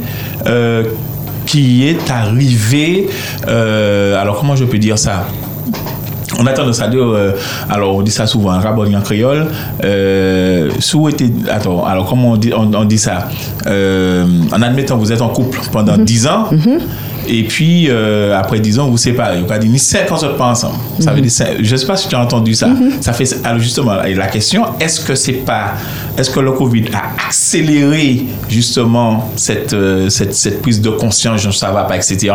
[0.45, 0.83] euh,
[1.45, 3.07] qui est arrivé,
[3.47, 5.25] euh, alors comment je peux dire ça?
[6.39, 7.31] On a tendance à dire, euh,
[7.69, 9.47] alors on dit ça souvent, en rabon en créole,
[9.83, 10.69] euh,
[11.49, 13.27] attends, alors comment on dit, on, on dit ça?
[13.65, 16.49] Euh, En admettant que vous êtes en couple pendant 10 ans,
[17.27, 19.41] et puis euh, après 10 ans, vous séparez.
[19.41, 20.75] Vous dit ni 5 ans, vous pas ensemble.
[20.99, 22.69] Ça veut dire, cinq- je ne sais pas si tu as entendu ça.
[23.01, 25.73] Ça fait, alors justement, la question, est-ce que c'est pas,
[26.17, 31.53] est-ce que le Covid a accéléré justement cette, euh, cette, cette prise de conscience, genre,
[31.53, 32.33] ça va pas, etc.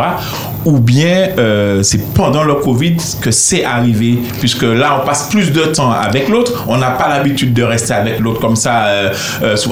[0.65, 5.51] Ou bien euh, c'est pendant le Covid que c'est arrivé, puisque là, on passe plus
[5.51, 8.85] de temps avec l'autre, on n'a pas l'habitude de rester avec l'autre comme ça.
[8.85, 9.13] euh,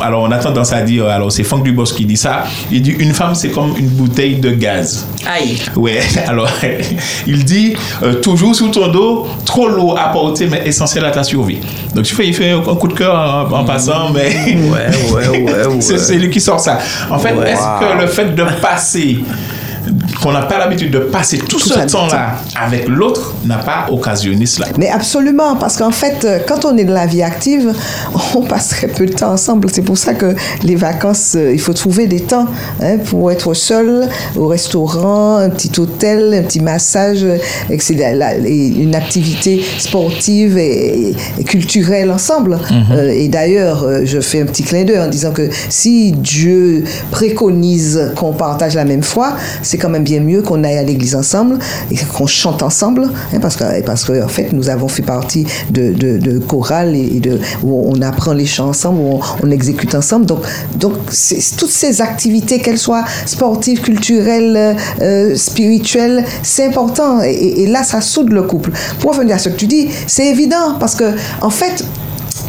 [0.01, 2.91] alors, on a tendance à dire, alors c'est Franck Dubos qui dit ça, il dit
[2.91, 5.07] une femme, c'est comme une bouteille de gaz.
[5.25, 5.57] Aïe.
[5.75, 6.49] Ouais, alors
[7.27, 7.75] il dit
[8.21, 11.59] toujours sous ton dos, trop lourd à porter, mais essentiel à ta survie.
[11.93, 15.27] Donc tu fais, il fait un coup de cœur en, en passant, mais Ouais, ouais,
[15.39, 15.79] ouais, ouais.
[15.79, 16.77] c'est lui qui sort ça.
[17.09, 19.19] En fait, est-ce que le fait de passer,
[20.21, 24.45] qu'on n'a pas l'habitude de passer tout, Tout ce temps-là avec l'autre, n'a pas occasionné
[24.45, 27.73] cela Mais absolument, parce qu'en fait, euh, quand on est dans la vie active,
[28.35, 29.69] on passe très peu de temps ensemble.
[29.71, 32.47] C'est pour ça que les vacances, euh, il faut trouver des temps
[32.81, 37.37] hein, pour être seul, au restaurant, un petit hôtel, un petit massage, euh,
[37.69, 42.59] et que c'est la- la- et une activité sportive et, et culturelle ensemble.
[42.91, 48.11] Euh, et d'ailleurs, je fais un petit clin d'œil en disant que si Dieu préconise
[48.15, 49.33] qu'on partage la même foi,
[49.71, 51.57] c'est quand même bien mieux qu'on aille à l'église ensemble
[51.89, 55.47] et qu'on chante ensemble, hein, parce que parce que en fait nous avons fait partie
[55.69, 60.25] de, de, chorales et, de où on apprend les chants ensemble, où on, exécute ensemble.
[60.25, 60.39] Donc
[60.75, 60.95] donc
[61.57, 67.21] toutes ces activités, qu'elles soient sportives, culturelles, euh, spirituelles, c'est important.
[67.23, 68.71] Et- et là, ça soude le couple.
[68.99, 71.85] Pour revenir à ce que tu dis, c'est évident parce que en fait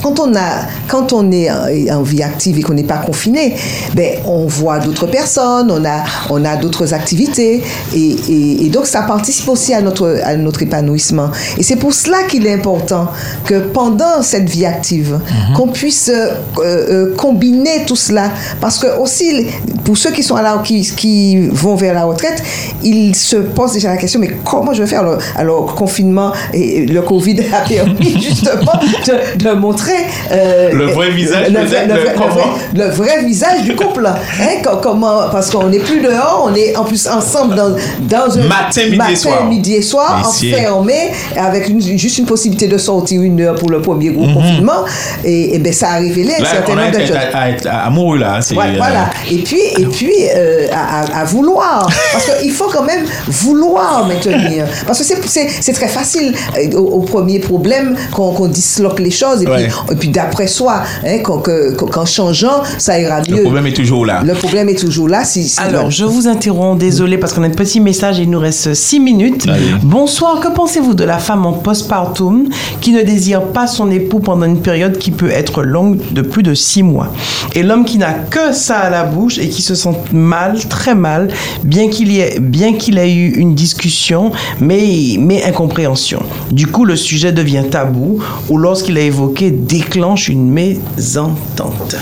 [0.03, 3.55] quand on, a, quand on est en, en vie active et qu'on n'est pas confiné,
[3.95, 7.63] ben, on voit d'autres personnes, on a, on a d'autres activités
[7.95, 7.99] et,
[8.29, 11.31] et- et donc ça participe aussi à notre, à notre épanouissement.
[11.59, 13.09] Et c'est pour cela qu'il est important
[13.45, 15.21] que pendant cette vie active,
[15.57, 18.31] qu'on puisse euh, euh, combiner tout cela.
[18.61, 19.47] Parce que aussi,
[19.85, 22.43] pour ceux qui sont à la, qui, qui vont vers la retraite,
[22.83, 26.87] ils se posent déjà la question, mais comment je vais faire alors, alors confinement et
[26.87, 28.73] le Covid a permis justement
[29.07, 29.92] de, de montrer
[30.31, 32.45] euh, Le vrai visage, le, peut-être, le vrai- le vrai-
[32.75, 34.07] le vrai visage du couple.
[34.07, 37.71] Hein, co- comment, parce qu'on n'est plus dehors, on est en plus ensemble dans,
[38.01, 39.45] dans un Matin, midi et soir.
[39.47, 43.81] midi et soir, enfermé, avec une- juste une possibilité de sortir une heure pour le
[43.81, 44.85] premier gros confinement.
[45.25, 47.17] Et, et ben ça a révélé un certain nombre de choses.
[47.33, 48.41] à- être amoureux là.
[48.41, 49.11] c'est, Ouais, euh, voilà.
[49.31, 51.89] Et puis, et puis euh, à, à- vouloir.
[52.13, 54.67] Parce qu'il faut quand même vouloir maintenir.
[54.87, 59.43] Parce que c'est- très facile euh, au, au premier problème qu'on qu'on disloque les choses.
[59.43, 59.65] Et Ouais.
[59.65, 63.37] puis, et puis d'après soi, hein, qu'en que- qu'en changeant, ça ira mieux.
[63.37, 64.23] Le problème est toujours là.
[64.25, 65.25] Le problème est toujours là.
[65.25, 68.31] Si, si- Alors, je vous interromps, désolé, parce qu'on a un petit message et il
[68.31, 69.47] nous reste six minutes.
[69.49, 69.65] Allez.
[69.83, 72.49] Bonsoir, que pensez-vous de la femme en postpartum
[72.81, 76.43] qui ne désire pas son époux pendant une période qui peut être longue de plus
[76.43, 77.09] de six mois?
[77.55, 80.95] Et l'homme qui n'a que ça à la bouche et qui se sent mal, très
[80.95, 81.29] mal,
[81.65, 86.23] bien qu'il y ait, bien qu'il ait eu une discussion, mais, mais incompréhension.
[86.51, 91.97] Du coup, le sujet devient tabou ou lorsqu'il a évoqué déclenche une mésentente.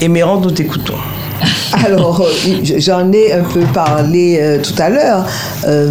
[0.00, 0.94] Émérante, nous t'écoutons.
[1.72, 5.26] Alors, euh, j'en ai un peu parlé euh, tout à l'heure.
[5.66, 5.90] euh,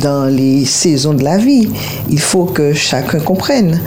[0.00, 1.68] dans les saisons de la vie,
[2.08, 3.80] il faut que chacun comprenne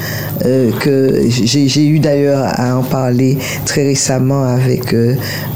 [0.80, 4.94] que j'ai eu d'ailleurs à en parler très récemment avec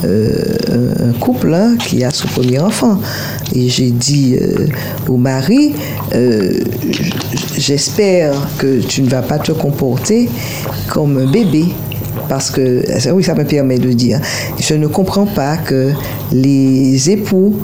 [0.03, 2.99] un couple hein, qui a son premier enfant.
[3.53, 4.67] Et j'ai dit euh,
[5.07, 5.73] au mari,
[6.15, 6.51] euh,
[7.57, 10.29] j'espère que tu ne vas pas te comporter
[10.87, 11.65] comme un bébé.
[12.27, 14.19] Parce que, oui, ça me permet de dire,
[14.59, 15.91] je ne comprends pas que
[16.31, 17.55] les époux,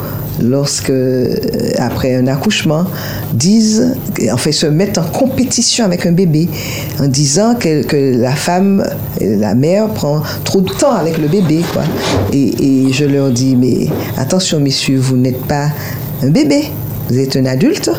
[0.41, 1.35] lorsque, euh,
[1.77, 2.85] après un accouchement,
[3.34, 3.95] disent,
[4.31, 6.47] en fait, se mettent en compétition avec un bébé,
[6.99, 8.84] en disant que, la femme,
[9.22, 11.84] la mère, prend trop de temps avec le bébé, quoi.
[12.34, 13.88] Et, et je leur dis, mais
[14.18, 15.69] attention, messieurs, vous n'êtes pas
[16.23, 16.65] un bébé.
[17.09, 17.89] Vous êtes un adulte,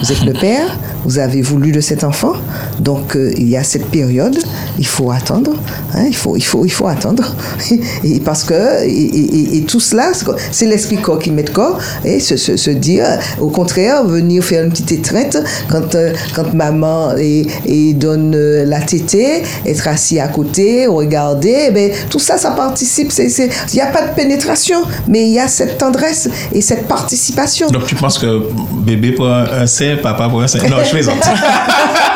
[0.00, 2.32] vous êtes le père, vous avez voulu de cet enfant,
[2.80, 4.36] donc euh, il y a cette période,
[4.78, 5.52] il faut attendre,
[5.94, 7.34] hein, il, faut, il, faut, il faut attendre.
[8.04, 10.12] Et parce que, et, et- et tout cela,
[10.52, 13.06] c'est l'esprit corps qui met corps, et se, se, se dire,
[13.40, 15.36] au contraire, venir faire une petite étreinte
[15.68, 21.66] quand, euh, quand maman et, et donne euh, la tétée, être assis à côté, regarder,
[21.68, 23.12] eh ben, tout ça, ça participe.
[23.18, 27.68] Il n'y a pas de pénétration, mais il y a cette tendresse et cette participation.
[27.70, 28.42] Donc tu penses que
[28.80, 30.58] bébé pour un, un sein, papa pour un sein?
[30.68, 31.16] Non, je plaisante.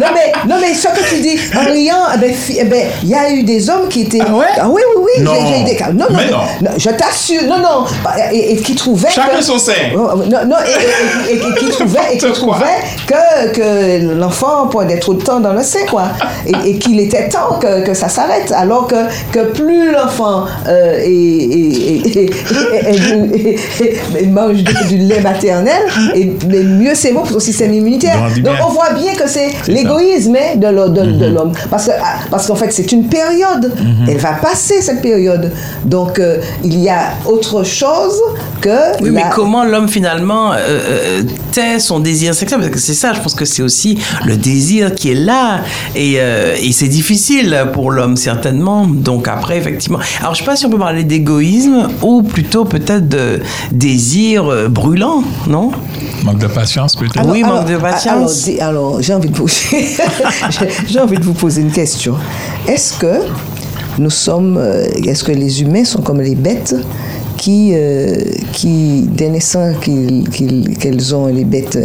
[0.00, 2.86] non, mais, non, mais ce que tu dis, en riant, eh ben, fi- eh ben,
[3.02, 4.20] il y a eu des hommes qui étaient.
[4.26, 4.46] Ah ouais?
[4.66, 5.22] Oui, oui, oui.
[5.24, 5.32] Non.
[5.34, 5.88] j'ai- j'ai eu des cas.
[5.92, 6.38] Non, non, Mais mais- non.
[6.62, 7.42] non, je t'assure.
[7.44, 7.84] Non, non.
[8.04, 9.10] Bah, Et, et qui trouvaient.
[9.10, 9.72] Chacun que- son sein.
[9.94, 12.54] Oh, Non, non, et, et- et- et qui trouvait, et qui N'importe quoi.
[12.56, 12.70] trouvait
[13.06, 16.04] que, que l'enfant prenait trop de temps dans le sein, quoi.
[16.46, 18.52] Et, et qu'il était temps que, que ça s'arrête.
[18.52, 18.96] Alors que,
[19.32, 22.30] que plus l'enfant euh, est- est- est- est-
[22.84, 25.82] est- est- est- mange du, du lait maternel,
[26.14, 28.16] et mais mieux c'est bon pour son système immunitaire.
[28.18, 28.64] Grandit Donc bien.
[28.66, 31.34] on voit bien que C'est l'égoïsme hein, de Mhm.
[31.34, 31.52] l'homme.
[31.70, 33.72] Parce ah, parce qu'en fait, c'est une période.
[34.08, 35.52] Elle va passer, cette période.
[35.84, 38.20] Donc, euh, il y a autre chose
[38.60, 39.02] que...
[39.02, 41.22] Oui, mais comment l'homme finalement euh, euh,
[41.52, 42.60] tait son désir sexuel?
[42.60, 45.60] Parce que c'est ça, je pense que c'est aussi le désir qui est là.
[45.94, 48.86] Et, euh, et c'est difficile pour l'homme, certainement.
[48.86, 49.98] Donc après, effectivement.
[50.20, 53.40] Alors je sais pas si on peut parler d'égoïsme ou plutôt peut-être de
[53.72, 55.70] désir brûlant, non?
[56.24, 57.18] Manque de patience, peut-être.
[57.18, 58.44] Alors- oui, alors- manque de Alors, patience.
[58.44, 62.14] dis- alors, j'ai envie de poser, j'ai- envie de vous poser une question.
[62.66, 63.20] Est-ce que
[63.98, 66.74] nous sommes, euh, est-ce que les humains sont comme les bêtes
[67.40, 68.16] qui, euh,
[68.52, 69.08] qui
[69.80, 71.78] qu'ils- qu'elles ont les bêtes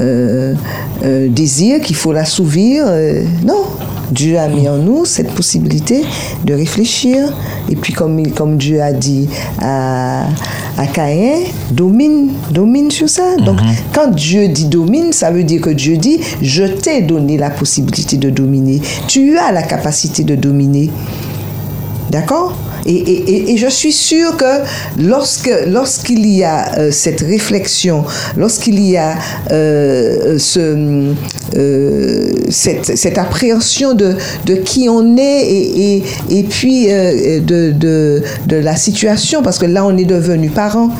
[0.00, 0.54] euh,
[1.02, 3.64] euh, désir qu'il faut l'assouvir euh, Non.
[4.12, 6.02] Dieu a mis en nous cette possibilité
[6.44, 7.32] de réfléchir.
[7.70, 9.28] Et puis, comme, il- comme Dieu a dit
[9.60, 10.26] à,
[10.76, 11.38] à Caïn,
[11.70, 13.36] domine, domine sur ça.
[13.44, 13.58] Donc,
[13.94, 18.16] quand Dieu dit domine, ça veut dire que Dieu dit, je t'ai donné la possibilité
[18.16, 18.80] de dominer.
[19.06, 20.90] Tu as la capacité de dominer.
[22.10, 22.56] D'accord?
[22.86, 24.62] Et, je suis sûre que
[24.98, 28.04] lorsque, lorsqu'il y a euh, cette réflexion,
[28.36, 29.16] lorsqu'il y a
[29.50, 31.14] euh, ce,
[31.56, 34.16] euh, cette, appréhension de,
[34.46, 39.96] de qui on est et, et, puis de, de, la situation, parce que là on
[39.96, 40.90] est devenu parents,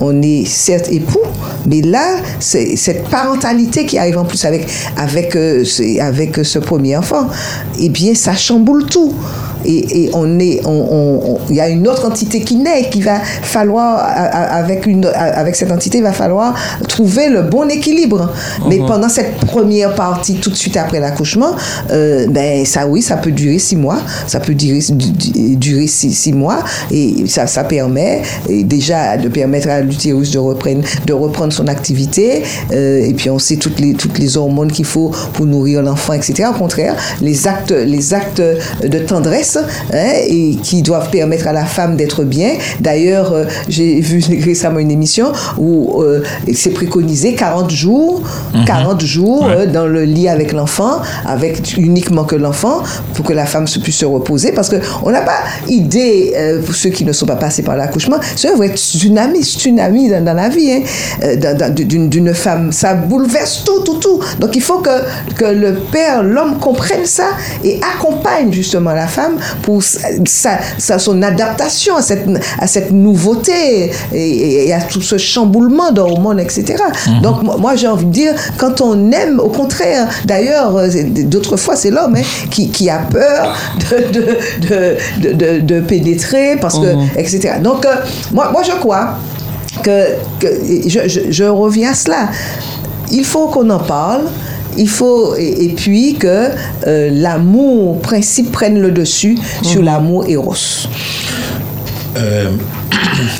[0.00, 1.20] on est certes époux,
[1.66, 4.66] mais là cette parentalité qui arrive en plus avec,
[4.96, 5.36] avec,
[6.00, 7.26] avec ce premier enfant,
[7.80, 9.14] eh bien ça chamboule tout.
[9.64, 12.88] Et, et on est, on, on- on- il y a une autre entité qui naît,
[12.90, 16.54] qui va falloir, avec, une, avec cette entité, il va falloir
[16.88, 18.32] trouver le bon équilibre.
[18.68, 18.86] Mais Mhm.
[18.86, 21.52] pendant cette première partie, tout de suite après l'accouchement,
[21.90, 25.86] euh, ben ça oui, ça peut durer six mois, ça peut durer, du- du- durer
[25.86, 26.58] six, six mois,
[26.90, 31.68] et ça, ça permet et déjà de permettre à l'utérus de reprendre, de reprendre son
[31.68, 32.42] activité,
[32.72, 36.12] euh, et puis on sait toutes les, toutes les hormones qu'il faut pour nourrir l'enfant,
[36.14, 36.48] etc.
[36.50, 38.42] Au contraire, les actes, les actes
[38.82, 42.52] de tendresse hein, et qui doivent permettre à la femme d'être bien.
[42.80, 46.22] D'ailleurs, euh, j'ai vu récemment une émission où euh,
[46.52, 48.22] c'est préconisé 40 jours,
[48.54, 48.64] Mhm.
[48.64, 52.82] 40 jours euh, dans le lit avec l'enfant, avec uniquement que l'enfant,
[53.14, 56.62] pour que la femme se puisse se reposer, parce que on n'a pas idée, euh,
[56.62, 60.24] pour ceux qui ne sont pas passés par l'accouchement, c'est un vrai tsunami, tsunami dans,
[60.24, 60.82] dans la vie hein,
[61.22, 62.72] euh, d'une femme.
[62.72, 64.20] Ça bouleverse tout, tout, tout.
[64.38, 67.28] Donc il faut que, que le père, l'homme comprenne ça
[67.62, 70.58] et accompagne justement la femme pour sa,
[70.98, 72.26] son adaptation à cette,
[72.58, 76.76] à cette nouveauté et, et à tout ce chamboulement d'hormones, etc.
[77.22, 80.72] Donc moi- j'ai envie de dire, quand on aime, au contraire, d'ailleurs,
[81.26, 83.54] d'autres fois c'est l'homme hein, qui, qui a peur
[83.90, 84.26] de, de,
[84.68, 87.08] de, de, de- de pénétrer, parce que, Mhm.
[87.16, 87.54] etc.
[87.62, 87.94] Donc euh,
[88.32, 89.16] moi, moi je crois
[89.82, 90.48] que, que
[90.86, 92.28] je, je- je reviens à cela.
[93.10, 94.22] Il faut qu'on en parle.
[94.76, 96.48] Il faut et, et puis que
[96.86, 100.54] euh, l'amour principe prenne le dessus sur l'amour éros.
[102.16, 102.44] Euh,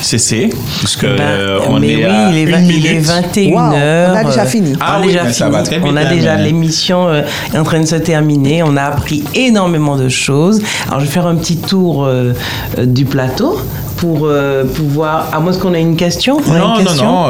[0.02, 0.50] CC,
[0.80, 3.04] puisque Ben, euh, on mais est oui, à il est, une il est minute.
[3.06, 4.10] 21 Wow, heures.
[4.12, 4.72] on a déjà euh, fini.
[4.74, 5.50] on Ah a oui, déjà ça fini.
[5.56, 8.62] va très vite, on a déjà mais- l'émission euh, est en train de se terminer.
[8.64, 10.60] On a appris énormément de choses.
[10.88, 12.32] Alors je vais faire un petit tour euh,
[12.78, 13.58] euh, du plateau
[13.96, 15.28] pour euh, pouvoir.
[15.32, 16.38] À moins qu'on ait une question.
[16.48, 17.26] On a Non, une non, question non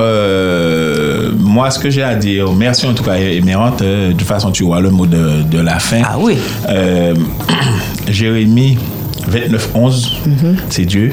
[1.39, 4.51] moi, ce que j'ai à dire, merci en tout cas, Émirante, euh, de toute façon,
[4.51, 6.03] tu vois le mot de, de la fin.
[6.05, 6.37] Ah oui.
[6.69, 7.15] Euh,
[8.09, 8.79] Jérémy
[9.31, 10.57] 2911, mm -hmm.
[10.71, 11.13] c'est Dieu.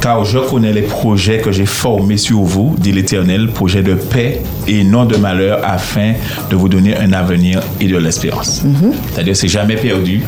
[0.00, 4.40] Car je connais les projets que j'ai formés sur vous, dit l'Éternel, projets de paix
[4.66, 6.14] et non de malheur, afin
[6.50, 8.62] de vous donner un avenir et de l'espérance.
[8.64, 8.92] Mhm.
[9.12, 10.22] C'est-à-dire, c'est jamais perdu.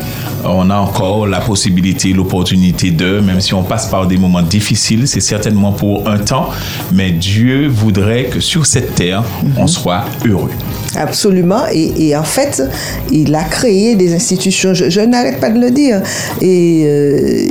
[0.45, 5.07] On a encore la possibilité, l'opportunité de, même si on passe par des moments difficiles,
[5.07, 6.49] c'est certainement pour un temps,
[6.93, 9.23] mais Dieu voudrait que sur cette terre,
[9.57, 9.67] on mhm.
[9.67, 10.51] soit heureux.
[10.95, 11.63] Absolument.
[11.71, 12.63] Et, en fait,
[13.11, 16.01] il a créé des institutions, je, n'arrête pas de le dire.
[16.41, 17.47] Et euh,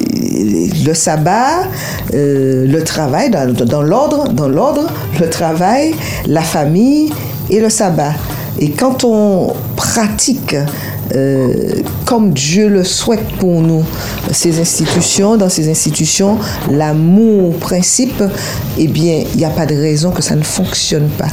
[0.84, 1.68] le sabbat,
[2.14, 4.86] euh, le travail, dans, l'ordre, dans l'ordre,
[5.20, 5.94] le travail,
[6.26, 7.12] la famille
[7.50, 8.14] et le sabbat.
[8.60, 10.54] Et quand on pratique
[11.14, 13.84] euh, comme Dieu le souhaite pour nous,
[14.30, 16.38] ces institutions, dans ces institutions,
[16.70, 18.22] l'amour principe,
[18.78, 21.28] eh bien, il n'y a pas de raison que ça ne fonctionne pas.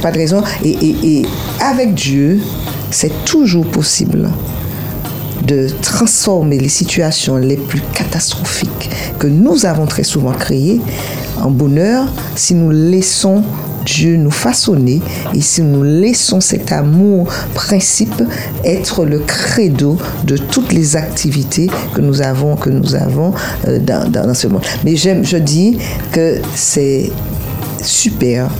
[0.00, 0.42] Pas de raison.
[0.64, 1.22] Et,
[1.60, 2.40] avec Dieu,
[2.90, 4.28] c'est toujours possible
[5.46, 10.80] de transformer les situations les plus catastrophiques que nous avons très souvent créées
[11.40, 13.42] en bonheur si nous laissons
[13.86, 15.00] Dieu nous façonner
[15.34, 18.22] et si nous laissons cet amour principe
[18.64, 23.32] être le credo de toutes les activités que nous avons que nous avons
[23.66, 24.62] euh, dans, dans- dans ce monde.
[24.84, 25.78] Mais je dis
[26.12, 27.10] que c'est
[27.82, 28.50] super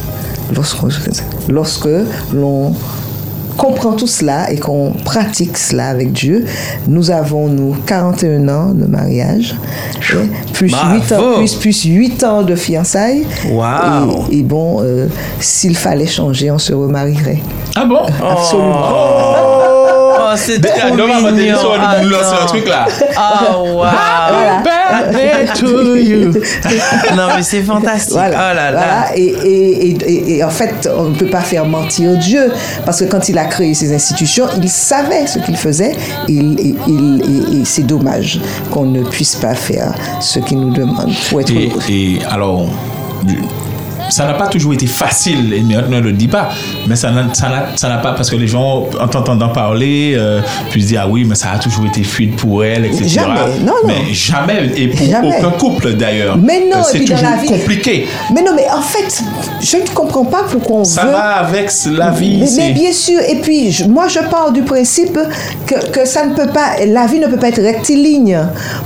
[0.55, 0.79] lorsque,
[1.49, 1.89] lorsque
[2.33, 2.75] l'on
[3.59, 6.47] comprend tout cela et qu'on pratique cela avec Dieu.
[6.87, 9.57] Nous avons, nous, 41 ans de mariage,
[10.53, 10.95] plus, Bravo.
[10.95, 13.27] 8 ans, plus, plus 8 ans de fiançailles.
[13.51, 14.27] Wow.
[14.31, 15.09] Et, et bon, euh,
[15.41, 17.43] s'il fallait changer, on se remarierait.
[17.75, 18.05] Ah bon?
[18.07, 18.89] Absolument.
[18.91, 19.68] Oh,
[20.37, 20.97] c'est Mais, trop
[21.33, 21.59] mignon.
[21.59, 22.27] sur le boulot, Attends.
[22.37, 22.87] c'est un truc là.
[23.17, 23.75] Oh, wow.
[23.79, 24.63] Voilà.
[24.65, 26.33] Birthday to you.
[27.17, 28.13] non, mais c'est fantastique.
[28.13, 28.73] Voilà, oh là là.
[28.73, 29.17] voilà.
[29.17, 32.51] Et, et, et, et- et en fait, on ne peut pas faire mentir Dieu,
[32.85, 36.77] parce que quand il a créé ces institutions, il savait ce qu'il faisait, et, il-
[36.87, 37.23] il-
[37.57, 38.41] et- et c'est dommage
[38.71, 41.51] qu'on ne puisse pas faire ce qu'il nous demande pour être
[41.89, 42.67] et alors,
[44.09, 46.49] ça n'a pas toujours été facile, et ne le dit pas,
[46.87, 50.41] mais ça n'a ça ça pas, parce que les gens, en t'entendant parler, euh,
[50.71, 53.07] puissent dire, ah oui, mais ça a toujours été fluide pour elle, etc.
[53.09, 53.89] Jamais, non, non.
[53.89, 55.37] Mais jamais, et pour Jamais.
[55.39, 56.37] aucun couple d'ailleurs.
[56.37, 58.07] Mais non, Euh, c'est dans toujours la vie- compliqué.
[58.35, 59.23] Mais non, mais en fait,
[59.61, 61.13] je ne comprends pas pourquoi on Ça veut...
[61.13, 62.39] va avec la vie.
[62.39, 65.19] Mais, mais bien sûr, et puis moi je pars du principe
[65.67, 68.39] que, que ça ne peut pas, la vie ne peut pas être rectiligne.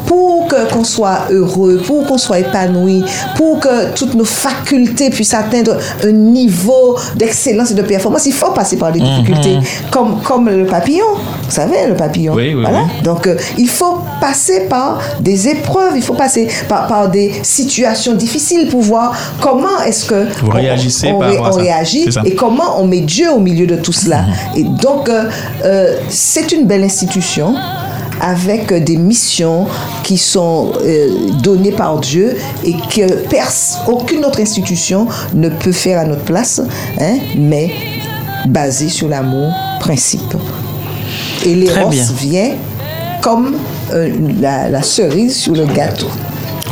[0.06, 3.04] Pour qu'on soit heureux, pour qu'on soit épanoui,
[3.36, 8.50] pour que toutes nos facultés puissent atteindre un niveau d'excellence et de performance, il faut
[8.52, 9.58] passer par des difficultés,
[9.90, 11.04] comme, comme le papillon.
[11.44, 12.34] Vous savez, le papillon.
[12.34, 12.82] Oui, oui, Voilà.
[12.84, 13.02] oui.
[13.02, 18.14] Donc euh, il faut passer par des épreuves, il faut passer par, par des situations
[18.14, 23.00] difficiles pour voir comment est-ce que Vous on- réagissez par réagit et comment on met
[23.00, 24.22] Dieu au milieu de tout cela.
[24.22, 24.32] Mhm.
[24.56, 25.24] Et donc, euh,
[25.64, 27.54] euh, c'est une belle institution
[28.22, 29.66] avec des missions
[30.04, 36.04] qui sont euh, données par Dieu et que aucune autre institution ne peut faire à
[36.04, 36.62] notre place,
[37.00, 37.72] hein, mais
[38.46, 40.34] basée sur l'amour principe.
[41.44, 42.52] Et l'éros vient
[43.20, 43.56] comme
[43.92, 46.08] euh, la, la cerise sur le gâteau.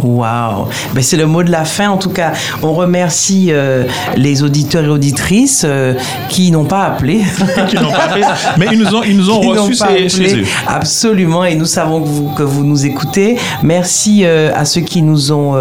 [0.03, 1.91] Waouh ben, C'est le mot de la fin.
[1.91, 2.33] En tout cas,
[2.63, 3.85] on remercie euh,
[4.17, 5.95] les auditeurs et auditrices euh,
[6.29, 7.23] qui n'ont pas appelé.
[7.69, 8.25] Qui n'ont pas appelé.
[8.59, 10.45] Mais ils nous ont- ils nous ont reçus chez- chez eux.
[10.67, 11.45] Absolument.
[11.45, 13.37] Et nous savons que vous, que vous nous écoutez.
[13.63, 15.55] Merci euh, à ceux qui nous ont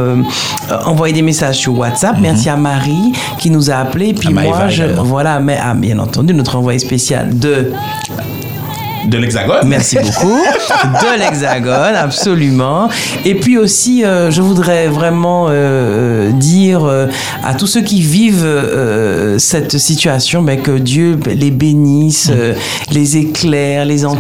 [0.86, 2.18] envoyé des messages sur WhatsApp.
[2.22, 4.08] Merci à Marie qui nous a appelé.
[4.10, 4.38] Et puis Mhm.
[4.38, 7.72] À moi, je, voilà, mais ah, bien entendu, notre envoyé spécial de
[9.10, 9.68] de l'Hexagone.
[9.68, 10.40] Merci beaucoup.
[10.84, 12.90] De l'Hexagone, absolument.
[13.26, 17.08] Et puis aussi, euh, je voudrais vraiment euh, dire euh,
[17.44, 22.54] à tous ceux qui vivent euh, cette situation, ben, que Dieu les bénisse, euh,
[22.92, 24.20] les éclaire, les entoure.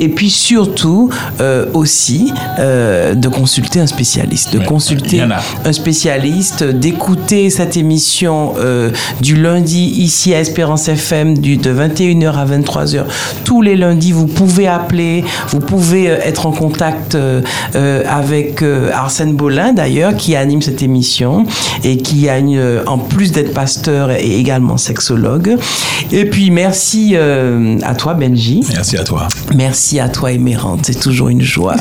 [0.00, 1.10] Et puis surtout
[1.40, 5.22] euh, aussi euh, de consulter un spécialiste, de consulter
[5.64, 8.90] un spécialiste, d'écouter cette émission euh,
[9.20, 13.04] du lundi ici à Espérance FM du, de 21h à 23h.
[13.44, 17.40] Tous les lundis, vous pouvez appeler, vous pouvez euh, être en contact euh,
[17.74, 21.44] euh, avec euh, Arsène Bolin d'ailleurs qui anime cette émission
[21.84, 25.56] et qui a une, en plus d'être pasteur et également sexologue.
[26.12, 28.64] Et puis merci euh, à toi Benji.
[28.72, 29.28] Merci à toi.
[29.54, 31.76] Merci à toi Émérante, c'est toujours une joie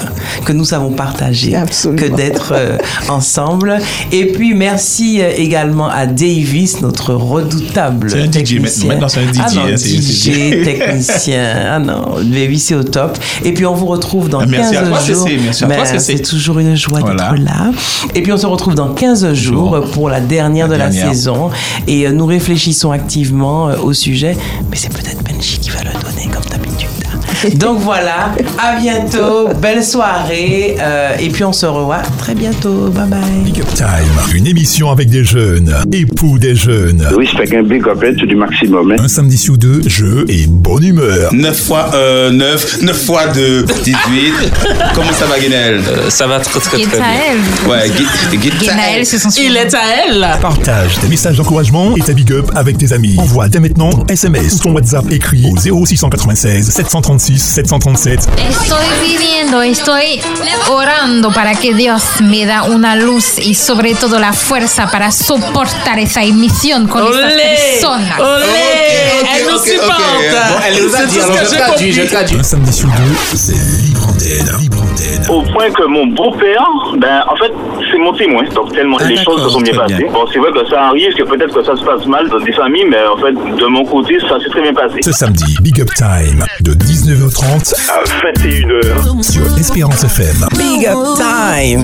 [0.45, 1.51] que nous avons partagée,
[1.97, 2.77] que d'être euh,
[3.09, 3.77] ensemble.
[4.11, 8.87] Et puis merci également à Davis, notre redoutable C'est un DJ technicien.
[8.87, 11.58] maintenant, c'est un DJ, Ah non, hein, DJ, technicien.
[11.67, 13.17] Ah non, Davis c'est au top.
[13.43, 15.27] Et puis on vous retrouve dans merci 15 à toi, jours.
[15.43, 16.17] Merci à toi, Cécile.
[16.17, 17.31] C'est toujours une joie Voilà.
[17.31, 17.71] d'être là.
[18.15, 21.49] Et puis on se retrouve dans 15 jours pour la dernière La de la saison.
[21.87, 24.37] Et euh, nous réfléchissons activement euh, au sujet.
[24.69, 26.68] Mais c'est peut-être Benji qui va le donner comme d'habitude.
[27.55, 32.89] Donc voilà, à bientôt, belle soirée, euh, et puis on se revoit très bientôt.
[32.89, 33.19] Bye bye.
[33.45, 33.87] Big Up Time,
[34.35, 37.07] une émission avec des jeunes, époux des jeunes.
[37.17, 38.91] Oui, c'est un big up du maximum.
[38.91, 38.95] hein.
[39.03, 41.33] Un samedi sur deux, jeu et bonne humeur.
[41.33, 43.93] 9 fois euh, 9, 9 fois 2, 18.
[44.95, 47.69] Comment ça va, Guénel Ça va très très très bien.
[47.69, 50.27] Ouais, Gu- Gu- Guénaël, c'est son Il est à elle.
[50.41, 53.15] Partage tes messages d'encouragement et ta big up avec tes amis.
[53.17, 55.55] Envoie dès maintenant ton SMS ou ton WhatsApp écrit au
[55.85, 58.27] 0696 736 737.
[58.49, 60.19] Estoy pidiendo, estoy
[60.69, 65.99] orando para que Dios me da una luz y sobre todo la fuerza para soportar
[65.99, 67.43] esa emisión con estas Olé,
[67.81, 68.19] personas.
[68.19, 68.45] olé,
[69.35, 70.01] elle nous supporte.
[70.71, 72.35] C'est tout ce que j'ai compris.
[72.39, 73.53] Un samedi sur deux, c'est
[73.83, 74.59] libre antenne.
[74.59, 75.25] Libre antenne.
[75.29, 76.65] Au point que mon beau-père,
[76.97, 77.51] ben, en fait,
[77.91, 78.43] c'est mon témoin.
[78.53, 80.07] Donc, tellement Ah, les choses se sont bien passées.
[80.11, 82.51] Bon, c'est vrai que ça arrive, que peut-être que ça se passe mal dans des
[82.53, 84.99] familles, mais en fait, de mon côté, ça s'est très bien passé.
[85.01, 86.73] Ce samedi, Big Up Time de
[87.19, 90.47] 19h30 à 21h sur Espérance FM.
[90.57, 91.83] Big Up Time.